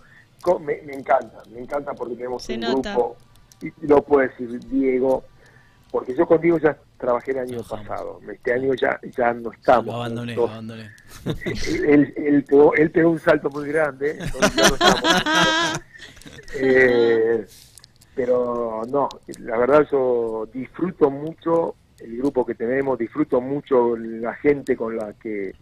[0.61, 2.93] Me, me encanta, me encanta porque tenemos Se un nota.
[2.93, 3.17] grupo,
[3.61, 5.25] y lo puede decir Diego,
[5.91, 7.87] porque yo contigo ya trabajé el año Trabajamos.
[7.87, 9.85] pasado, este año ya, ya no estamos.
[9.87, 10.89] Lo abandoné, lo abandoné.
[11.87, 15.81] él, él, pegó, él pegó un salto muy grande, entonces ya no estamos.
[16.55, 17.45] Eh,
[18.15, 19.07] pero no,
[19.41, 25.13] la verdad yo disfruto mucho el grupo que tenemos, disfruto mucho la gente con la
[25.13, 25.53] que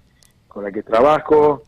[0.48, 1.64] con la que trabajo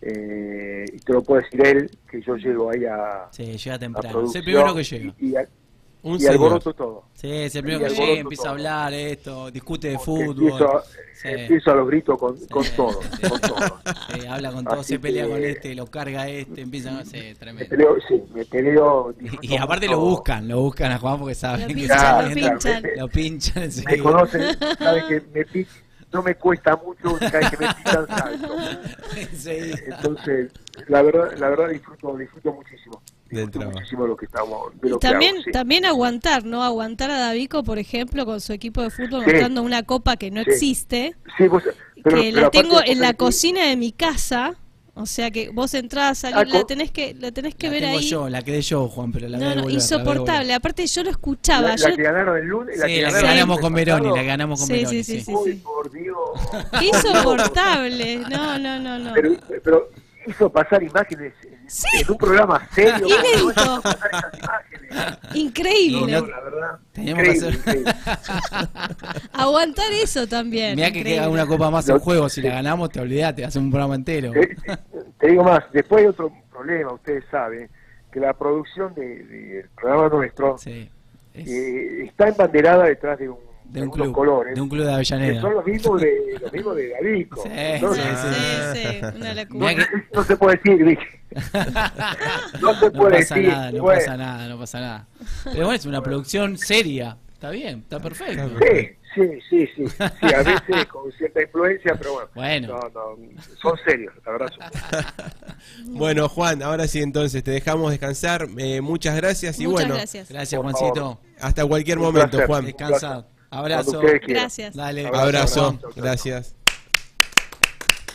[0.00, 4.22] eh, y te lo puede decir él que yo llego ahí a, Sí, llega temprano.
[4.24, 5.14] Es el primero que llega.
[5.18, 5.48] y, y, a-
[6.04, 7.04] Un y alboroto todo.
[7.14, 8.52] Sí, es el primero que llega, empieza a todo.
[8.54, 10.50] hablar esto, discute de Porque fútbol.
[10.52, 10.82] Empiezo,
[11.14, 11.28] Sí.
[11.28, 13.28] empiezo a los gritos con, con Sí, todo, sí.
[13.28, 13.80] con todo.
[14.12, 17.04] Sí, habla con todo, Así se pelea que- con este, lo carga este, empiezan a
[17.04, 17.70] ser Me tremendo.
[17.70, 19.14] peleo, sí, me peleo.
[19.42, 22.34] Y, y aparte lo buscan, lo buscan a Juan porque saben Lo que pinchan, lo
[22.34, 22.82] pinchan.
[22.96, 25.66] Lo pinchan me conocen, saben que me pi-
[26.12, 28.56] no me cuesta mucho cada vez que me pisan salto.
[29.16, 29.76] Enseguida.
[29.86, 30.50] Entonces,
[30.88, 33.01] la verdad, la verdad disfruto, disfruto muchísimo.
[33.36, 33.72] Del trabajo.
[33.78, 35.50] muchísimo lo que estamos, de Y lo que también, hago, sí.
[35.52, 36.62] también aguantar, ¿no?
[36.62, 39.30] Aguantar a Davico, por ejemplo, con su equipo de fútbol Sí.
[39.30, 40.50] mostrando una copa que no Sí.
[40.50, 41.62] existe, Sí, vos-
[42.02, 44.54] pero- que pero la tengo en la que- cocina de mi casa.
[44.94, 47.82] O sea que vos entrás, salís, Ah, la tenés que, la tenés que La ver
[47.84, 48.06] tengo ahí.
[48.10, 50.32] yo, la quedé yo, Juan, pero la a no, no, la a insoportable.
[50.32, 50.52] devolver.
[50.52, 51.68] Aparte yo lo escuchaba.
[51.68, 51.88] La, yo...
[51.88, 54.14] la que ganaron el lunes, la Sí, que la que ganaron ganamos con Veroni, la
[54.14, 55.24] que ganamos con Sí, Veroni, sí, sí, sí.
[55.24, 55.32] sí.
[55.34, 56.16] Uy, por Dios.
[56.78, 58.16] Qué insoportable.
[58.30, 59.12] No, no, no, no.
[59.14, 59.90] Pero, pero
[60.26, 61.86] hizo pasar imágenes en, Sí.
[62.00, 63.06] en un programa serio.
[63.06, 63.82] Inédito.
[65.34, 66.12] Increíble.
[66.20, 66.78] No, la verdad.
[66.92, 67.92] Teníamos que hacer- increíble.
[69.32, 70.76] Aguantar eso también.
[70.76, 71.20] Mirá que increíble.
[71.22, 74.32] queda una copa más en juego, si la ganamos te olvidate, hacemos un programa entero.
[74.32, 74.56] Te,
[75.18, 77.68] te digo más, después hay otro problema, ustedes saben,
[78.12, 80.90] que la producción de- del programa nuestro Sí.
[81.34, 84.12] Es eh, está embanderada detrás de, un, de de un club.
[84.12, 85.40] colores De un club de que Avellaneda.
[85.40, 87.42] son los mismos de los mismos de Davico.
[87.44, 88.28] Sí, Entonces, sí,
[88.74, 88.88] Sí, sí.
[89.00, 89.74] sí, una no, locura.
[89.74, 91.21] Que- no se puede decir, dije.
[92.60, 93.50] No se no puede pasa decir.
[93.50, 94.00] nada, no bueno.
[94.00, 95.06] pasa nada, no pasa nada.
[95.44, 97.16] Pero bueno, es una producción seria.
[97.32, 98.50] Está bien, está perfecto.
[98.60, 99.84] Sí, sí, sí, sí.
[99.88, 102.28] Sí, a veces con cierta influencia, pero bueno.
[102.34, 102.68] Bueno.
[102.68, 104.14] No, no, son serios.
[104.24, 104.38] Son
[105.98, 108.46] Bueno, Juan, ahora sí entonces te dejamos descansar.
[108.58, 110.28] Eh, muchas gracias y Muchas bueno, gracias.
[110.28, 111.20] Gracias, Juancito.
[111.40, 112.46] hasta cualquier Un momento, placer.
[112.46, 112.64] Juan.
[112.64, 113.26] Descansa.
[113.50, 114.00] Abrazo.
[114.26, 114.74] Gracias.
[114.74, 115.08] Dale.
[115.08, 115.80] Abrazo, Abrazo.
[115.96, 116.61] gracias.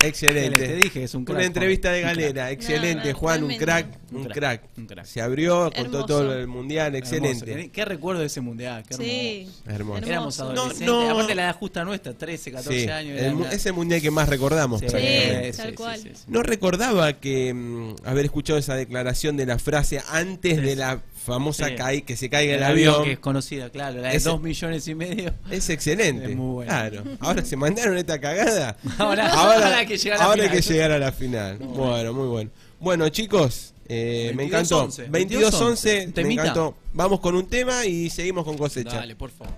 [0.08, 3.56] Excelente, te dije, es un crack, Una entrevista de galera, excelente, No, no, Juan, un
[3.58, 4.34] crack, un crack.
[4.38, 5.06] crack, un crack.
[5.06, 6.06] Se abrió, contó Hermoso.
[6.06, 7.52] todo el mundial, excelente.
[7.52, 7.70] Hermoso.
[7.74, 8.84] ¿Qué recuerdo de ese mundial?
[8.88, 9.48] Qué Sí.
[9.68, 9.98] Hermoso.
[10.06, 10.44] Éramos Hermoso.
[10.44, 10.88] adolescentes.
[10.88, 11.12] No, no.
[11.12, 13.18] Aparte la edad justa nuestra, 13, 14 Sí, años.
[13.18, 14.80] el era mu- una- es el mundial que más recordamos.
[14.80, 15.54] Sí, prácticamente.
[15.54, 16.00] Sí, tal cual.
[16.02, 16.12] sí.
[16.28, 21.68] No recordaba que mm, haber escuchado esa declaración de la frase antes de la famosa
[21.68, 21.76] Sí.
[21.76, 22.90] caí- que se caiga el, El avión.
[22.94, 25.34] avión que es conocida, claro, la de Ese- 2 millones y medio.
[25.52, 26.32] Es excelente.
[26.32, 26.72] Es muy bueno.
[26.72, 27.04] Claro.
[27.20, 28.78] Ahora se mandaron esta cagada.
[28.98, 30.64] Ahora- ahora hay que llegar a la ahora hay final.
[30.64, 31.58] que llegar a la final.
[31.60, 32.50] Bueno, muy bueno.
[32.80, 34.88] Bueno, chicos, eh, me encantó.
[34.88, 35.10] 22-11.
[35.12, 36.76] 22-11, me encantó.
[36.94, 38.96] Vamos con un tema y seguimos con cosecha.
[38.98, 39.54] Dale, por favor.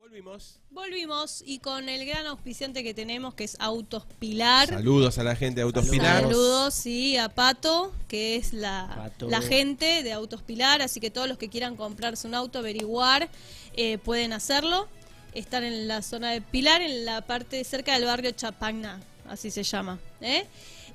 [0.00, 0.60] Volvimos.
[0.74, 4.68] Volvimos y con el gran auspiciante que tenemos que es Autos Pilar.
[4.68, 6.04] Saludos a la gente de Autos Saludos.
[6.04, 6.22] Pilar.
[6.22, 9.28] Saludos, sí, a Pato, que es la, Pato.
[9.28, 13.28] la gente de Autos Pilar, así que todos los que quieran comprarse un auto, averiguar,
[13.76, 14.88] eh, pueden hacerlo.
[15.32, 19.62] Están en la zona de Pilar, en la parte cerca del barrio Chapagna, así se
[19.62, 20.00] llama.
[20.20, 20.44] ¿eh?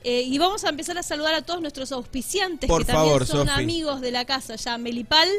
[0.04, 3.48] Eh, y vamos a empezar a saludar a todos nuestros auspiciantes Por que favor, también
[3.48, 5.30] son amigos de la casa, ya Melipal,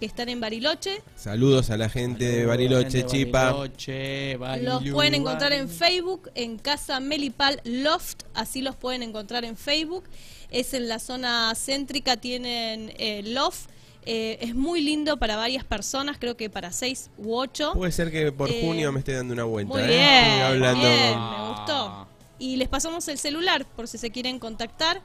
[0.00, 1.02] que están en Bariloche.
[1.14, 3.52] Saludos a la gente de Bariloche, Gente Chipa.
[3.52, 5.68] Bariloche, Los Barilu, pueden encontrar en.
[5.68, 10.04] Facebook, en Casa Melipal Loft, así los pueden encontrar en Facebook.
[10.50, 13.68] Es en la zona céntrica, tienen eh, Loft.
[14.06, 17.74] Eh, es muy lindo para varias personas, creo que para seis u ocho.
[17.74, 19.74] Puede ser que por Eh, junio me esté dando una vuelta.
[19.74, 19.86] Muy ¿eh?
[19.86, 20.80] bien, hablando.
[20.80, 22.08] bien, me gustó.
[22.38, 25.02] Y les pasamos el celular por si se quieren contactar.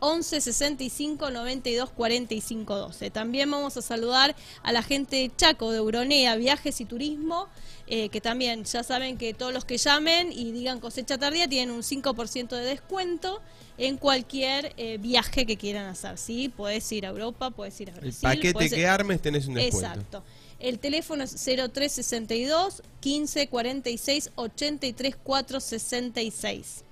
[0.00, 3.10] 11 65 92 45 12.
[3.10, 7.48] También vamos a saludar a la gente de Chaco, de Euronea, Viajes y Turismo,
[7.86, 11.74] eh, que también ya saben que todos los que llamen y digan cosecha tardía tienen
[11.74, 13.40] un 5% de descuento
[13.78, 16.18] en cualquier eh, viaje que quieran hacer.
[16.18, 16.48] ¿sí?
[16.48, 18.20] Puedes ir a Europa, puedes ir a El Brasil.
[18.22, 19.86] paquete podés- que armes tenés un descuento.
[19.88, 20.22] Exacto.
[20.58, 26.82] El teléfono es 0362 15 46 83 466.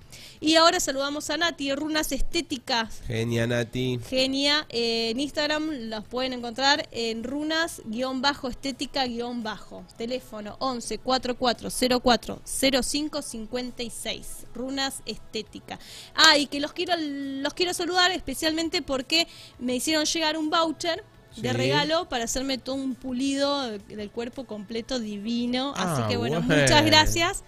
[0.41, 3.01] Y ahora saludamos a Nati, Runas Estéticas.
[3.07, 3.99] Genia, Nati.
[4.09, 9.85] Genia, eh, en Instagram las pueden encontrar en runas-estética-bajo.
[9.97, 12.41] Teléfono 11 4404
[12.83, 14.27] 05 56.
[14.53, 15.79] Runas Estética.
[16.15, 19.27] Ah, y que los quiero, los quiero saludar especialmente porque
[19.59, 21.03] me hicieron llegar un voucher
[21.37, 21.55] de Sí.
[21.55, 25.73] regalo para hacerme todo un pulido del cuerpo completo divino.
[25.75, 26.61] Ah, Así que bueno, bueno.
[26.61, 27.43] muchas gracias.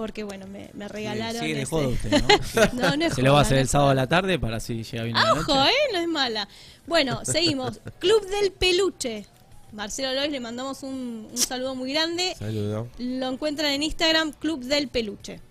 [0.00, 1.42] Porque bueno, me, me regalaron.
[1.42, 2.72] Sí, de usted, ¿no?
[2.72, 4.56] No, no es Se lo va a hacer no el sábado a la tarde para
[4.56, 5.40] así llega bien a la noche.
[5.42, 5.92] Ojo, ¿eh?
[5.92, 6.48] No es mala.
[6.86, 7.80] Bueno, seguimos.
[7.98, 9.26] Club del Peluche.
[9.72, 12.34] Marcelo Lois, le mandamos un, un saludo muy grande.
[12.38, 12.88] Saludo.
[12.96, 15.42] Lo encuentran en Instagram, Club del Peluche.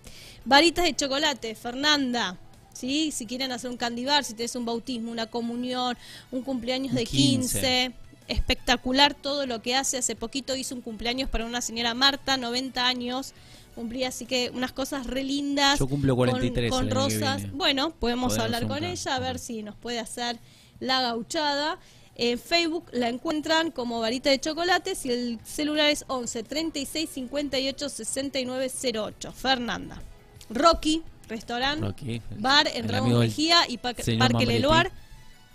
[0.44, 2.36] Varitas de chocolate, Fernanda.
[2.72, 3.12] ¿Sí?
[3.12, 5.96] Si quieren hacer un candibar, si tenés un bautismo, una comunión,
[6.32, 7.60] un cumpleaños de 15.
[7.60, 7.92] 15.
[8.26, 9.98] Espectacular todo lo que hace.
[9.98, 13.32] Hace poquito hizo un cumpleaños para una señora Marta, 90 años.
[13.74, 15.78] Cumplía así que unas cosas re lindas.
[15.78, 17.50] Yo cumplo 43 Con, rosas.
[17.52, 20.38] Bueno, podemos Podemos hablar con ella a ver si nos puede hacer
[20.80, 21.78] la gauchada.
[22.16, 27.88] En Facebook la encuentran como Varita de Chocolates y el celular es 11 36 58
[27.88, 29.32] 69 08.
[29.32, 30.02] Fernanda.
[30.50, 34.46] Rocky, restaurante, Rocky, bar en del Mejía y Pa- Parque Mambretti.
[34.46, 34.90] Leluar.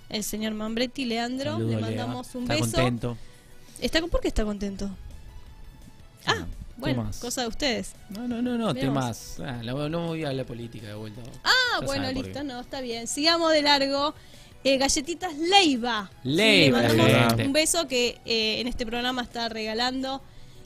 [0.10, 1.82] El señor Mambretti, Leandro, Saludo, le Lea.
[1.82, 2.66] mandamos un Está beso.
[2.72, 3.18] contento.
[3.82, 4.90] ¿Está, ¿Por qué está contento?
[6.26, 6.46] Ah,
[6.78, 7.20] bueno, temas.
[7.20, 7.94] cosa de ustedes.
[8.10, 9.38] No, no, no, no, temas.
[9.40, 11.22] Ah, no, no voy a la política de vuelta.
[11.44, 13.08] Ah, Ya bueno, listo, no, está bien.
[13.08, 14.14] Sigamos de largo.
[14.64, 16.10] Eh, galletitas Leiva.
[16.24, 20.22] Leiva, le mandamos un beso que eh, en este programa está regalando.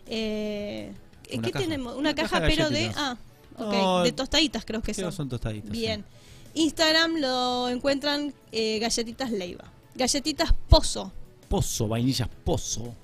[0.08, 0.92] Eh,
[1.24, 1.60] ¿Qué caja.
[1.60, 1.94] tenemos?
[1.94, 2.92] Una, Una caja, caja de pero de.
[2.96, 3.18] Ah,
[3.58, 3.74] ok.
[3.74, 5.18] No, de tostaditas creo que Creo son.
[5.18, 5.70] son tostaditas.
[5.70, 6.06] Bien.
[6.54, 6.62] sí.
[6.62, 9.66] Instagram lo encuentran eh, galletitas Leiva.
[9.96, 11.12] Galletitas Pozo.
[11.48, 12.96] Pozo, vainillas Pozo.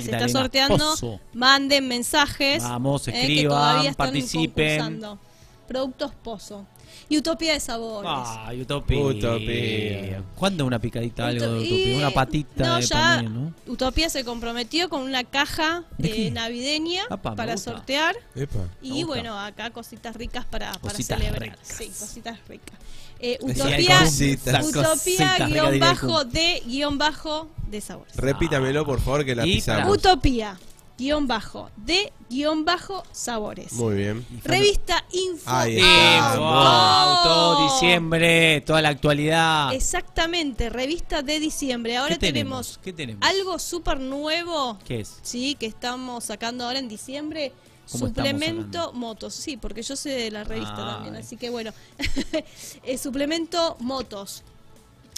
[0.00, 0.76] Se Magdalena está sorteando.
[0.76, 1.20] Pozo.
[1.34, 2.62] Manden mensajes.
[2.62, 5.00] Vamos, eh, que escriban, todavía están participen.
[5.68, 6.66] productos Pozo.
[7.08, 8.10] Y Utopía de Sabores.
[8.14, 8.98] Ay, utopía.
[9.00, 10.22] Utopía.
[10.36, 11.96] ¿Cuándo una picadita algo de Uto- utopía?
[11.98, 13.54] Una patita no, de ya panel, ¿no?
[13.66, 18.14] Utopía se comprometió con una caja ¿De eh, navideña Apa, para sortear.
[18.34, 18.60] Epa.
[18.82, 21.42] Y bueno, acá cositas ricas para, para Cositas celebrar.
[21.42, 21.58] ricas.
[21.62, 22.78] Sí, cositas ricas.
[23.24, 24.66] Eh, utopía, cositas.
[24.66, 28.16] utopía Cositas guion el bajo de guion bajo de sabores.
[28.16, 29.96] Repítamelo, por favor, que la pisamos.
[29.96, 30.58] Utopía
[30.98, 33.72] guion bajo de guion bajo sabores.
[33.74, 34.26] Muy bien.
[34.44, 35.50] Revista Info.
[35.50, 37.02] Ahí Info, está.
[37.02, 39.72] auto, diciembre, toda la actualidad.
[39.72, 41.96] Exactamente, revista de diciembre.
[41.96, 43.24] Ahora ¿Qué tenemos, ¿Qué tenemos?
[43.26, 44.78] algo súper nuevo.
[44.84, 45.18] ¿Qué es?
[45.22, 47.52] Sí, que estamos sacando ahora en diciembre.
[47.90, 51.50] ¿Cómo estamos Suplemento motos, sí, porque yo sé de la revista Ah, también, así que
[51.50, 51.72] bueno.
[52.84, 54.42] Eh, suplemento motos.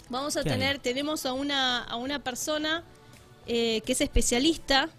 [0.08, 2.84] Vamos a tener, tenemos a una, a una persona
[3.46, 4.90] eh, que es especialista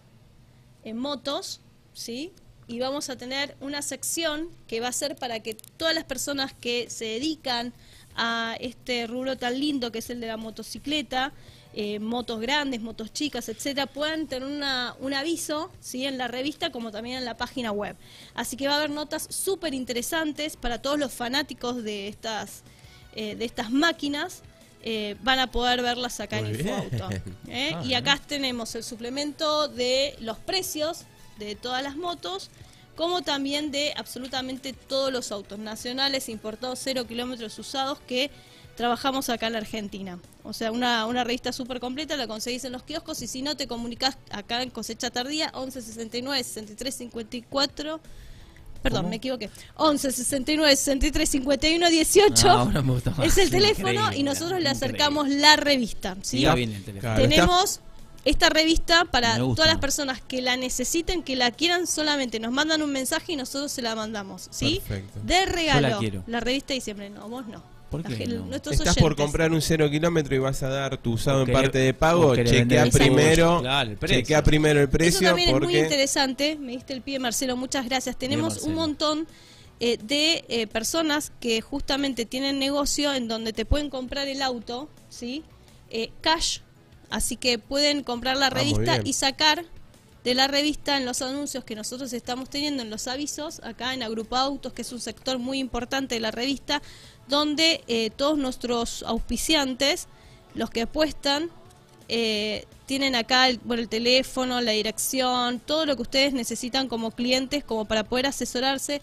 [0.84, 1.62] en motos,
[1.94, 2.32] ¿sí?
[2.68, 6.54] Y vamos a tener una sección que va a ser para que todas las personas
[6.54, 7.74] que se dedican
[8.16, 11.34] a este rubro tan lindo que es el de la motocicleta,
[11.78, 16.06] eh, motos grandes, motos chicas, etcétera, puedan tener una, un aviso, ¿sí?
[16.06, 17.98] En la revista como también en la página web.
[18.34, 22.64] Así que va a haber notas súper interesantes para todos los fanáticos de estas,
[23.14, 24.42] eh, de estas máquinas.
[24.88, 26.60] eh, van a poder verlas acá Muy en.
[26.62, 27.10] Infoauto.
[27.52, 31.02] Ah, y acá tenemos el suplemento de los precios
[31.40, 32.50] de todas las motos,
[32.96, 38.30] como también de absolutamente todos los autos nacionales, importados, cero kilómetros usados, que
[38.76, 40.20] trabajamos acá en la Argentina.
[40.44, 43.56] O sea, una, una revista súper completa, la conseguís en los kioscos y si no,
[43.58, 48.00] te comunicas acá en Cosecha Tardía, 11 69 63 54.
[48.84, 49.10] Perdón, ¿Cómo?
[49.10, 49.50] me equivoqué.
[49.76, 52.48] 11 69 63 51 18.
[52.50, 53.26] Ah, ahora me gusta más.
[53.26, 54.70] es el teléfono Increíble, y nosotros le increíble.
[54.70, 56.16] acercamos la revista.
[57.16, 57.80] Tenemos
[58.26, 62.82] esta revista para todas las personas que la necesiten, que la quieran, solamente nos mandan
[62.82, 64.82] un mensaje y nosotros se la mandamos, ¿sí?
[64.88, 65.20] Perfecto.
[65.24, 66.00] De regalo.
[66.00, 66.24] quiero.
[66.28, 67.64] La revista de diciembre, no, vos no.
[68.04, 68.54] ¿Por qué no?
[68.56, 69.16] Estás por oyentes.
[69.26, 72.36] comprar un cero kilómetro y vas a dar tu usado en parte de pago.
[72.36, 73.62] Chequea primero.
[73.62, 74.18] Claro, el precio.
[74.20, 77.56] chequea primero el Eso precio también es muy porque interesante, me diste el pie Marcelo,
[77.58, 78.18] muchas gracias.
[78.18, 78.68] Tenemos Marcelo.
[78.70, 79.28] un montón
[79.80, 84.90] eh, de eh, personas que justamente tienen negocio en donde te pueden comprar el auto,
[85.10, 85.44] ¿sí?
[85.90, 86.60] Eh, cash,
[87.10, 89.08] así que pueden comprar la Ah, revista bien.
[89.08, 89.66] y sacar
[90.24, 94.02] de la revista en los anuncios que nosotros estamos teniendo en los avisos, acá en
[94.02, 96.82] Agrupa Autos, que es un sector muy importante de la revista,
[97.28, 100.08] donde eh, todos nuestros auspiciantes,
[100.54, 101.50] los que apuestan,
[102.08, 107.12] eh, tienen acá el, bueno, el teléfono, la dirección, todo lo que ustedes necesitan como
[107.12, 109.02] clientes, como para poder asesorarse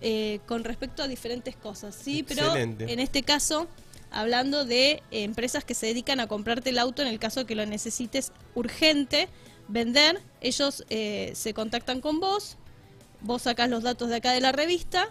[0.00, 2.22] eh, con respecto a diferentes cosas, ¿sí?
[2.22, 3.66] Pero en este caso,
[4.10, 7.46] hablando de eh, empresas que se dedican a comprarte el auto en el caso de
[7.46, 9.28] que lo necesites urgente,
[9.68, 12.58] vender, ellos eh, se contactan con vos,
[13.22, 15.08] vos sacás los datos de acá de la revista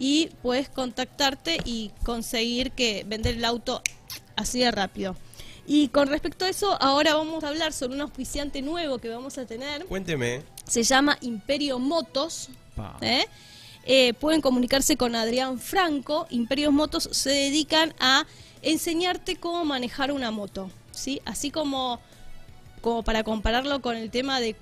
[0.00, 3.82] y puedes contactarte y conseguir que vender el auto
[4.34, 5.14] así de rápido.
[5.66, 9.36] Y con respecto a eso, ahora vamos a hablar sobre un auspiciante nuevo que vamos
[9.36, 9.84] a tener.
[9.84, 10.42] cuénteme.
[10.64, 12.48] Se llama Imperio Motos.
[13.02, 13.26] ¿eh?
[13.84, 16.26] Eh, pueden comunicarse con Adrián Franco.
[16.30, 18.26] Imperios Motos se dedican a
[18.62, 20.70] enseñarte cómo manejar una moto.
[20.92, 21.20] ¿sí?
[21.26, 22.00] Así como,
[22.80, 24.56] como para compararlo con el tema de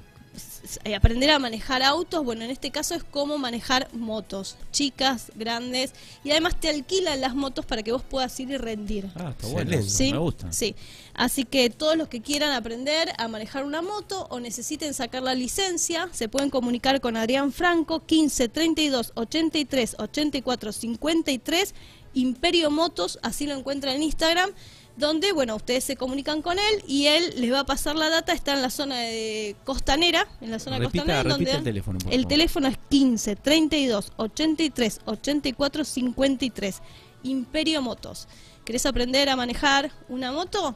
[0.97, 5.93] aprender a manejar autos, bueno, en este caso es cómo manejar motos, chicas, grandes,
[6.25, 9.11] y además te alquilan las motos para que vos puedas ir y rendir.
[9.17, 9.83] Ah, está bueno.
[9.83, 10.53] Sí, Me gusta.
[10.53, 10.75] sí.
[11.15, 15.35] Así que todos los que quieran aprender a manejar una moto o necesiten sacar la
[15.35, 21.75] licencia, se pueden comunicar con Adrián Franco 15 32 83 84 53
[22.15, 24.51] Imperio Motos, así lo encuentran en Instagram,
[24.99, 28.33] donde bueno, ustedes se comunican con él y él les va a pasar la data,
[28.33, 31.99] está en la zona de costanera, en la zona Repita- costanera repita donde el teléfono,
[32.01, 32.29] por el favor.
[32.29, 36.83] teléfono es 15 32 83 84 53
[37.23, 38.29] Imperio Motos.
[38.65, 40.75] ¿Querés aprender a manejar una moto?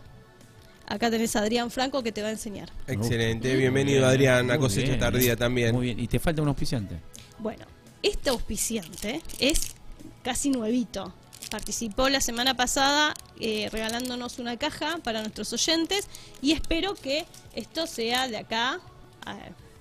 [0.86, 2.70] Acá tenés a Adrián Franco que te va a enseñar.
[2.86, 3.54] Excelente.
[3.56, 5.74] Bienvenido, Adrián, a cosecha bien, tardía también.
[5.74, 6.00] Muy bien.
[6.00, 6.96] ¿Y te falta un auspiciante?
[7.38, 7.64] Bueno,
[8.02, 9.74] este auspiciante es
[10.22, 11.12] casi nuevito.
[11.52, 16.08] Participó la semana pasada eh, regalándonos una caja para nuestros oyentes
[16.40, 18.80] y espero que esto sea de acá,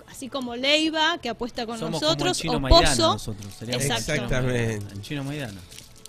[0.10, 3.14] así como Leiva, que apuesta con Somos nosotros, como o el chino Maidana Pozo.
[3.14, 3.54] nosotros.
[3.70, 4.74] Exactamente.
[4.94, 5.62] El chino Maidana.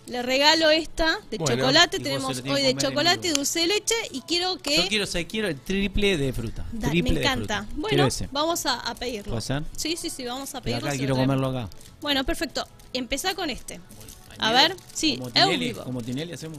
[0.08, 2.00] Le regalo esta de Bueno, chocolate.
[2.00, 4.76] Tenemos hoy de chocolate, dulce de leche y quiero que...
[4.78, 6.66] Yo quiero, sé, quiero el triple de fruta.
[6.72, 7.62] Da- triple me de encanta.
[7.62, 7.76] fruta.
[7.80, 9.30] Bueno, vamos a, a pedirlo.
[9.30, 9.62] ¿Puede ser?
[9.76, 10.88] Sí, sí, sí, vamos a Pero pedirlo.
[10.88, 11.68] acá quiero comerlo acá.
[12.00, 12.66] Bueno, perfecto.
[12.92, 13.78] Empezá con este.
[14.38, 15.84] A ver, sí, Como es un Tinelli, vivo.
[15.84, 16.58] como Tinelli hacemos.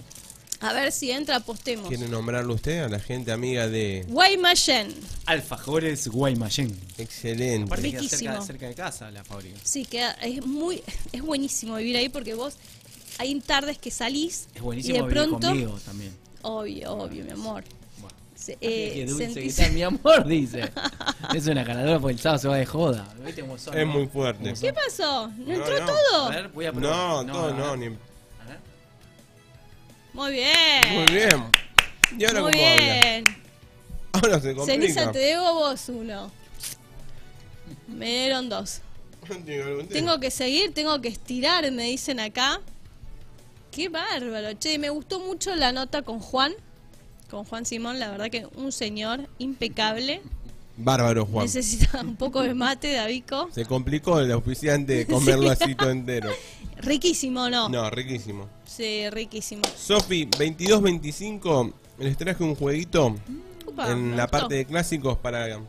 [0.60, 1.90] A ver si entra, apostemos.
[1.90, 4.06] ¿Quiere nombrarlo usted a la gente amiga de...
[4.08, 4.94] Guaymallén.
[5.26, 6.80] Alfajores Guaymallén.
[6.98, 7.66] Excelente.
[7.66, 8.32] Aparte queda Riquísimo.
[8.32, 9.60] cerca, cerca de casa la fábrica.
[9.62, 10.82] Sí, queda, es muy,
[11.12, 12.54] es buenísimo vivir ahí porque vos
[13.18, 16.16] hay tardes que salís Es y buenísimo de vivir pronto, conmigo también.
[16.44, 17.64] obvio, obvio, mi amor.
[18.44, 20.70] Se- eh, dulce que sentís- está mi amor, dice.
[21.34, 23.08] es una ganadora porque el sábado se va de joda.
[23.26, 23.94] ¿Viste cómo son, Es no?
[23.94, 24.44] muy fuerte.
[24.44, 24.62] ¿Cómo son?
[24.68, 25.28] ¿Qué pasó?
[25.30, 25.86] ¿No, No, entró no.
[25.86, 26.26] todo?
[26.26, 27.26] A ver, voy a probar.
[27.26, 27.90] No, todo no, ni...
[30.14, 30.82] Muy bien.
[30.94, 31.44] Muy bien.
[32.20, 32.76] ¿Y ahora Muy cómo habla?
[33.02, 33.24] bien.
[34.12, 34.82] Ahora se complica.
[34.82, 36.32] Ceniza, te debo vos uno.
[37.88, 38.82] Me dieron dos.
[39.90, 42.60] Tengo que seguir, tengo que estirar, me dicen acá.
[43.72, 44.54] Qué bárbaro.
[44.60, 46.54] Che, me gustó mucho la nota con Juan.
[47.34, 50.22] Con Juan Simón, la verdad que un señor impecable.
[50.78, 51.46] Bárbaro, Juan.
[51.48, 53.50] Necesita un poco de mate, Davico.
[53.52, 56.30] Se complicó el auspiciante comerlo así todo entero.
[56.78, 57.70] Riquísimo, ¿no?
[57.70, 58.48] No, riquísimo.
[58.66, 59.64] Sí, riquísimo.
[59.76, 63.16] Sofi, 22-25, les traje un jueguito
[63.66, 64.38] Upa, en la gustó.
[64.38, 65.60] parte de clásicos para,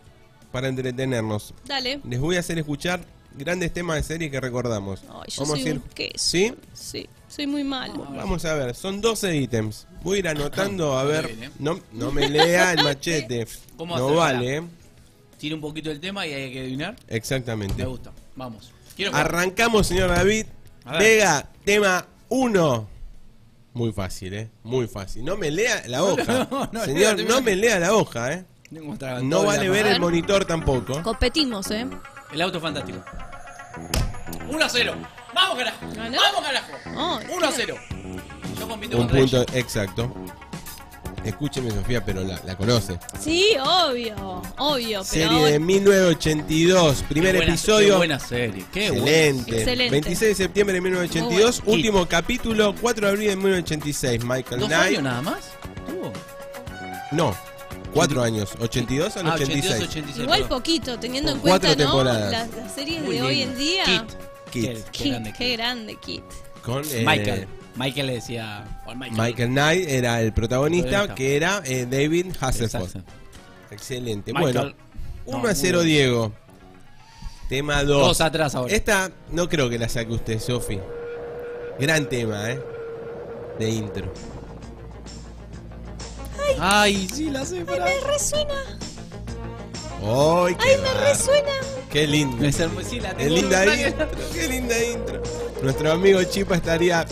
[0.52, 1.54] para entretenernos.
[1.64, 1.98] Dale.
[2.06, 3.02] Les voy a hacer escuchar
[3.38, 5.00] grandes temas de series que recordamos.
[5.08, 5.76] Ay, yo Vamos soy a ir.
[5.76, 6.12] un queso.
[6.18, 6.54] ¿Sí?
[6.74, 8.06] Sí, soy muy malo.
[8.16, 9.86] Vamos a ver, son 12 ítems.
[10.02, 11.26] Voy a ir anotando, a Muy ver.
[11.28, 11.50] bien, ¿eh?
[11.58, 13.46] No, no me lea el machete.
[13.76, 14.16] ¿Cómo no hacer?
[14.16, 14.62] vale, ¿eh?
[15.38, 16.96] Tira un poquito el tema y hay que adivinar.
[17.08, 17.74] Exactamente.
[17.82, 18.12] Me gusta.
[18.36, 18.72] Vamos.
[18.96, 20.46] Quiero que- Arrancamos, señor David.
[20.84, 21.00] A ver.
[21.02, 22.88] Vega, tema 1.
[23.72, 24.50] Muy fácil, ¿eh?
[24.62, 25.24] Muy fácil.
[25.24, 26.46] No me lea la hoja.
[26.50, 28.44] no, no, señor, no me lea la hoja, ¿eh?
[28.72, 31.02] Tengo No la vale ver A el monitor tampoco.
[31.02, 31.86] Competimos, ¿eh?
[32.32, 33.02] El auto fantástico.
[34.50, 34.94] 1 a 0.
[35.34, 35.76] ¡Vamos, carajo!
[35.94, 36.18] ¿Ganó?
[36.20, 36.72] ¡Vamos, carajo!
[36.96, 37.76] Oh, 1 a 0.
[38.58, 39.58] Yo compito Un contra punto ella.
[39.58, 40.14] exacto.
[41.24, 42.98] Escúcheme, Sofía, pero la, la conoce.
[43.18, 45.02] Sí, obvio, obvio.
[45.10, 47.88] Pero Serie de 1982, primer Qué buena- episodio.
[47.88, 48.64] Qué buena serie.
[48.70, 49.06] Qué buena.
[49.06, 49.56] Excelente.
[49.58, 49.90] Excelente.
[49.90, 51.76] 26 de septiembre de 1982, Muy bueno.
[51.76, 54.22] último capítulo, 4 de abril de 1986.
[54.22, 54.86] Michael ¿Dos Knight.
[54.88, 55.38] años nada más?
[55.86, 56.12] ¿Tuvo?
[57.12, 57.34] No,
[57.94, 59.64] 4 años, 82 al Ah, 86.
[59.76, 60.24] 82, 86.
[60.24, 60.58] Igual perdón.
[60.58, 61.90] poquito, teniendo en Cuatro cuenta, ¿no?
[61.90, 62.30] temporadas.
[62.32, 63.52] Las, las series Muy de hoy lindo.
[63.52, 63.84] en día.
[63.84, 64.02] Kit.
[64.54, 64.66] Kit.
[64.66, 65.56] Qué- qué Kit, grande qué Kit.
[65.58, 66.22] grande Kit.
[66.64, 67.48] Con eh, Michael.
[67.76, 68.64] Michael le decía.
[68.96, 69.12] Michael.
[69.20, 71.14] Michael Knight era el protagonista, Protagonista.
[71.16, 72.94] que era eh, David Hasselhoff.
[73.70, 74.32] Excelente.
[74.32, 74.52] Michael.
[74.54, 74.68] Bueno,
[75.26, 75.82] No, 1 a muy 0 bueno.
[75.82, 76.32] Diego.
[77.48, 78.06] Tema 2.
[78.08, 78.72] Dos atrás ahora.
[78.74, 80.78] Esta no creo que la saque usted, Sofi.
[81.78, 82.60] Gran tema, ¿eh?
[83.58, 84.12] De intro.
[86.60, 87.84] Ay, sí, la sé, pará.
[87.84, 88.54] Me resuena.
[90.02, 91.52] ¡Ay, qué Ay, me resuena.
[91.94, 92.44] ¡Qué lindo!
[92.44, 94.08] Es hermosa, sí, la ¡Qué tengo linda en intro!
[94.32, 95.22] ¡Qué linda intro!
[95.62, 97.06] Nuestro amigo Chipa estaría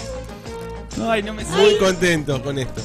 [1.01, 2.83] Ay, no me muy contento con esto.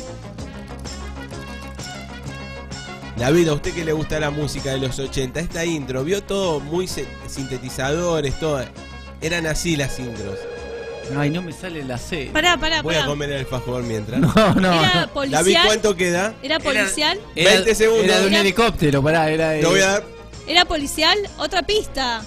[3.18, 6.60] David, a usted que le gusta la música de los 80, esta intro, vio todo
[6.60, 8.64] muy sintetizadores, todo.
[9.20, 10.38] Eran así las intros.
[11.18, 12.30] Ay, no me sale la C.
[12.32, 14.20] Pará, pará, Voy a comer el alfajor mientras.
[14.20, 14.72] No, no.
[14.72, 14.94] Era no.
[14.94, 15.66] David, policial.
[15.66, 16.36] ¿cuánto queda?
[16.44, 17.20] Era policial.
[17.36, 18.06] Era- 20 segundos.
[18.06, 19.62] Era de un Era- helicóptero, pará, era de.
[19.62, 20.17] Te voy a dar
[20.48, 21.18] Era policial.
[21.38, 22.22] Otra pista.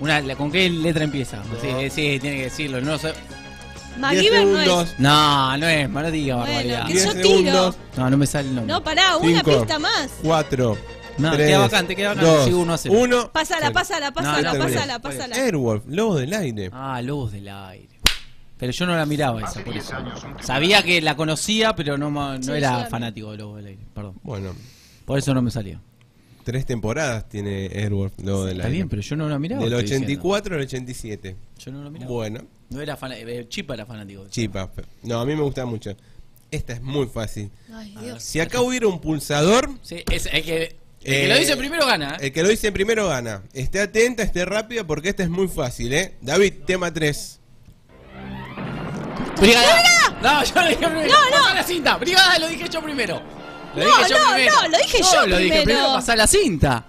[0.00, 1.42] Una, la- ¿Con qué letra empieza?
[1.60, 2.80] Sí, sí, tiene que decirlo.
[2.80, 3.08] No, sé.
[3.12, 4.88] 10 MacGyver no segundos.
[4.90, 4.98] es.
[5.00, 6.86] no, no es, no diga Bueno, barbaridad.
[6.86, 7.24] que 10 yo tiro.
[7.28, 7.76] segundos.
[7.96, 8.72] No, no me sale el nombre.
[8.72, 9.58] No, pará, una Cinco.
[9.58, 10.10] pista más.
[10.22, 10.78] 4.
[11.18, 12.94] No, 3, queda vacante, queda vacante, sigo uno a cero.
[12.96, 13.32] 1.
[13.32, 15.34] Pásala, pásala, pásala, bien, pásala, pásala.
[15.34, 16.70] Airwolf, Lobo del Aire.
[16.72, 17.88] Ah, Lobos del Aire.
[18.56, 19.94] Pero yo no la miraba esa, por eso.
[20.42, 23.82] Sabía que la conocía, pero no, ma- no Sí, era fanático de Lobos del Aire.
[23.92, 24.14] Perdón.
[24.22, 24.54] Bueno,
[25.04, 25.80] Por eso no me salía.
[26.48, 28.76] Tres temporadas tiene Airwolf, Lobo del Está Aire.
[28.78, 29.62] bien, pero yo no la miraba.
[29.62, 30.06] Del estoy diciendo.
[30.06, 31.36] 84 al 87.
[31.58, 32.10] Yo no la miraba.
[32.10, 33.28] Bueno, No era fanático.
[33.50, 34.24] Chipa era fanático.
[34.24, 34.70] de chipa.
[35.02, 35.94] No, a mí me gusta mucho.
[36.50, 37.50] Esta es muy fácil.
[37.70, 38.22] Ay, Dios.
[38.22, 41.86] Si acá hubiera un pulsador, Sí, es, el que, el Eh, que lo dice primero
[41.86, 42.14] gana.
[42.14, 42.26] ¿eh?
[42.28, 43.42] el que lo dice primero gana.
[43.52, 46.14] Esté atenta, esté rápida, porque esta es muy fácil, ¿eh?
[46.22, 47.40] David, tema 3.
[49.38, 49.82] ¡Brigada!
[50.22, 51.08] No, yo lo dije primero.
[51.12, 51.54] No, no.
[51.54, 51.96] La cinta.
[51.98, 53.22] Brigada, lo dije yo primero.
[53.76, 54.54] Lo No, dije yo no, primero.
[54.62, 55.64] no, lo dije yo lo dije primero.
[55.64, 55.92] primero.
[55.94, 56.86] Pasá la cinta.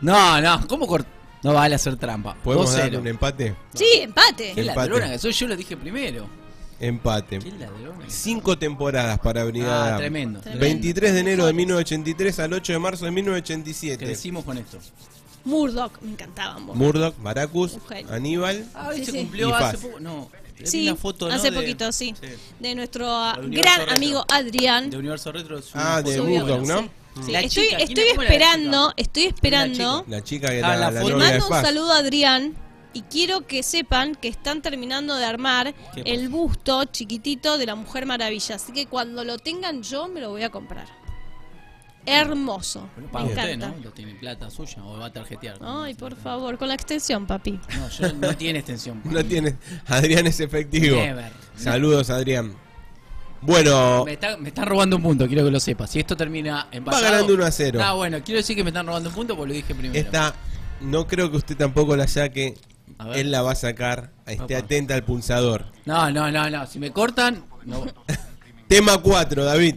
[0.00, 1.06] No, no, ¿cómo cort...
[1.42, 2.34] No vale hacer trampa.
[2.42, 2.78] ¿Podemos 2-0.
[2.78, 3.54] darle un empate?
[3.74, 4.52] Sí, empate.
[4.54, 4.76] Qué Empate.
[4.88, 6.26] ladrona que soy, yo lo dije primero.
[6.80, 7.38] Empate.
[7.38, 8.04] Qué ladrona.
[8.08, 9.94] Cinco temporadas para Brigada.
[9.94, 10.40] Ah, tremendo.
[10.40, 10.64] Tremendo.
[10.64, 14.04] 23 de enero de 1983 al 8 de marzo de 1987.
[14.06, 14.78] Crecimos con esto.
[15.44, 16.76] Murdoch, me encantaban vos.
[16.76, 18.12] Murdoch, Baracus, Un genio.
[18.14, 18.64] Aníbal.
[18.74, 19.18] Ah, Sí, se sí.
[19.18, 19.76] cumplió Y hace Paz.
[19.76, 20.00] poco.
[20.00, 20.30] No,
[20.62, 21.34] Sí, una foto, ¿no?
[21.34, 22.14] hace de- poquito, sí.
[22.20, 22.28] sí.
[22.60, 23.94] De nuestro ah, gran retro.
[23.94, 24.90] amigo Adrián.
[24.90, 25.60] De Universo Retro.
[25.74, 26.56] Ah, de buena.
[26.58, 26.82] ¿no?
[26.82, 26.90] sí.
[27.26, 30.04] Sí, La estoy chica, ¿quién- estoy la esperando, estoy esperando.
[30.08, 32.54] La chica que Ah, la la, de mando un saludo a Adrián
[32.92, 37.74] y quiero que sepan que están terminando de armar ¿Qué el busto chiquitito de la
[37.76, 38.56] Mujer Maravilla.
[38.56, 40.86] Así que cuando lo tengan yo me lo voy a comprar.
[42.06, 42.88] Hermoso.
[42.96, 43.68] Me usted, encanta.
[43.76, 43.84] ¿no?
[43.84, 45.58] ¿Lo tiene plata suya o va a tarjetear?
[45.62, 47.58] Ay, por favor, con la extensión, papi.
[47.76, 49.00] No, yo no tiene extensión.
[49.04, 49.56] No tiene.
[49.86, 50.96] Adrián es efectivo.
[50.96, 51.32] Never.
[51.56, 52.54] Saludos, Adrián.
[53.40, 55.90] Bueno, Me, está- me están robando un punto, quiero que lo sepas.
[55.90, 57.02] Si esto termina empatado...
[57.04, 57.80] ganando 1 a 0.
[57.82, 59.98] Ah, bueno, quiero decir que me están robando un punto porque lo dije primero.
[59.98, 60.34] esta
[60.80, 62.54] no creo que usted tampoco la saque.
[62.98, 63.18] A ver.
[63.18, 64.12] Él la va a sacar.
[64.26, 64.64] Esté Opa.
[64.64, 65.66] atenta al pulsador.
[65.84, 66.66] No, no, no, no.
[66.66, 67.44] Si me cortan...
[67.64, 67.84] No.
[68.68, 69.76] Tema 4, David.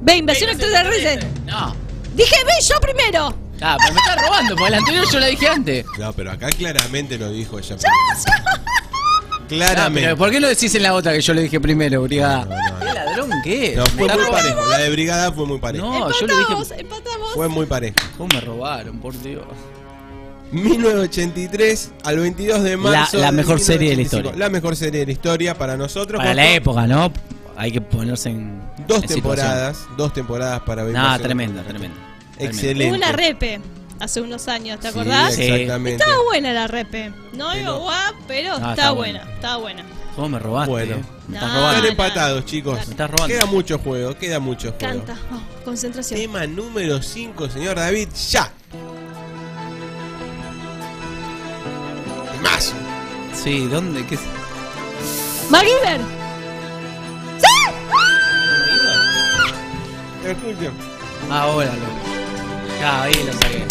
[0.00, 1.28] Ve, invasión extraterrestre.
[1.46, 1.74] No.
[2.14, 3.34] Dije, ve yo primero.
[3.62, 5.84] Ah, pero me están robando, porque la anterior yo la dije antes.
[5.98, 7.76] No, pero acá claramente lo dijo ella.
[9.48, 10.02] Claramente.
[10.02, 12.44] pero ¿por qué no decís en la otra que yo le dije primero, brigada?
[12.44, 12.78] No, no, no.
[12.78, 13.74] ¿Qué ladrón qué?
[13.76, 14.66] No, Me fue está muy parejo.
[14.66, 15.84] La de brigada fue muy pareja.
[15.84, 16.52] No, yo le dije...
[16.52, 17.32] empatamos, empatamos.
[17.34, 17.94] Fue muy pareja.
[18.16, 19.42] ¿Cómo me robaron, por Dios?
[20.52, 23.18] 1983 al 22 de marzo.
[23.18, 24.16] la mejor serie de la 1985.
[24.16, 24.38] historia.
[24.38, 26.18] La mejor serie de la historia para nosotros.
[26.18, 27.12] Para la época, ¿no?
[27.60, 28.58] Hay que ponerse en.
[28.88, 29.86] Dos en temporadas.
[29.94, 30.94] Dos temporadas para ver.
[30.94, 31.96] No, tremenda, tremenda.
[32.38, 32.86] Excelente.
[32.88, 33.60] Hubo una repe
[33.98, 35.34] hace unos años, ¿te acordás?
[35.34, 35.42] Sí.
[35.42, 36.02] exactamente.
[36.02, 37.10] Estaba buena la repe.
[37.34, 39.84] No Pero- digo guap, pero Ah, estaba está buena, estaba buena.
[40.16, 40.70] ¿Cómo me robaste?
[40.70, 40.96] Bueno.
[40.96, 41.02] eh?
[41.28, 41.76] Me estás No, robando.
[41.76, 42.74] Están empatados, chicos.
[42.76, 43.34] Me estás robando.
[43.36, 45.04] Queda mucho juego, queda mucho juego.
[45.04, 46.18] Canta, vamos, concentración.
[46.18, 48.50] Tema número 5, señor David, ya.
[52.42, 52.72] Más.
[53.34, 54.04] Sí, ¿dónde?
[54.06, 54.14] ¿Qué?
[54.14, 54.20] es?
[55.50, 56.19] MacGyver.
[60.24, 60.72] Escuchen.
[61.30, 62.80] Ah, hola, loco.
[62.80, 63.64] Ya, ahí lo saqué.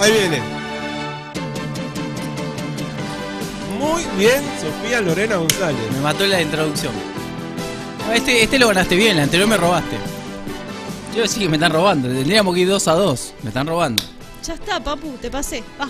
[0.00, 0.40] Ahí viene.
[3.78, 5.80] Muy bien, Sofía Lorena González.
[5.92, 6.92] Me mató la introducción.
[8.08, 9.96] Ah, Este, este lo ganaste bien, el anterior me robaste.
[11.16, 12.08] Yo sí que me están robando.
[12.08, 13.34] Tendríamos que ir 2 a 2.
[13.42, 14.02] Me están robando.
[14.44, 15.62] Ya está, papu, te pasé.
[15.80, 15.88] Va.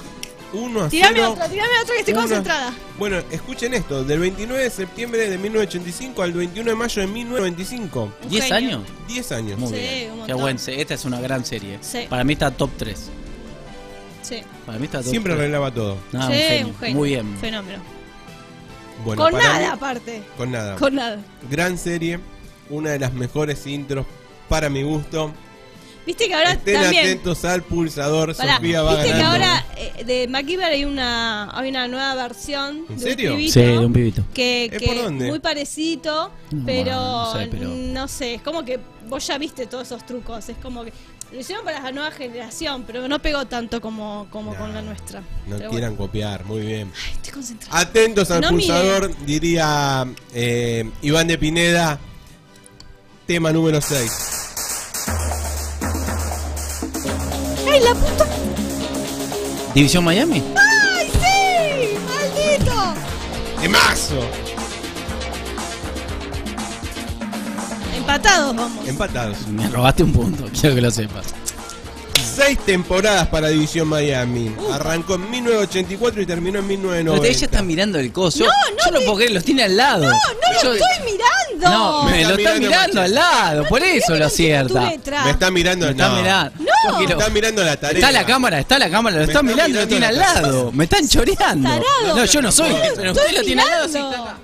[0.53, 0.89] 1 a 0.
[0.91, 2.23] Tirame otra, tirame otra que estoy Una.
[2.23, 2.73] concentrada.
[2.99, 8.13] Bueno, escuchen esto, del 29 de septiembre de 1985 al 21 de mayo de 1995.
[8.25, 8.55] Un ¿10 genio.
[8.57, 8.81] años?
[9.09, 9.59] 10 años.
[9.59, 10.11] Muy Sí, bien.
[10.13, 10.59] un Qué buen.
[10.59, 11.79] se- Esta es una gran serie.
[11.81, 12.07] Sí.
[12.09, 13.11] Para mí está top 3.
[14.23, 15.41] Sí, Para mí está top Siempre 3.
[15.41, 15.97] arreglaba todo.
[16.13, 16.67] No, sí, un genio.
[16.69, 16.97] un genio.
[16.97, 17.39] Muy bien.
[17.41, 17.83] Fenómeno.
[19.05, 20.23] Bueno, Con nada, mí- aparte.
[20.37, 20.77] con nada.
[20.77, 21.19] Con nada.
[21.51, 22.21] Gran serie,
[22.71, 24.07] una de las mejores intros
[24.49, 25.33] para mi gusto.
[26.05, 27.05] Viste que ahora Estén también.
[27.07, 31.71] atentos al pulsador, Pará, Sofía va Viste que ahora eh, de MacGyver hay una, hay
[31.71, 32.85] una nueva versión.
[32.89, 33.31] ¿En de serio?
[33.33, 34.25] Un pibito Sí, de un pibito.
[34.35, 35.29] Que, ¿Eh, que por dónde?
[35.29, 39.67] muy parecido, No, pero, no sé, pero- no sé, es como que vos ya viste
[39.67, 40.49] todos esos trucos.
[40.49, 40.93] Es como que
[41.33, 45.21] lo hicieron para la nueva generación, pero no pegó tanto como, como con la nuestra.
[45.47, 46.91] No Pero quieran copiar, muy bien.
[47.07, 47.79] Ay, estoy concentrada.
[47.79, 50.05] Atentos al No pulsador, diría
[50.35, 51.99] eh, Iván de Pineda.
[53.27, 54.42] Tema número 6.
[57.73, 58.27] ¡Ay, la puta!
[59.75, 60.43] ¿División Miami?
[60.55, 61.97] ¡Ay, sí!
[62.07, 62.95] ¡Maldito!
[63.63, 64.21] ¡Temazo!
[67.97, 68.87] Empatados vamos.
[68.87, 69.49] Empatados.
[69.49, 71.33] Me robaste un punto, quiero que lo sepas.
[72.35, 74.55] Seis temporadas para División Miami.
[74.73, 77.29] Arrancó en 1984 y terminó en Pero 1990.
[77.29, 78.45] ella está mirando el coso.
[78.45, 80.05] No, no Yo no te- puedo creer, los tiene al lado.
[80.05, 81.69] ¡No, no Yo- lo estoy mirando!
[81.71, 84.81] No, me está lo está mirando al lado, por eso lo acierta.
[84.81, 86.17] Me está mirando, Me está no.
[86.17, 86.53] mirando.
[86.59, 86.65] No.
[86.93, 87.99] Yo quiero- Está mirando la tarea.
[87.99, 90.73] Está la cámara, está la cámara, lo Me está está mirando, lo tiene al lado.
[90.73, 91.69] Me están choreando.
[92.17, 93.87] No, yo no soy, pero usted lo tiene al lado.
[93.89, 94.17] sí, mirando.
[94.17, 94.39] está acá.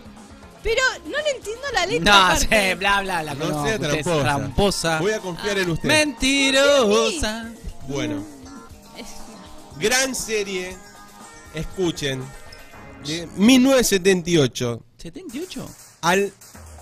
[0.62, 2.28] Pero no le entiendo la letra.
[2.35, 4.20] No, sé, bla, bla, la No sea tramposa.
[4.23, 4.98] tramposa.
[4.98, 5.89] Voy a confiar en usted.
[5.89, 7.47] Mentirosa.
[7.89, 8.23] Bueno.
[9.81, 10.77] Gran serie.
[11.55, 12.23] Escuchen.
[13.06, 15.66] De 1978 ¿78?
[16.01, 16.32] al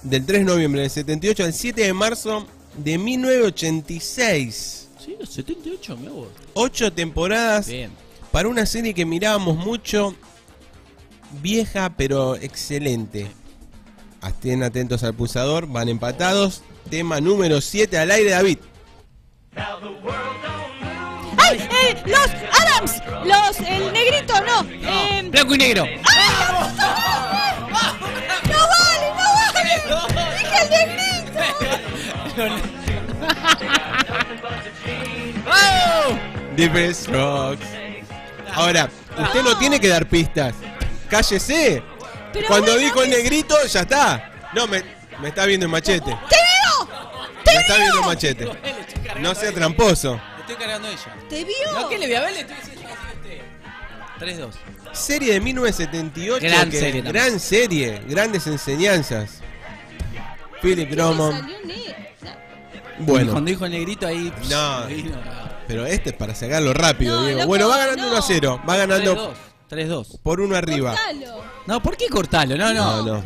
[0.03, 2.47] del 3 de noviembre del 78 al 7 de marzo
[2.77, 4.89] de 1986.
[4.99, 6.28] Sí, 78, me vos.
[6.55, 7.91] Ocho temporadas Bien.
[8.33, 10.15] para una serie que mirábamos mucho,
[11.43, 13.27] vieja pero excelente.
[14.27, 16.62] Estén atentos al pulsador, van empatados.
[16.89, 18.59] Tema número 7 al aire, David.
[21.48, 21.68] ¡Ay!
[21.70, 23.02] Eh, ¡Los Adams!
[23.24, 23.60] ¡Los.
[23.60, 24.66] El negrito, no!
[24.70, 25.85] Eh, Blanco y negro.
[25.85, 26.01] ¡No
[28.68, 29.24] vale, no
[29.55, 29.74] vale!
[30.39, 31.43] ¡Dije el negrito!
[36.73, 37.66] Best Rocks.
[38.55, 40.55] Ahora, usted no tiene que dar pistas.
[41.10, 41.82] Cállese.
[42.32, 44.32] Pero Cuando bueno, dijo el negrito, ya está.
[44.55, 44.82] No, me,
[45.20, 46.16] me está viendo en machete.
[46.28, 46.89] ¡Te vio!
[47.44, 48.48] ¡Te Me está viendo en machete.
[49.20, 50.20] No sea tramposo.
[50.48, 51.16] Estoy cargando a ella.
[51.28, 51.55] ¡Te vio!
[51.74, 52.32] No, ¿qué le voy a ver?
[52.35, 54.51] Le estoy diciendo así a usted.
[54.51, 54.51] 3-2.
[54.93, 56.47] Serie de 1978.
[56.47, 57.12] Gran que- serie también.
[57.27, 58.02] Gran serie.
[58.09, 59.40] Grandes enseñanzas.
[60.62, 61.47] Philip Drummond.
[62.98, 64.32] Bueno, Cuando dijo el negrito ahí.
[64.40, 64.78] pss, No.
[64.85, 65.18] ahí no.
[65.68, 67.39] pero este es para sacarlo rápido, No, Diego.
[67.40, 68.09] loco, bueno, va ganando no.
[68.10, 68.62] 1 a 0.
[68.68, 69.35] Va ganando
[69.68, 70.09] 3-2.
[70.09, 70.18] 3-2.
[70.23, 70.93] por uno arriba.
[70.93, 71.44] Cortalo.
[71.66, 72.56] No, ¿por qué cortarlo?
[72.56, 73.02] No, no.
[73.02, 73.24] No, no.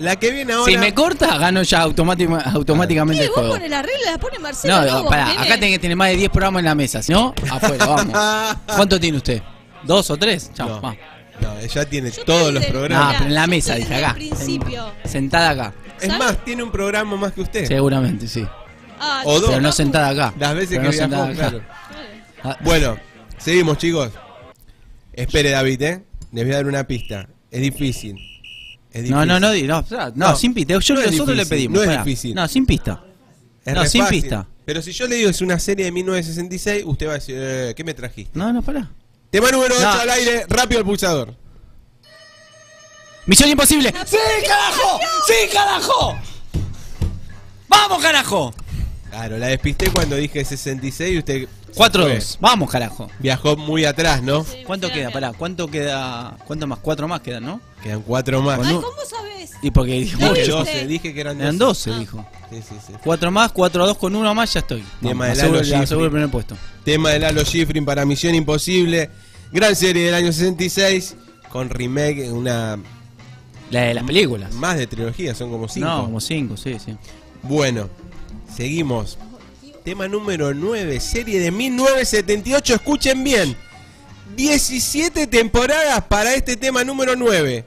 [0.00, 0.70] La que viene ahora.
[0.70, 3.24] Si me corta, gano ya automátima- automáticamente ¿Qué?
[3.26, 3.54] el ¿Vos juego.
[3.54, 4.10] pones la regla?
[4.12, 4.76] ¿La pone Marcelo?
[4.80, 7.12] No, Lobo, pará, acá tiene que tener más de 10 programas en la mesa, si
[7.12, 8.56] no, afuera, vamos.
[8.76, 9.42] ¿Cuánto tiene usted?
[9.84, 10.50] ¿Dos o tres?
[10.54, 10.80] Chao, No.
[10.80, 10.96] va.
[11.40, 13.12] No, ella tiene Yo todos los programas.
[13.12, 14.08] No, pero en la mesa, dije acá.
[14.08, 14.92] el principio.
[15.04, 15.74] Sentada acá.
[16.00, 17.66] Es más, tiene un programa más que usted.
[17.66, 18.46] Seguramente, sí.
[18.98, 19.48] Ah, O dos.
[19.50, 20.34] Pero no sentada acá.
[20.38, 21.34] Las veces Pero que no viajó, sentada acá.
[21.50, 21.64] claro.
[22.44, 22.96] Ah, Bueno,
[23.38, 24.10] seguimos, chicos.
[25.12, 26.04] Espere, David, ¿eh?
[26.32, 27.26] Les voy a dar una pista.
[27.50, 28.16] Es difícil.
[28.92, 29.10] Es difícil.
[29.14, 30.78] No, no, no, no, no, No, sin pista.
[30.78, 31.84] Yo no nosotros le pedimos.
[31.84, 32.34] no es difícil.
[32.34, 33.02] No, sin pista.
[33.64, 34.20] Es no, sin fácil.
[34.20, 34.46] pista.
[34.64, 37.74] Pero si yo le digo es una serie de 1966, usted va a decir, eh,
[37.76, 38.38] ¿qué me trajiste?
[38.38, 38.90] No, no, pará.
[39.30, 39.90] Tema número 8 No.
[39.92, 41.34] al aire, rápido el pulsador.
[43.26, 43.92] Misión imposible.
[44.06, 44.98] ¡Sí, carajo!
[45.26, 46.18] ¡Sí, carajo!
[47.68, 48.54] ¡Vamos, carajo!
[49.10, 51.48] Claro, la despisté cuando dije 66 y usted...
[51.72, 52.36] se 4-2.
[52.40, 53.08] Vamos, carajo.
[53.18, 54.44] Viajó muy atrás, ¿no?
[54.44, 55.10] Sí, ¿Cuánto queda.
[55.10, 56.36] Pará, ¿cuánto queda?
[56.46, 56.78] ¿Cuánto más?
[56.80, 57.60] Cuatro más quedan, ¿no?
[57.82, 58.58] Quedan cuatro más.
[58.62, 59.50] Ay, ¿cómo sabes?
[59.62, 60.52] Y porque dijo ¿Lo Dije viste?
[60.52, 61.42] 12, dije que eran 12.
[61.44, 61.98] Eran 12, Ah.
[61.98, 62.26] dijo.
[62.50, 62.92] Sí, sí, sí.
[63.04, 64.82] 4 más, 4 a 2 con uno más, ya estoy.
[65.02, 65.82] Tema de aseguro, Lalo Schifrin.
[65.82, 66.56] aseguro el primer puesto.
[66.84, 69.10] Tema de Lalo Schifrin para Misión Imposible.
[69.52, 71.16] Gran serie del año 66
[71.50, 72.78] con remake, una
[73.70, 74.52] La de las películas.
[74.54, 75.86] más de trilogía, son como cinco.
[75.88, 76.96] No, como 5, sí, sí.
[77.42, 77.88] Bueno,
[78.56, 79.18] seguimos.
[79.84, 82.74] Tema número 9, serie de 1978.
[82.74, 83.56] Escuchen bien.
[84.36, 87.64] 17 temporadas para este tema número 9.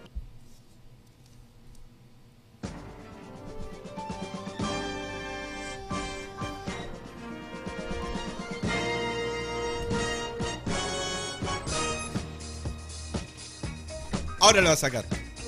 [14.40, 15.06] Ahora lo va a sacar.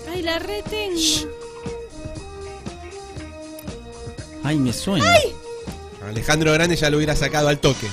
[0.09, 1.29] Ay, la retengo.
[4.43, 5.05] Ay, me suena.
[6.09, 7.87] Alejandro Grande ya lo hubiera sacado al toque.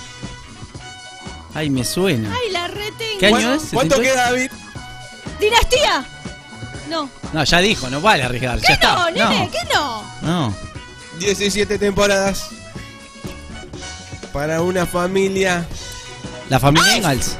[1.54, 2.34] Ay, me suena.
[2.34, 3.18] Ay, la retengo.
[3.20, 3.70] ¿Qué año ¿Cuánto- es?
[3.72, 4.02] ¿Cuánto 78?
[4.02, 4.50] queda, David?
[5.40, 6.04] ¿Dinastía?
[6.88, 7.08] No.
[7.32, 8.58] No, ya dijo, no vale arriesgar.
[8.60, 8.94] Ya ¿Qué está.
[8.94, 9.38] no, nene?
[9.46, 9.50] no.
[9.50, 10.04] ¿Qué no?
[10.22, 10.54] no.
[11.18, 12.46] 17 temporadas
[14.32, 15.66] para una familia.
[16.48, 17.36] La familia Ingalls.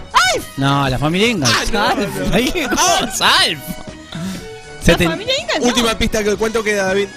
[0.57, 1.55] No, la familia Ingalls.
[1.55, 2.15] Ah, no, Alf.
[2.29, 2.35] no.
[2.35, 3.39] Ay, ¿qué cosa?
[3.41, 3.59] Alf.
[4.87, 5.61] ¿La Seten- familia Ingalls?
[5.61, 5.67] No.
[5.69, 7.09] Última pista, que- ¿cuánto queda David?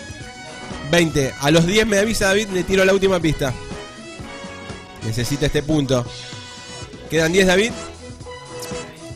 [0.91, 1.33] 20.
[1.39, 3.53] A los 10 me avisa David, le tiro la última pista.
[5.03, 6.05] Necesita este punto.
[7.09, 7.71] Quedan 10 David.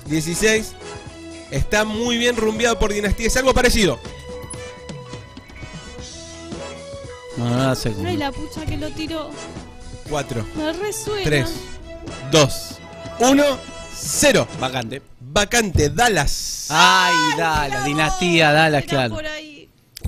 [0.06, 0.74] 16.
[1.52, 3.28] Está muy bien rumbeado por Dinastía.
[3.28, 4.00] Es algo parecido.
[7.38, 7.76] No, no.
[8.06, 9.30] Ay, la pucha que lo tiró.
[10.10, 11.24] 4, Me resuena.
[11.24, 11.50] 3,
[12.32, 12.80] 2,
[13.20, 13.44] 1,
[13.96, 14.48] 0.
[14.60, 15.02] Vacante.
[15.20, 16.68] Vacante, Dallas.
[16.70, 19.16] Ay, Dallas, dinastía, Dallas, era claro.
[19.16, 19.49] por ahí.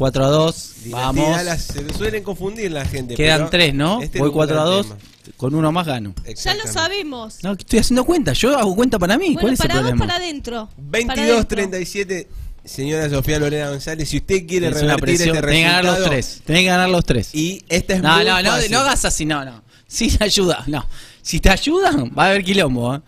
[0.02, 0.73] 4 a 2.
[0.84, 1.30] Dinastía, Vamos.
[1.38, 1.61] Dallas.
[1.61, 3.14] Se suelen confundir la gente.
[3.14, 4.02] Quedan pero 3, ¿no?
[4.02, 4.86] este Voy es un 4 a gran 2.
[4.88, 4.98] tema.
[5.38, 6.15] Con uno más gano.
[6.44, 7.38] Ya lo sabemos.
[7.44, 8.34] No, estoy haciendo cuenta.
[8.34, 9.34] Yo hago cuenta para mí.
[9.36, 10.06] ¿Cuál Bueno, es el para vos, problema?
[10.07, 10.69] para adentro.
[10.76, 11.48] Para 22 adentro.
[11.56, 12.28] 37
[12.65, 15.36] señora Sofía Lorena González si usted quiere Es revertir presión.
[15.36, 16.41] este Tenés que ganar los resultado 3.
[16.45, 17.36] Tenés que ganar los 3.
[17.36, 18.72] y esta es No, muy no, no, fácil.
[18.72, 19.64] no hagas así, no, no.
[19.88, 20.84] Si te ayuda, no.
[21.22, 23.02] Si te ayudan, va a haber quilombo, ¿eh?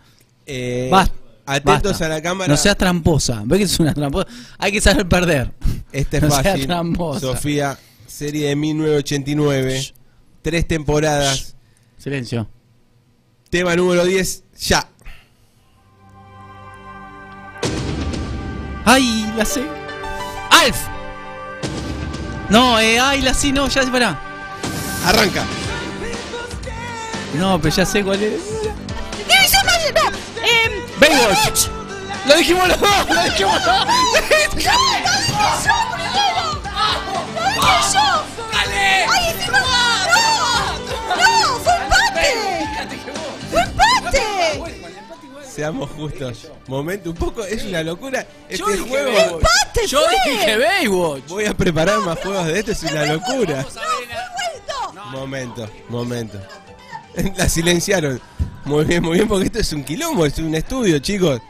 [0.45, 1.15] Eh, Basta.
[1.45, 2.06] Atentos basta.
[2.06, 3.41] a la cámara No seas tramposa.
[3.45, 4.28] ¿Ves que es una tramposa?
[4.57, 5.52] Hay que saber perder.
[5.91, 7.20] esta es no seas fácil tramposa.
[7.20, 9.94] Sofía serie de 1989 Shh.
[10.41, 11.56] tres temporadas
[11.98, 12.48] Silencio.
[13.49, 14.88] tema número 10 ya
[18.86, 19.64] ¡Ay, la sé!
[20.49, 20.78] ¡Alf!
[22.49, 24.20] No, eh, ay, la sí, no, ya pará.
[25.06, 25.45] arranca
[27.40, 28.41] No, pero ya sé cuál es.
[30.44, 30.48] No.
[30.48, 31.68] Em, Baywatch.
[32.26, 33.88] Lo dijimos los dos, lo dijimos los dos.
[37.94, 38.24] yo!
[39.10, 39.60] ¡Ay, encima!
[40.07, 41.15] ¡No!
[41.15, 41.60] ¡No!
[41.60, 42.28] ¡Fue empate!
[43.52, 44.84] ¡Fue empate!
[45.53, 49.34] seamos justos momento un poco es una locura Yo este dije juego Baywatch.
[49.34, 50.32] ¡Empate Yo fue!
[50.32, 51.28] dije Baywatch.
[51.28, 55.02] voy a preparar más juegos de esto es una locura ¡Vuelto!
[55.11, 56.40] momento momento
[57.38, 58.19] la silenciaron
[58.65, 61.41] muy bien muy bien porque esto es un quilombo es un estudio chicos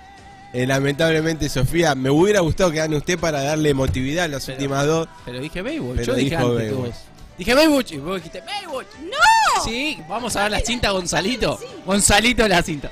[0.53, 4.57] Eh, lamentablemente Sofía me hubiera gustado que gane usted para darle emotividad a las Pero-
[4.57, 5.95] últimas dos Pero dije Baywatch.
[5.98, 6.73] Pero Yo dije antes Baywatch.
[6.90, 6.95] vos.
[7.40, 8.88] Dije Baywatch y vos dijiste Baywatch.
[9.02, 9.64] ¡No!
[9.64, 11.60] Sí, vamos a ver la cinta Gonzalito.
[11.88, 12.91] Gonzalito la cinta.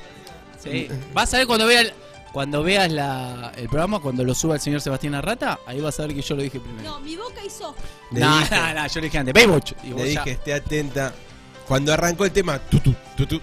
[0.60, 0.88] Sí.
[1.14, 1.92] Vas a ver cuando veas
[2.32, 6.06] cuando veas la, el programa, cuando lo suba el señor Sebastián Arrata, ahí vas a
[6.06, 6.90] ver que yo lo dije primero.
[6.90, 7.76] No, mi boca hizo.
[8.10, 9.72] No, no, no, yo le dije antes, Baywatch.
[9.84, 11.12] Y vos Le ya- dije, esté atenta.
[11.66, 13.40] Cuando arrancó el tema, tutu, tutu,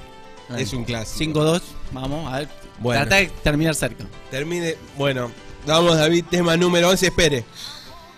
[0.47, 0.61] Bueno.
[0.63, 1.39] es un clásico.
[1.41, 2.49] 5-2, vamos, a ver.
[2.79, 3.01] Bueno.
[3.01, 4.05] Trata de terminar cerca.
[4.31, 4.75] Termine.
[4.97, 5.31] Bueno,
[5.65, 7.07] vamos, David, tema número 11.
[7.07, 7.45] Espere.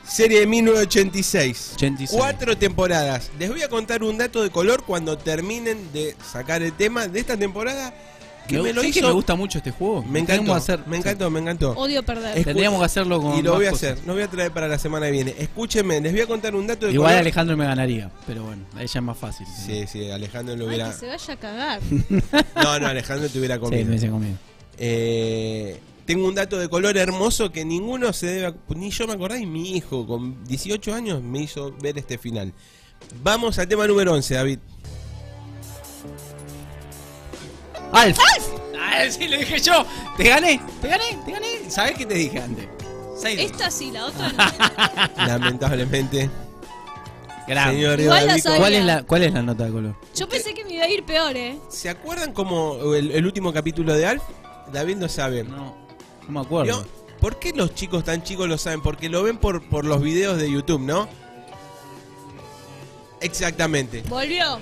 [0.08, 1.72] Serie de 1986.
[1.76, 2.20] 86.
[2.20, 3.32] Cuatro temporadas.
[3.40, 7.20] Les voy a contar un dato de color cuando terminen de sacar el tema de
[7.20, 7.94] esta temporada.
[8.58, 9.02] Que me, lo ¿sabés hizo.
[9.02, 10.04] que me gusta mucho este juego.
[10.04, 10.54] Me encantó.
[10.54, 11.72] hacer- me encantó, me encantó.
[11.72, 12.38] Odio perder.
[12.38, 13.38] Es- Tendríamos que hacerlo con.
[13.38, 13.92] Y lo más voy a cosas.
[13.94, 14.08] hacer.
[14.08, 15.36] Lo voy a traer para la semana que viene.
[15.38, 17.20] Escúchenme, les voy a contar un dato de Igual color.
[17.22, 19.48] Alejandro me ganaría, pero bueno, a ella es más fácil.
[19.48, 20.92] Sí, sí, Alejandro lo Ay, hubiera.
[20.92, 21.82] que se vaya a cagar.
[22.64, 23.86] No, no, Alejandro te hubiera Sí, comido.
[23.86, 24.36] me dice conmigo.
[24.78, 28.54] Eh, tengo un dato de color hermoso que ninguno se debe.
[28.76, 32.54] Ni yo me acordé, y mi hijo con 18 años me hizo ver este final.
[33.24, 34.60] Vamos al tema número 11, David.
[37.92, 38.18] ¡Alf!
[38.80, 39.86] Ah, sí, lo dije yo.
[40.18, 41.48] Te gané, te gané, te gané.
[41.70, 42.68] ¿Sabés qué te dije antes?
[43.18, 43.40] Seis.
[43.40, 45.18] Esta sí, la otra no.
[45.28, 46.30] Lamentablemente.
[47.48, 47.76] Grande.
[47.76, 48.60] Señor Igual la David, sabía.
[48.60, 49.96] ¿Cuál es, la, ¿Cuál es la nota de color?
[50.16, 51.58] Yo pensé que me iba a ir peor, ¿eh?
[51.70, 54.24] ¿Se acuerdan como el, el último capítulo de Alf?
[54.72, 55.44] David no sabe.
[55.44, 55.76] No,
[56.28, 56.66] no me acuerdo.
[56.66, 56.86] ¿Vio?
[57.20, 58.82] ¿Por qué los chicos tan chicos lo saben?
[58.82, 61.08] Porque lo ven por, por los videos de YouTube, ¿no?
[63.20, 64.02] Exactamente.
[64.08, 64.60] Volvió.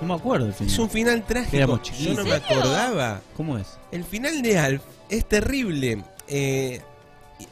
[0.00, 0.72] No me acuerdo el final.
[0.72, 1.80] Es un final trágico.
[2.00, 3.20] Yo no me acordaba.
[3.36, 3.66] ¿Cómo es?
[3.92, 6.02] El final de Alf es terrible.
[6.28, 6.80] Eh,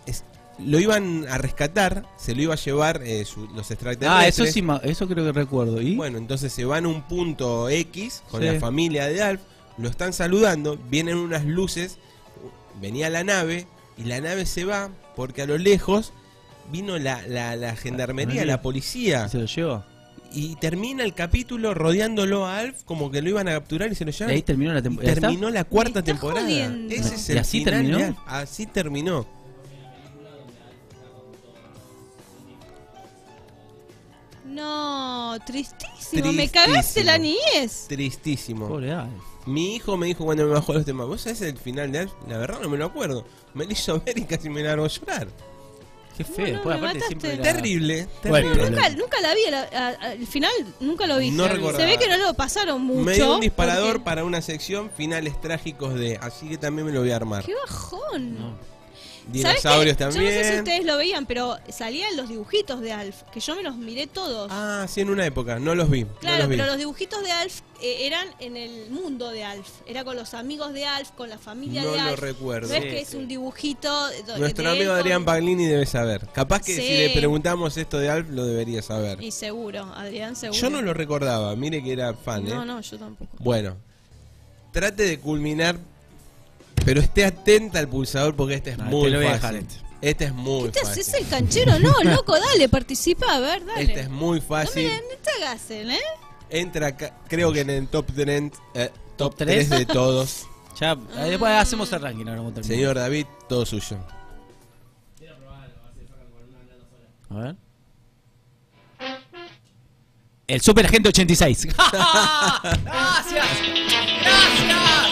[0.07, 0.25] es-
[0.59, 4.11] lo iban a rescatar, se lo iba a llevar eh, su- los extraterrestres.
[4.11, 5.81] Ah, eso sí, eso creo que recuerdo.
[5.81, 5.95] ¿Y?
[5.97, 8.47] Bueno, entonces se van a un punto X con Sí.
[8.49, 9.41] la familia de Alf,
[9.77, 11.99] lo están saludando, vienen unas luces,
[12.81, 13.67] venía la nave
[13.97, 16.13] y la nave se va porque a lo lejos
[16.73, 19.87] vino la, la, la gendarmería, la policía ¿Se lo lleva?
[20.33, 24.05] Y termina el capítulo rodeándolo a Alf como que lo iban a capturar y se
[24.05, 24.35] lo Y llevan.
[24.35, 25.15] ahí terminó la Y temporada.
[25.15, 26.43] terminó la cuarta temporada.
[26.43, 26.95] jodiendo.
[26.95, 27.99] Ese es ¿Y el así final terminó?
[27.99, 28.19] de Alf.
[28.27, 29.27] Así terminó.
[34.47, 36.33] No, tristísimo.
[36.33, 37.07] Me cagaste Tristísimo.
[37.07, 37.87] la niñez.
[37.89, 38.69] Tristísimo.
[38.69, 39.11] Pobre Alf.
[39.47, 42.13] Mi hijo me dijo cuando me bajó los temas, ¿vos sabés el final de Alf?
[42.29, 43.27] La verdad no me lo acuerdo.
[43.55, 45.29] Me lo hizo ver y casi me largó a llorar.
[46.19, 46.57] Qué feo.
[46.57, 47.07] no, pues me aparte mataste.
[47.21, 47.43] siempre era...
[47.55, 48.71] Terrible, Bueno, terrible.
[48.71, 51.31] Nunca, nunca la vi, la- a- a- al final nunca lo vi.
[51.31, 53.05] No Se ve que no lo pasaron mucho.
[53.05, 56.93] me dio un disparador porque- para una sección finales trágicos de, así que también me
[56.93, 57.45] lo voy a armar.
[57.45, 58.37] ¡Qué bajón!
[59.29, 59.43] No.
[59.43, 60.25] ¿Sabes Dinosaurios también.
[60.25, 63.55] Yo no sé si ustedes lo veían, pero salían los dibujitos de Alf, que yo
[63.57, 64.49] me los miré todos.
[64.51, 66.05] Ah, sí, en una época, no los vi.
[66.05, 66.57] no claro, los vi.
[66.57, 69.69] pero los dibujitos de Alf eh, eran en el mundo de Alf.
[69.87, 72.19] Era con los amigos de Alf, con la familia No de lo Alf.
[72.21, 72.69] recuerdo.
[72.69, 73.17] No es Sí, que es sí.
[73.19, 74.07] un dibujito.
[74.09, 76.27] de- Nuestro amigo con- Adrián Paglini debe saber.
[76.33, 76.81] Capaz que Sí.
[76.83, 79.23] si le preguntamos esto de Alf, lo debería saber.
[79.23, 80.59] Y seguro, Adrián seguro.
[80.59, 82.51] Yo no lo recordaba, mire que era fan, ¿eh?
[82.55, 83.31] No, no, yo tampoco.
[83.41, 83.77] Bueno,
[84.73, 85.77] trate de culminar,
[86.85, 89.55] pero esté atenta al pulsador porque este es No, muy te lo voy a dejar
[89.55, 89.69] fácil.
[89.69, 89.89] este.
[90.01, 91.03] Este es muy ¿Qué te fácil.
[91.03, 91.79] haces el canchero?
[91.81, 93.83] No, loco, dale, participa, a ver, dale.
[93.83, 94.87] Este es muy no fácil.
[94.87, 95.99] me no te hagas el, ¿eh?
[96.51, 99.71] Entra acá, creo que en el top 3, eh, top ¿Top 3 tres?
[99.81, 100.47] de todos.
[100.81, 102.63] Ya, eh, después hacemos el ranking ahora.
[102.63, 103.99] Señor David, todo suyo.
[107.31, 107.57] A ver.
[110.47, 111.67] El Super Agente 86.
[111.67, 112.05] ¡Gracias!
[114.23, 115.08] ¡Gracias!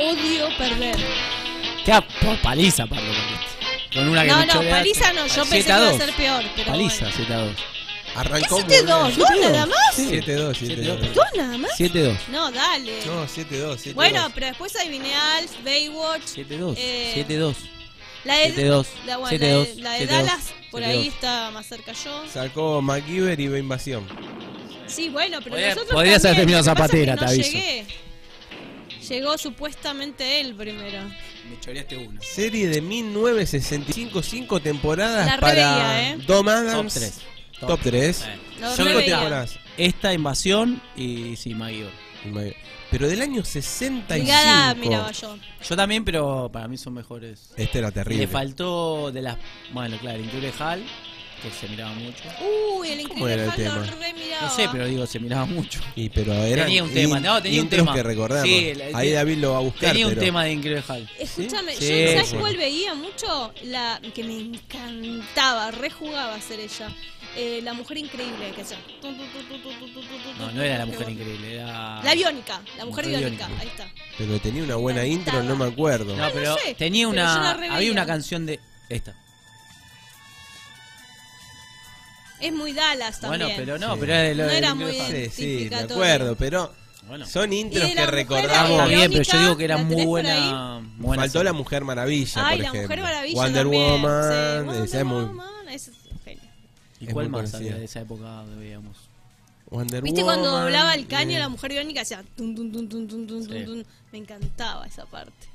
[0.00, 0.96] Odio perder.
[1.84, 3.12] Queda por paliza, Pablo.
[3.92, 5.96] Con una que No, me no, paliza no, yo pensé que 7 iba a 2.
[5.98, 6.44] ser peor.
[6.56, 7.16] Pero Paliza, bueno.
[7.16, 7.56] 7 a 2.
[8.16, 9.06] Arrancó ¿Qué muy 7-2?
[9.16, 9.18] bien.
[9.18, 9.94] ¿Dos nada más?
[9.94, 10.02] Sí.
[10.10, 11.12] 7-2, 7-2.
[11.12, 11.70] ¿Dos nada más?
[11.76, 12.16] 7 2.
[12.28, 12.92] No, dale.
[13.06, 13.94] No, 7-2, 7-2.
[13.94, 16.22] bueno, pero después adiviné Alf, Baywatch.
[16.24, 16.76] 7 2.
[16.78, 17.56] Eh, 7 2.
[18.24, 20.40] La de, 7-2, la, bueno, la 7-2, de, la de 7-2, Dallas,
[20.70, 21.08] por ahí 7-2.
[21.08, 22.24] está más cerca yo.
[22.32, 24.06] Sacó MacGyver y va Invasión.
[24.86, 27.50] Sí, bueno, pero Podría- nosotros podrías haber terminado Zapatera, no te aviso.
[27.50, 27.86] llegué.
[29.10, 31.02] Llegó supuestamente él primero.
[31.48, 32.20] Me choreaste una.
[32.22, 36.16] Serie de 1965, 5 temporadas La para reveía, ¿eh?
[36.26, 36.94] Dom Top Adams.
[36.94, 37.20] 3.
[37.58, 38.20] Top 3.
[38.20, 39.16] Lo Yo creo Cinco reveía.
[39.16, 39.58] temporadas.
[39.76, 41.90] esta invasión y sí, Maguire.
[42.90, 44.14] Pero del año 65.
[44.14, 45.36] Brigada miraba yo.
[45.68, 47.50] Yo también, pero para mí son mejores.
[47.56, 48.26] Este era terrible.
[48.26, 49.36] le faltó de las.
[49.72, 50.84] Bueno, claro, Increíble Hal,
[51.40, 52.22] que se miraba mucho.
[52.78, 54.04] Uy, el ¿Cómo era increíble el Hal lo tema?
[54.06, 54.42] re miraba.
[54.46, 55.80] No sé, pero digo, se miraba mucho.
[55.96, 57.94] Y pero era Tenía un tema, no, tenía un tema.
[57.94, 58.44] que recordamos.
[58.48, 59.90] Sí, Ahí David lo va a buscar.
[59.90, 61.10] Tenía un pero- tema de Increíble Hal.
[61.18, 62.36] Escúchame, Sí, yo ¿sabes sí.
[62.36, 63.52] cuál veía mucho?
[63.64, 66.88] La que me encantaba, rejugaba a ser ella.
[67.36, 68.76] Eh, la mujer increíble que hacía.
[69.00, 71.54] tu, tu, tu, tu, tu, tu, tu, tu, No, no era la mujer que- increíble,
[71.54, 72.02] era.
[72.02, 73.62] La biónica, la mujer Mujer biónica, biónica.
[73.62, 73.92] ahí está.
[74.18, 76.16] Pero tenía una buena intro, no me acuerdo.
[76.16, 77.76] No, pero sé, tenía pero yo la una.
[77.76, 78.58] Había una canción de.
[78.88, 79.14] Esta.
[82.40, 83.42] Es muy Dallas también.
[83.42, 84.00] Bueno, pero no, Sí.
[84.00, 84.92] pero era de lo No de era muy.
[84.92, 86.72] Sí, sí, de acuerdo, pero
[87.06, 87.26] Bueno.
[87.26, 88.88] son intros que recordamos.
[88.88, 90.80] Bien, pero Biónica, yo digo que era ¿la muy buena.
[90.98, 91.44] buena Faltó serie.
[91.44, 92.82] la Mujer Maravilla, Ay, por la ejemplo.
[92.82, 93.90] mujer maravilla Wonder también.
[94.02, 95.24] Woman, sí, Wonder es muy...
[95.24, 96.42] Woman, ese es genio.
[97.00, 98.96] ¿Y es cuál más había de esa época que veíamos?
[99.70, 103.06] Wonder ¿Viste cuando doblaba el caño eh, la mujer biónica hacía tun, tun, tun, tun,
[103.06, 103.48] tun, tun, Sí.
[103.50, 103.86] tun, tun?
[104.12, 105.46] Me encantaba esa parte.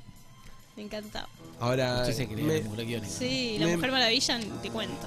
[0.76, 1.28] Me encantaba.
[1.60, 3.12] Ahora, Usted se creía me- la mujer guiónica.
[3.12, 5.06] Sí, la me- mujer maravilla, te cuento.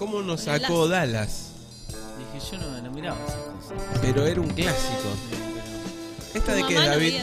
[0.00, 0.88] ¿Cómo nos sacó.
[0.88, 1.50] Dallas?
[2.34, 3.98] Dije, yo no, no miraba esas cosas.
[4.02, 5.08] Pero era un clásico.
[6.34, 7.14] ¿Esta de qué es, David?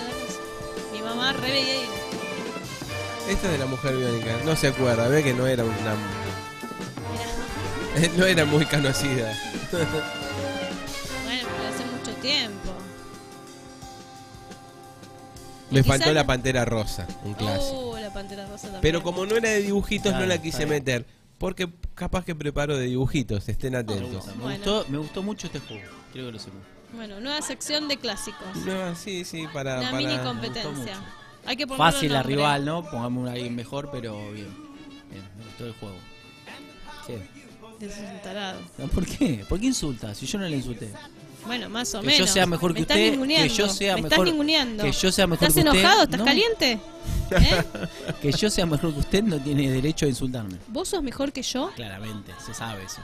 [0.93, 4.37] Mi mamá re veía y- Esta es de la mujer biónica.
[4.45, 5.73] No se acuerda, ve que no era una...
[7.99, 9.33] Mirá, no era muy conocida.
[9.71, 9.87] bueno,
[11.57, 12.71] pero hace mucho tiempo.
[15.69, 17.77] Me faltó la pantera rosa, un clásico.
[17.91, 18.81] Oh, la pantera rosa también.
[18.81, 20.69] Pero como no era de dibujitos, Claro, no la quise bien.
[20.69, 21.05] meter.
[21.37, 24.11] Porque capaz que preparo de dibujitos, estén Me atentos.
[24.11, 24.55] gusta, me, Bueno.
[24.57, 25.83] gustó, me gustó mucho este juego.
[26.11, 26.61] Quiero que lo sepan.
[26.93, 28.55] Bueno, nueva sección de clásicos.
[28.65, 29.79] No, sí, sí, para.
[29.79, 30.95] Una para- mini competencia.
[31.45, 32.83] Hay que Fácil la rival, ¿no?
[32.89, 34.47] Pongamos alguien mejor, pero bien.
[35.11, 35.95] Bien, me gustó el juego.
[37.05, 37.21] ¿Qué?
[37.85, 38.59] Ese es un tarado.
[38.77, 39.45] No, ¿Por qué?
[39.47, 40.13] ¿Por qué insulta?
[40.15, 40.91] Si yo no le insulté.
[41.45, 42.27] Bueno, más o Que menos.
[42.27, 45.11] yo sea mejor Me que estás usted, que yo sea Me mejor- estás que yo
[45.11, 46.03] sea mejor ¿Estás que usted, enojado?
[46.03, 46.25] ¿Estás no.
[46.25, 46.79] caliente?
[47.31, 47.63] ¿Eh?
[48.21, 50.57] Que yo sea mejor que usted no tiene derecho a insultarme.
[50.67, 51.71] ¿Vos sos mejor que yo?
[51.75, 53.01] Claramente, se sabe eso.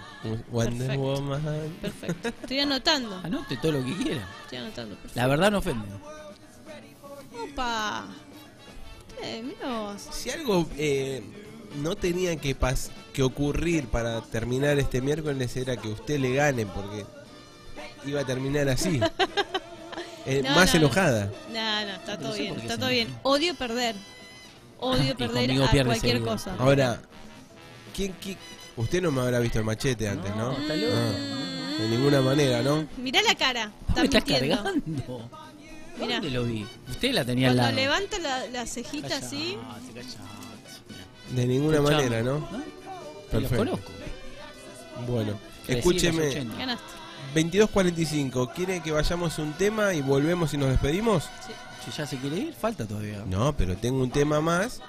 [0.51, 1.01] Wonder Perfecto.
[1.01, 1.41] Woman.
[1.81, 2.27] Perfecto.
[2.29, 3.17] Estoy anotando.
[3.23, 4.27] Anote todo lo que quiera.
[4.43, 4.95] Estoy anotando.
[4.95, 5.19] Perfecto.
[5.19, 5.87] La verdad no ofende.
[7.51, 8.05] Opa.
[9.21, 9.43] Eh.
[10.11, 11.23] Si algo eh,
[11.81, 16.65] no tenía que, pas que ocurrir para terminar este miércoles era que usted le gane,
[16.65, 17.05] porque
[18.05, 18.99] iba a terminar así.
[20.25, 20.85] Eh, No, más no, no.
[20.85, 21.29] enojada.
[21.51, 22.59] No, no, está No todo sé bien.
[22.61, 23.13] Está todo bien.
[23.23, 23.93] Odio perder.
[24.79, 26.31] Odio perder a cualquier seguro.
[26.31, 26.55] cosa.
[26.59, 27.01] Ahora,
[27.93, 28.37] ¿quién, qui-
[28.77, 30.53] Usted no me habrá visto el machete antes, ¿no?
[30.53, 30.93] está loco.
[30.95, 32.87] Ah, de ninguna manera, ¿no?
[32.95, 33.69] Mirá la cara.
[33.89, 34.63] ¿Vos me Está estás mintiendo.
[34.63, 35.29] cargando?
[35.99, 36.13] Mirá.
[36.15, 36.65] ¿Dónde lo vi?
[36.89, 37.85] Usted la tenía al Cuando lado.
[37.97, 39.57] levanta la, la cejita así.
[41.35, 42.39] De ninguna Escuchame, manera, ¿no?
[42.39, 43.57] Los Perfecto.
[43.57, 43.91] conozco.
[45.05, 45.31] Bueno,
[45.67, 46.27] los escúcheme.
[46.29, 46.55] 80.
[46.57, 46.83] Ganaste.
[47.33, 51.29] 22.45, ¿quiere que vayamos un tema y volvemos y nos despedimos?
[51.83, 53.23] Si ya se quiere ir, falta todavía.
[53.25, 54.81] No, pero tengo un tema más.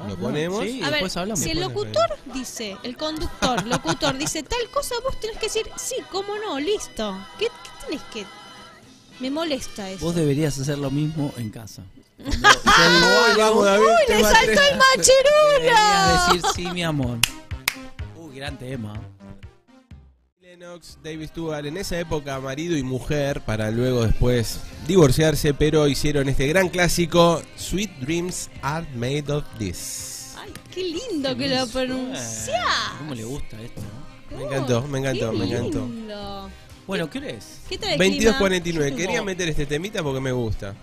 [0.00, 0.62] Ah, ¿Lo ponemos?
[0.62, 1.40] Sí, A ver, después hablamos.
[1.40, 5.96] si el locutor dice, el conductor, locutor dice tal cosa, vos tenés que decir, sí,
[6.10, 7.16] cómo no, listo.
[7.38, 8.26] ¿Qué, qué tenés que...?
[9.20, 10.04] Me molesta eso.
[10.04, 11.82] Vos deberías hacer lo mismo en casa.
[12.24, 15.52] Ay, vamos, David, ¡Uy, le saltó el macherulo!
[15.54, 17.18] Deberías decir sí, mi amor.
[18.16, 19.00] Uy, gran tema.
[20.58, 24.58] Lennox, David Stewart, en esa época marido y mujer, para luego después
[24.88, 30.34] divorciarse, pero hicieron este gran clásico, Sweet Dreams Are Made of This.
[30.36, 32.64] Ay, qué lindo que lo pronuncia.
[32.98, 33.82] ¿Cómo le gusta esto?
[34.32, 34.36] no?
[34.36, 35.86] Me encantó, me encantó, Qué me encantó.
[35.86, 36.50] lindo.
[36.88, 37.60] Bueno, ¿qué hora es?
[37.68, 38.38] ¿Qué tal el clima?
[38.40, 40.74] 22.49, Yo quería meter este temita porque me gusta.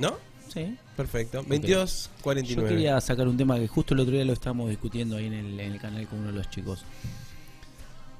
[0.00, 0.16] ¿No?
[0.52, 0.76] Sí.
[0.96, 1.42] Perfecto.
[1.42, 2.68] Yo 22.49.
[2.68, 5.60] quería sacar un tema que justo el otro día lo estábamos discutiendo ahí en el,
[5.60, 6.84] en el canal con uno de los chicos.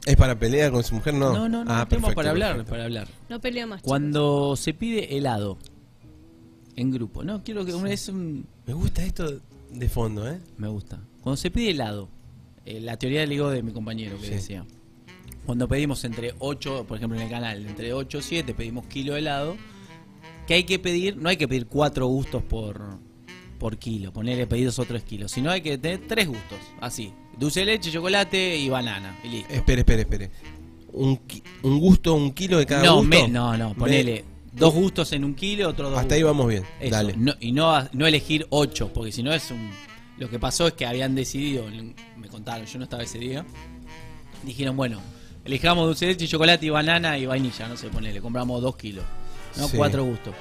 [0.05, 1.15] ¿Es para pelear con su mujer?
[1.15, 1.33] No.
[1.33, 2.71] No, no, no, Ah, perfecto, para hablar, perfecto.
[2.71, 3.09] para hablar.
[3.29, 3.83] No peleo más.
[3.83, 5.59] Cuando se pide helado
[6.77, 10.41] en grupo, no, quiero que es un Me gusta esto de fondo, ¿eh?
[10.57, 10.99] me gusta.
[11.23, 12.09] Cuando se pide helado,
[12.65, 14.33] eh, la teoría del ego de mi compañero que Sí.
[14.33, 14.65] decía.
[15.47, 19.13] Cuando pedimos entre 8, por ejemplo en el canal, entre 8 y 7 pedimos kilo
[19.15, 19.57] de helado,
[20.47, 22.99] que hay que pedir, no hay que pedir 4 gustos por
[23.59, 27.67] por kilo, ponerle pedidos otros kilos, sino hay que tener 3 gustos, así, dulce de
[27.67, 29.53] leche, chocolate y banana, y listo.
[29.53, 30.31] Espere, espere, espere.
[30.93, 31.21] ¿Un,
[31.63, 33.09] un gusto, un kilo de cada no, gusto?
[33.09, 36.37] me- no, no, ponele dos gustos en un kilo, otro dos Hasta ahí gustos.
[36.37, 36.65] vamos bien.
[36.81, 37.15] Eso, Dale.
[37.17, 39.71] no- y no, no elegir ocho, porque si no es un...
[40.19, 41.65] Lo que pasó es que habían decidido,
[42.19, 43.45] me contaron, yo no estaba ese día,
[44.45, 45.01] dijeron, bueno,
[45.45, 49.05] elijamos dulce de leche, chocolate y banana y vainilla, no sé, ponele, compramos dos kilos,
[49.57, 49.77] no Sí.
[49.77, 50.35] cuatro gustos.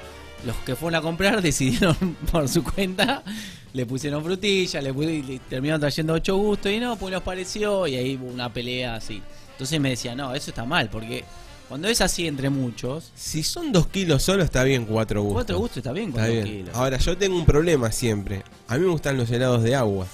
[0.46, 1.96] Los que fueron a comprar decidieron
[2.30, 3.24] por su cuenta,
[3.72, 7.94] le pusieron frutilla, le, le terminaron trayendo ocho gustos y no, pues nos pareció y
[7.96, 9.22] ahí hubo una pelea así.
[9.52, 11.24] Entonces me decía, no, eso está mal, porque
[11.68, 15.34] cuando es así entre muchos, Si son dos kilos solo, está bien cuatro gustos.
[15.36, 16.56] cuatro gustos está bien con Está dos bien.
[16.64, 16.76] kilos.
[16.76, 18.42] Ahora, yo tengo un problema siempre.
[18.68, 20.06] A mí me gustan los helados de agua.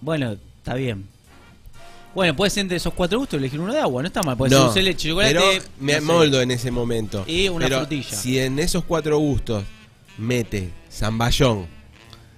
[0.00, 1.08] Bueno, está bien.
[2.14, 4.36] Bueno, puede ser entre esos cuatro gustos elegir uno de agua, no está mal.
[4.36, 5.34] Puede no, ser leche, chocolate.
[5.34, 6.04] pero me no sé.
[6.04, 7.24] moldo en ese momento.
[7.26, 8.16] Y una Pero frutilla.
[8.16, 9.64] Si en esos cuatro gustos
[10.16, 11.66] mete zamballón,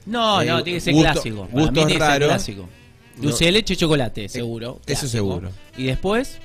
[0.07, 1.47] No, Eh, no, tiene que ser gusto- clásico.
[1.47, 2.29] Para mí tiene que ser raros.
[2.29, 2.69] clásico.
[3.17, 4.81] Dulce de leche, chocolate, seguro.
[4.87, 5.51] eso seguro.
[5.77, 6.39] Y después,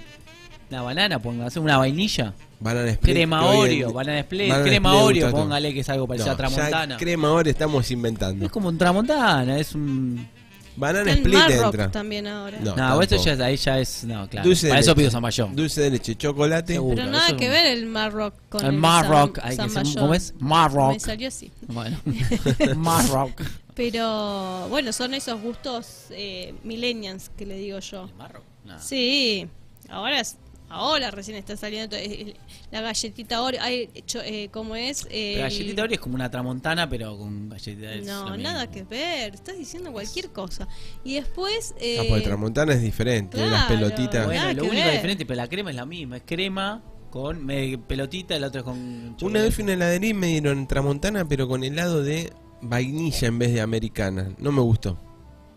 [0.69, 2.33] la banana, póngase una vainilla.
[2.59, 3.15] banana split.
[3.15, 5.41] Crema que hoy en- Oreo, banana split, banana crema split Oreo, todo.
[5.41, 6.93] póngale que es algo parecido No, a tramontana.
[6.95, 8.45] ya crema Oreo estamos inventando.
[8.45, 10.27] Es como un tramontana, es un...
[10.75, 11.91] Banana split Marrock entra.
[11.91, 12.57] también ahora.
[12.59, 12.75] No.
[12.75, 13.25] No, esto tampoco.
[13.25, 14.03] ya es, ahí ya es...
[14.05, 14.47] No, claro.
[14.47, 14.99] Dulce de Para eso leche.
[14.99, 15.55] pido zamballón.
[15.55, 16.73] Dulce de leche, chocolate.
[16.73, 16.95] Seguro.
[16.95, 19.93] Pero nada que un- ver el Marrock con El el Marrock, hay que.
[19.99, 20.33] ¿cómo es?
[20.39, 20.93] Marrock.
[20.93, 21.51] Me salió así.
[21.67, 21.97] Bueno,
[22.77, 23.41] Marrock.
[23.75, 28.09] Pero bueno, son esos gustos eh, millennials que le digo yo.
[28.17, 28.43] Marrock.
[28.65, 28.79] No.
[28.79, 29.47] Sí,
[29.89, 30.37] ahora es-
[30.71, 32.35] ahora recién está saliendo eh,
[32.71, 35.07] la galletita Oreo, hay hecho, eh, ¿cómo es?
[35.11, 38.73] Eh, La galletita Oreo es como una tramontana, pero con galletita es No, nada mismo.
[38.73, 40.67] que ver, estás diciendo cualquier cosa.
[41.03, 44.25] Y después eh, Ah, porque tramontana es diferente, tiene las pelotitas.
[44.25, 44.93] Bueno, lo único ver.
[44.93, 48.65] diferente, pero la crema es la misma, es crema con me- pelotita, el otro es
[48.65, 52.31] con Una vez fui a una heladería y me dieron tramontana, pero con helado de
[52.61, 54.33] vainilla en vez de americana.
[54.37, 54.97] No me gustó.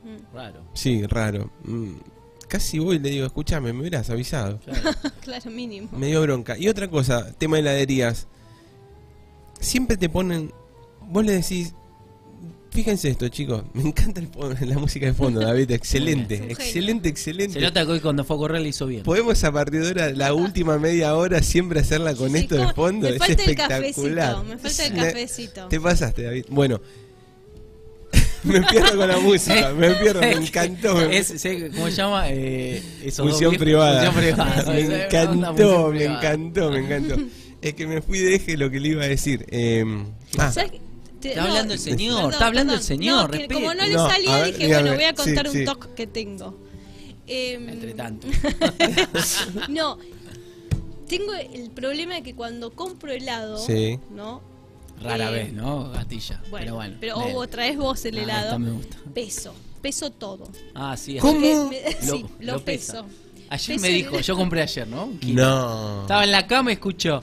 [0.02, 0.64] mm, Raro.
[0.74, 1.52] Sí, raro.
[1.64, 1.94] Mm,
[2.54, 4.60] Casi voy y le digo, escúchame, me hubieras avisado.
[4.60, 4.90] claro.
[5.20, 5.88] claro, mínimo.
[5.90, 6.56] Me dio bronca.
[6.56, 8.28] Y otra cosa, tema de heladerías.
[9.58, 10.52] Siempre te ponen
[11.08, 11.74] vos le decís,
[12.70, 14.28] fíjense esto, chicos, me encanta el
[14.68, 16.56] la música de fondo, David, excelente, Es genio.
[16.56, 17.60] excelente, Se excelente.
[17.60, 19.02] nota que hoy cuando fue a correr le hizo bien.
[19.02, 22.72] Podemos a partir de ahora, la última media hora, siempre hacerla con Sí, esto de
[22.72, 23.08] fondo.
[23.08, 24.32] Me es falta el espectacular.
[24.34, 25.66] cafecito, me falta el Es cafecito.
[25.68, 26.44] Te pasaste, David.
[26.50, 26.80] Bueno,
[28.52, 31.00] me pierdo con la música, me pierdo, me encantó.
[31.02, 31.32] Es,
[31.74, 32.24] ¿Cómo se llama?
[32.28, 32.82] Eh,
[33.16, 34.10] Función privada.
[34.12, 34.64] Función privada.
[34.72, 36.18] me encantó, me privada.
[36.32, 37.16] encantó, me encantó.
[37.62, 39.46] Es que me fui de eje lo que le iba a decir.
[39.50, 39.84] Eh,
[40.38, 43.86] ah, Está no, hablando el señor, perdón, está hablando el señor, No, que como no
[43.86, 44.82] le No, salía, dije, dígame.
[44.82, 45.64] bueno, voy a contar Sí, un sí.
[45.64, 46.58] toque que tengo.
[47.26, 48.26] Em, Entre tanto.
[49.70, 49.98] no,
[51.08, 53.98] tengo el problema de que cuando compro helado, Sí.
[54.14, 54.42] ¿no?
[55.02, 55.90] Rara Eh, vez, ¿no?
[55.90, 56.40] Gatilla.
[56.50, 56.96] Bueno, pero bueno.
[57.00, 57.36] pero Bien.
[57.36, 58.96] o traes vos el Ah, helado, esta me gusta.
[59.12, 60.48] peso, peso todo.
[60.74, 61.18] Ah, sí.
[61.18, 61.68] ¿Cómo?
[61.68, 63.02] Me- Lo- sí, lo lo, pesa.
[63.02, 63.06] peso.
[63.50, 65.04] Ayer Peso me dijo, yo compré ayer, ¿no?
[65.04, 65.44] Un kilo.
[65.44, 66.02] no.
[66.02, 67.22] Estaba en la cama y escuchó.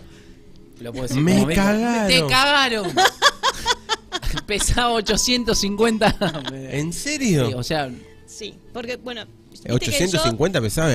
[0.80, 2.08] Lo puedo decir Me como cagaron.
[2.08, 2.92] Te cagaron.
[4.46, 6.18] Pesaba 850.
[6.72, 7.48] ¿En serio?
[7.48, 7.90] Sí, o sea,
[8.26, 10.94] Sí, porque bueno, viste que 850 pesaba.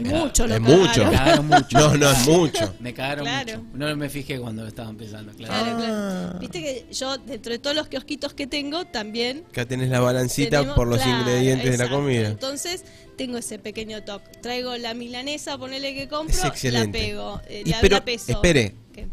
[0.00, 1.04] Mucho lo es mucho.
[1.04, 1.78] me cagaron mucho.
[1.78, 2.74] No, no es mucho.
[2.80, 3.58] Me cagaron Claro.
[3.62, 3.76] mucho.
[3.76, 5.52] No me fijé cuando estaba empezando, claro.
[5.64, 5.94] Claro, claro.
[6.34, 6.36] Ah.
[6.40, 10.58] Viste que yo, dentro de todos los kiosquitos que tengo, también Acá tenés la balancita
[10.60, 12.28] tenemos- por los claro, ingredientes de la comida.
[12.28, 12.84] Entonces,
[13.16, 14.30] tengo ese pequeño toque.
[14.40, 16.98] Traigo la milanesa, ponele que compro, Es excelente.
[16.98, 18.32] la pego, eh, Y la, pero, la peso.
[18.32, 18.74] espere.
[18.92, 19.06] ¿Qué?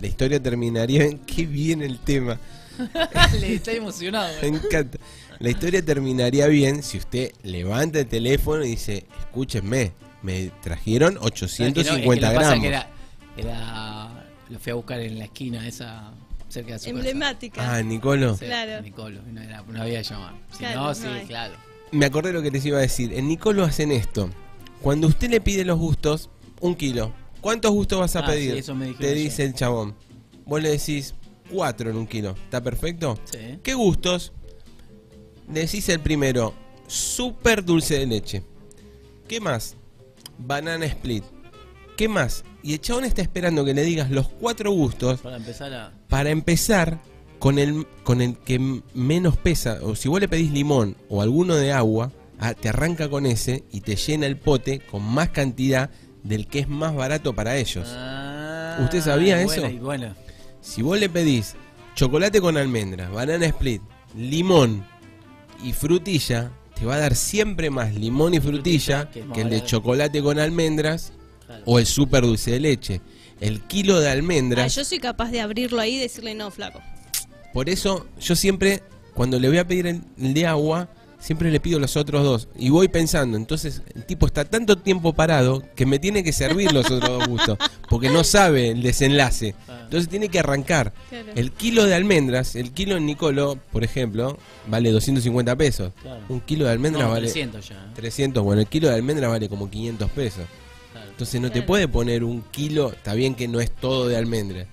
[0.00, 2.38] La historia terminaría en qué bien el tema.
[3.40, 4.34] Le está emocionado.
[4.42, 4.98] Me encanta.
[5.38, 9.92] La historia terminaría bien si usted levanta el teléfono y dice, escúchenme,
[10.22, 12.62] me trajeron No, es que no, es que 850 lo que pasa gramos.
[12.62, 12.90] que era,
[13.36, 16.12] era- Lo fui a buscar en la esquina esa,
[16.48, 16.90] cerca de su casa.
[16.96, 17.74] Emblemática.
[17.76, 18.36] Ah, Nicolo.
[18.36, 18.82] Sí, Claro.
[18.82, 20.36] Nicolo, no, era, no había llamado.
[20.52, 21.26] Si Claro, no, no sí, hay.
[21.26, 21.54] claro.
[21.90, 23.12] Me acordé lo que les iba a decir.
[23.14, 24.30] En Nicolo hacen esto.
[24.82, 26.28] Cuando usted le pide los gustos,
[26.60, 27.12] un kilo.
[27.40, 28.52] ¿Cuántos gustos vas a Ah, pedir?
[28.52, 29.94] sí, eso me Te dice el chabón.
[30.44, 31.14] Vos le decís
[31.50, 32.30] cuatro en un kilo.
[32.44, 33.18] ¿Está perfecto?
[33.24, 33.58] Sí.
[33.62, 34.32] ¿Qué gustos?
[35.48, 36.54] Decís el primero,
[36.86, 38.42] super dulce de leche.
[39.28, 39.76] ¿Qué más?
[40.46, 41.24] Banana split.
[41.96, 42.44] ¿Qué más?
[42.62, 45.92] Y el chabón está esperando que le digas los cuatro gustos Para empezar a.
[46.08, 47.00] para empezar
[47.38, 48.58] con el, con el que
[48.94, 49.78] menos pesa.
[49.82, 53.64] O si vos le pedís limón o alguno de agua, ah, te arranca con ese
[53.72, 55.90] y te llena el pote con más cantidad
[56.22, 57.88] del que es más barato para ellos.
[57.90, 59.66] Ah, ¿Usted sabía eso?
[59.68, 60.14] y bueno,
[60.60, 61.56] Si vos le pedís
[61.96, 63.82] chocolate con almendras, banana split,
[64.16, 64.86] limón
[65.64, 66.52] y frutilla,
[66.82, 71.12] te va a dar siempre más limón y frutilla que el de chocolate con almendras
[71.64, 73.00] o el super dulce de leche.
[73.40, 76.80] El kilo de Ah, almendras, yo soy capaz de abrirlo ahí y decirle no, flaco.
[77.52, 78.82] por eso yo siempre,
[79.14, 80.88] cuando le voy a pedir el, el de agua,
[81.20, 82.48] siempre le pido los otros dos.
[82.58, 86.72] Y voy pensando, entonces el tipo está tanto tiempo parado que me tiene que servir
[86.72, 89.54] los otros dos gustos, porque no sabe el desenlace.
[89.92, 90.94] Entonces tiene que arrancar.
[91.10, 91.32] Claro.
[91.34, 95.92] El kilo de almendras, el kilo en Nicolo, por ejemplo, vale 250 pesos.
[96.00, 96.22] Claro.
[96.30, 97.74] Un kilo de almendras No, vale 300 ya.
[97.74, 97.78] ¿eh?
[97.94, 98.42] 300.
[98.42, 100.46] Bueno, el kilo de almendras vale como 500 pesos.
[100.92, 101.10] Claro.
[101.10, 104.66] Entonces no te puede poner un kilo, está bien que no es todo de almendras.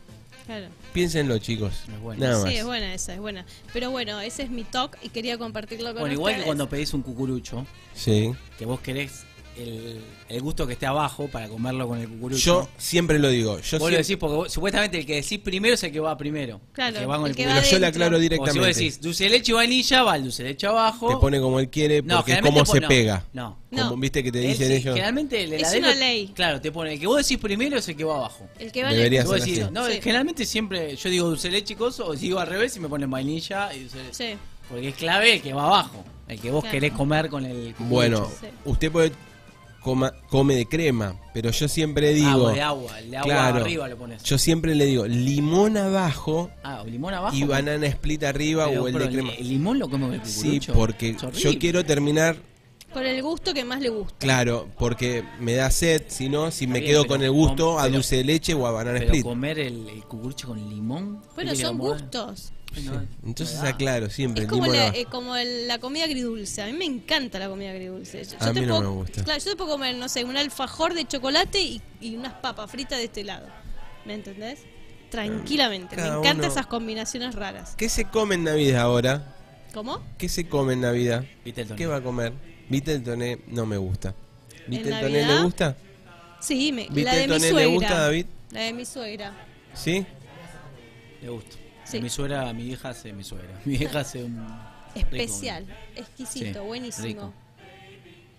[0.46, 0.68] Claro.
[0.94, 1.74] Piénsenlo, chicos.
[1.94, 2.22] Es bueno.
[2.26, 2.50] Nada más.
[2.50, 3.46] Sí, es buena esa, es buena.
[3.74, 6.46] Pero bueno, ese es mi talk y quería compartirlo con Bueno, igual que ustedes.
[6.46, 8.32] cuando pedís un cucurucho, Sí.
[8.58, 9.26] que vos querés
[9.62, 12.42] el, el gusto que esté abajo para comerlo con el cucurucho.
[12.64, 13.52] Yo siempre lo digo.
[13.52, 16.00] Yo vos siempre- lo decís porque vos- supuestamente el que decís primero es el que
[16.00, 16.62] va primero.
[16.74, 17.76] Claro, el que va con el el que pero va cucurucho.
[17.76, 18.60] yo le aclaro O si directamente.
[18.60, 21.10] vos decís dulce de leche y vainilla, va el dulce de leche abajo.
[21.10, 23.26] te pone como él quiere porque como se pega.
[23.34, 23.58] No.
[23.72, 23.90] No.
[23.90, 24.96] Como viste que te dicen sí, ellos.
[24.96, 26.32] Generalmente el Es una ley.
[26.34, 28.48] Claro, te pone el que vos decís primero es el que va abajo.
[28.58, 29.72] El que va Debería Y vos ser decís, así.
[29.74, 30.00] no, Sí.
[30.02, 32.88] generalmente siempre yo digo dulce de leche y coso, o digo al revés y me
[32.90, 34.34] ponen vainilla y dulce de leche.
[34.34, 34.38] Sí.
[34.70, 36.74] Porque es clave el que va abajo, el que vos Claro.
[36.74, 37.86] querés comer con el cucurucho.
[37.90, 38.48] Bueno, Sí.
[38.66, 39.12] usted puede
[39.82, 43.62] coma- come de crema, pero yo siempre digo, Agua de agua, el de agua Claro.
[43.62, 44.24] arriba lo pones.
[44.24, 47.36] yo siempre le digo limón abajo Ah, o limón abajo.
[47.36, 49.34] y banana split arriba Pero, o el pero de crema.
[49.34, 52.36] ¿El limón lo come con el Sí, porque yo quiero terminar,
[52.94, 54.16] Por el gusto que más le gusta.
[54.18, 57.74] claro, porque me da sed, si no, si me bien, quedo pero con el gusto
[57.76, 59.24] com- a dulce de leche o a banana Pero split.
[59.24, 61.22] comer el, el cucurucho con limón.
[61.36, 62.52] Bueno, ¿qué le son gustos.
[62.84, 66.62] No, Entonces aclaro siempre, Es como, la, eh, como el- la comida agridulce.
[66.62, 68.24] A mí me encanta la comida agridulce.
[68.24, 69.24] Yo, A yo te no puedo, me gusta.
[69.24, 72.70] Claro, yo te puedo comer, no sé, un alfajor de chocolate y, y unas papas
[72.72, 73.48] fritas de este lado.
[74.06, 74.60] ¿Me entendés?
[75.10, 75.96] Tranquilamente.
[75.96, 77.74] Cada me encantan uno- esas combinaciones raras.
[77.76, 79.36] ¿Qué se come en Navidad ahora?
[79.74, 80.04] ¿Cómo?
[80.18, 81.26] ¿Qué se come en Navidad?
[81.44, 81.78] Viste el tono.
[81.78, 82.34] ¿Qué va a comer?
[82.70, 84.14] Viteltoné no me gusta.
[84.68, 85.76] ¿Viteltoné le gusta?
[86.40, 87.74] Sí, me, la de mi ¿Viteltoné le suegra.
[87.74, 88.26] gusta, David?
[88.52, 89.34] La de mi suegra.
[89.74, 90.06] ¿Sí?
[91.22, 91.58] Le gusta.
[91.90, 92.00] Sí.
[92.02, 93.60] Mi suegra, mi hija hace mi suegra.
[93.66, 94.46] Mi hija hace un.
[94.96, 95.80] Especial, rico.
[95.96, 97.06] exquisito, Sí, buenísimo.
[97.08, 97.34] rico.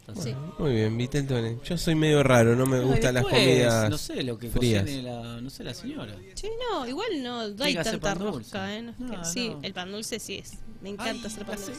[0.07, 0.25] pastas.
[0.25, 0.35] Sí.
[0.59, 1.59] Muy bien, Viteltoné.
[1.65, 4.83] Yo soy medio raro, no me No, gustan las comidas No sé, lo que frías.
[4.83, 6.15] cocine la, no sé, la señora.
[6.35, 8.83] Sí, no, igual no hay tanta rosca, ¿eh?
[8.83, 9.61] No es que- No, sí, no.
[9.63, 10.55] el pan dulce sí es.
[10.81, 11.73] Me encanta hacer pan dulce.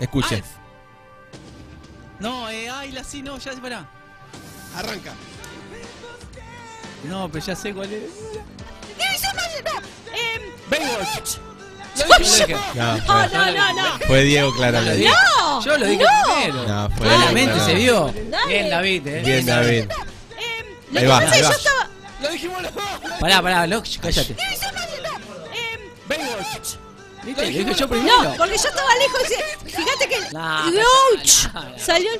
[0.00, 0.36] Escuche.
[0.36, 0.46] Alf.
[2.20, 3.88] No, eh, ay, la sí, no, ya se pará.
[4.74, 5.12] Arranca.
[7.08, 8.02] No, pero ya sé cuál es.
[9.00, 11.36] Em, Baywatch.
[11.96, 13.98] No, no, fue, no, no, no.
[14.06, 14.96] fue Diego claramente.
[14.96, 15.10] dije.
[15.38, 16.34] No, Yo lo dije no.
[16.34, 16.62] primero.
[16.68, 18.14] No, fue Claramente Diego, se vio.
[18.30, 18.46] Dale.
[18.46, 19.22] Bien, David, eh.
[19.24, 19.78] Bien, David.
[19.80, 19.88] Em,
[20.92, 21.50] lo Ahí que va, pasa ahí es que va.
[21.50, 21.88] yo estaba.
[22.20, 22.84] Lo dijimos los dos.
[23.20, 24.32] Pará, pará, Loc, cállate.
[24.32, 26.68] em, Baywatch.
[27.24, 27.42] ¿Viste?
[27.42, 28.22] Lo dije yo primero.
[28.22, 29.22] no, porque yo estaba lejos
[29.64, 31.78] y fíjate que No, no, no, no.
[31.78, 32.10] salió.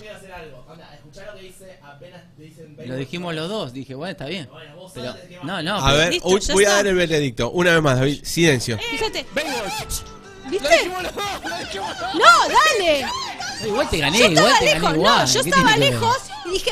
[2.89, 3.73] Lo dijimos los dos.
[3.73, 4.49] Dije, bueno, está bien.
[4.95, 5.77] Pero, no, no.
[5.77, 6.77] A pero- ver, Listo, uy, ya voy a está.
[6.77, 7.51] dar el veredicto.
[7.51, 8.21] Una vez más, David.
[8.25, 8.79] Silencio.
[8.79, 9.95] Fíjate, Baywatch.
[10.51, 10.69] ¿viste?
[10.79, 11.25] dijimos los dos.
[11.45, 12.15] Lo dijimos los dos.
[12.15, 13.07] No, dale.
[13.67, 15.19] Igual te gané, Yo igual estaba te gané lejos, igual.
[15.19, 16.01] no, yo ¿Qué estaba tiene que ver?
[16.01, 16.17] lejos
[16.47, 16.71] y dije,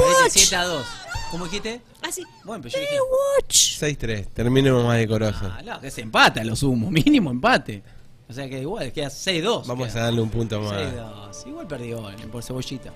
[0.00, 0.32] Baywatch.
[0.32, 0.86] 7 a 2.
[1.30, 1.80] ¿Cómo dijiste?
[2.02, 2.92] Así, Bueno, pero yo dije.
[2.92, 3.80] Baywatch.
[3.82, 4.26] 6-3.
[4.32, 5.38] Terminemos más decoroso.
[5.52, 6.90] Ah, no, que se empata lo sumo.
[6.90, 7.82] Mínimo empate.
[8.28, 9.66] O sea que igual, queda 6-2.
[9.66, 10.00] Vamos queda.
[10.00, 10.72] a darle un punto más.
[10.72, 11.46] 6-2.
[11.48, 12.92] Igual perdió eh, por cebollita.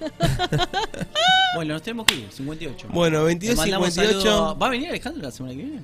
[1.54, 2.28] bueno, nos tenemos que ir.
[2.30, 2.88] 58.
[2.92, 4.20] Bueno, Le 22 mandamos 58.
[4.30, 4.56] saludos.
[4.62, 5.82] ¿Va a venir Alejandro la semana que viene?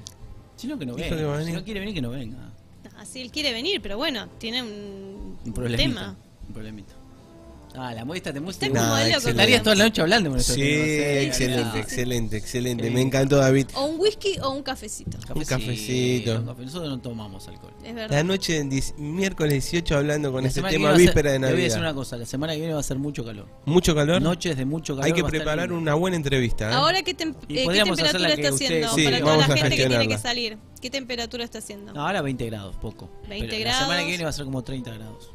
[0.57, 1.09] Si no, que no venga.
[1.39, 2.39] que Si no quiere venir, que no venga.
[2.97, 5.83] Así él quiere venir, pero bueno, tiene un, Un problemita.
[5.83, 6.17] tema.
[6.49, 6.95] Un problemita.
[7.79, 9.31] Ah, la muestra te excelente.
[9.31, 12.85] Estarías toda la noche hablando con Sí, excelente, Sí, excelente, excelente.
[12.89, 12.91] Sí.
[12.91, 13.67] Me encantó, David.
[13.75, 15.19] O un whisky o un cafecito.
[15.35, 16.37] Un cafecito.
[16.39, 16.63] un café.
[16.65, 17.73] Nosotros no tomamos alcohol.
[17.85, 18.25] Es La verdad.
[18.25, 21.73] noche del miércoles 18 hablando con La este tema víspera de Te voy a decir
[21.79, 21.95] una Navidad.
[21.95, 23.47] cosa, la semana que viene va a ser mucho calor.
[23.67, 24.23] Mucho calor.
[24.23, 25.07] Noches de mucho calor.
[25.07, 26.71] Hay que preparar una buena entrevista.
[26.71, 26.75] ¿eh?
[26.75, 29.19] Ahora, ¿qué, tem- eh, ¿qué podríamos hacer temperatura la que está usted- haciendo Sí, para
[29.21, 30.59] toda la a gente que tiene que salir?
[30.81, 31.93] ¿Qué temperatura está haciendo?
[31.93, 33.11] No, ahora 20 grados, poco.
[33.29, 33.81] 20 Pero grados.
[33.81, 35.31] La semana que viene va a ser como 30 grados.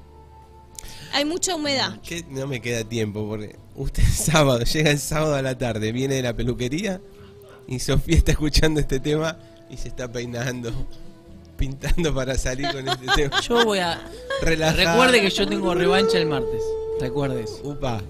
[1.14, 1.98] Hay mucha humedad.
[2.30, 6.16] No me queda tiempo porque usted es sábado, llega el sábado a la tarde, viene
[6.16, 7.02] de la peluquería
[7.68, 9.38] y Sofía está escuchando este tema
[9.70, 10.72] y se está peinando,
[11.58, 13.40] pintando para salir con este tema.
[13.42, 14.02] Yo voy a.
[14.42, 14.92] Relajada.
[14.94, 16.62] Recuerde que yo tengo revancha el martes.
[17.00, 17.62] Recuerde eso.
[17.64, 18.02] Upa.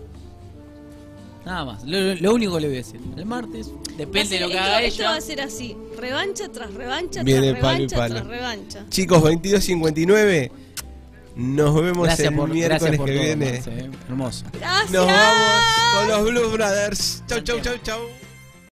[1.45, 1.83] Nada más.
[1.85, 2.99] Lo, lo único que le voy a decir.
[3.17, 5.17] El martes, depende ser- de lo que esto, haga esto va ella.
[5.17, 5.75] a ser así.
[5.97, 8.15] Revancha tras revancha Viene tras palo y revancha palo.
[8.15, 8.85] tras revancha.
[8.89, 10.51] Chicos, 22.59.
[11.41, 13.51] Nos vemos Gracias el por, miércoles por que todo, viene.
[13.53, 13.89] Marce, eh.
[14.07, 14.45] Hermoso.
[14.53, 14.91] Gracias.
[14.91, 15.61] Nos vamos
[15.95, 17.23] con los Blues Brothers.
[17.27, 18.20] Chau, chau, chau, chau.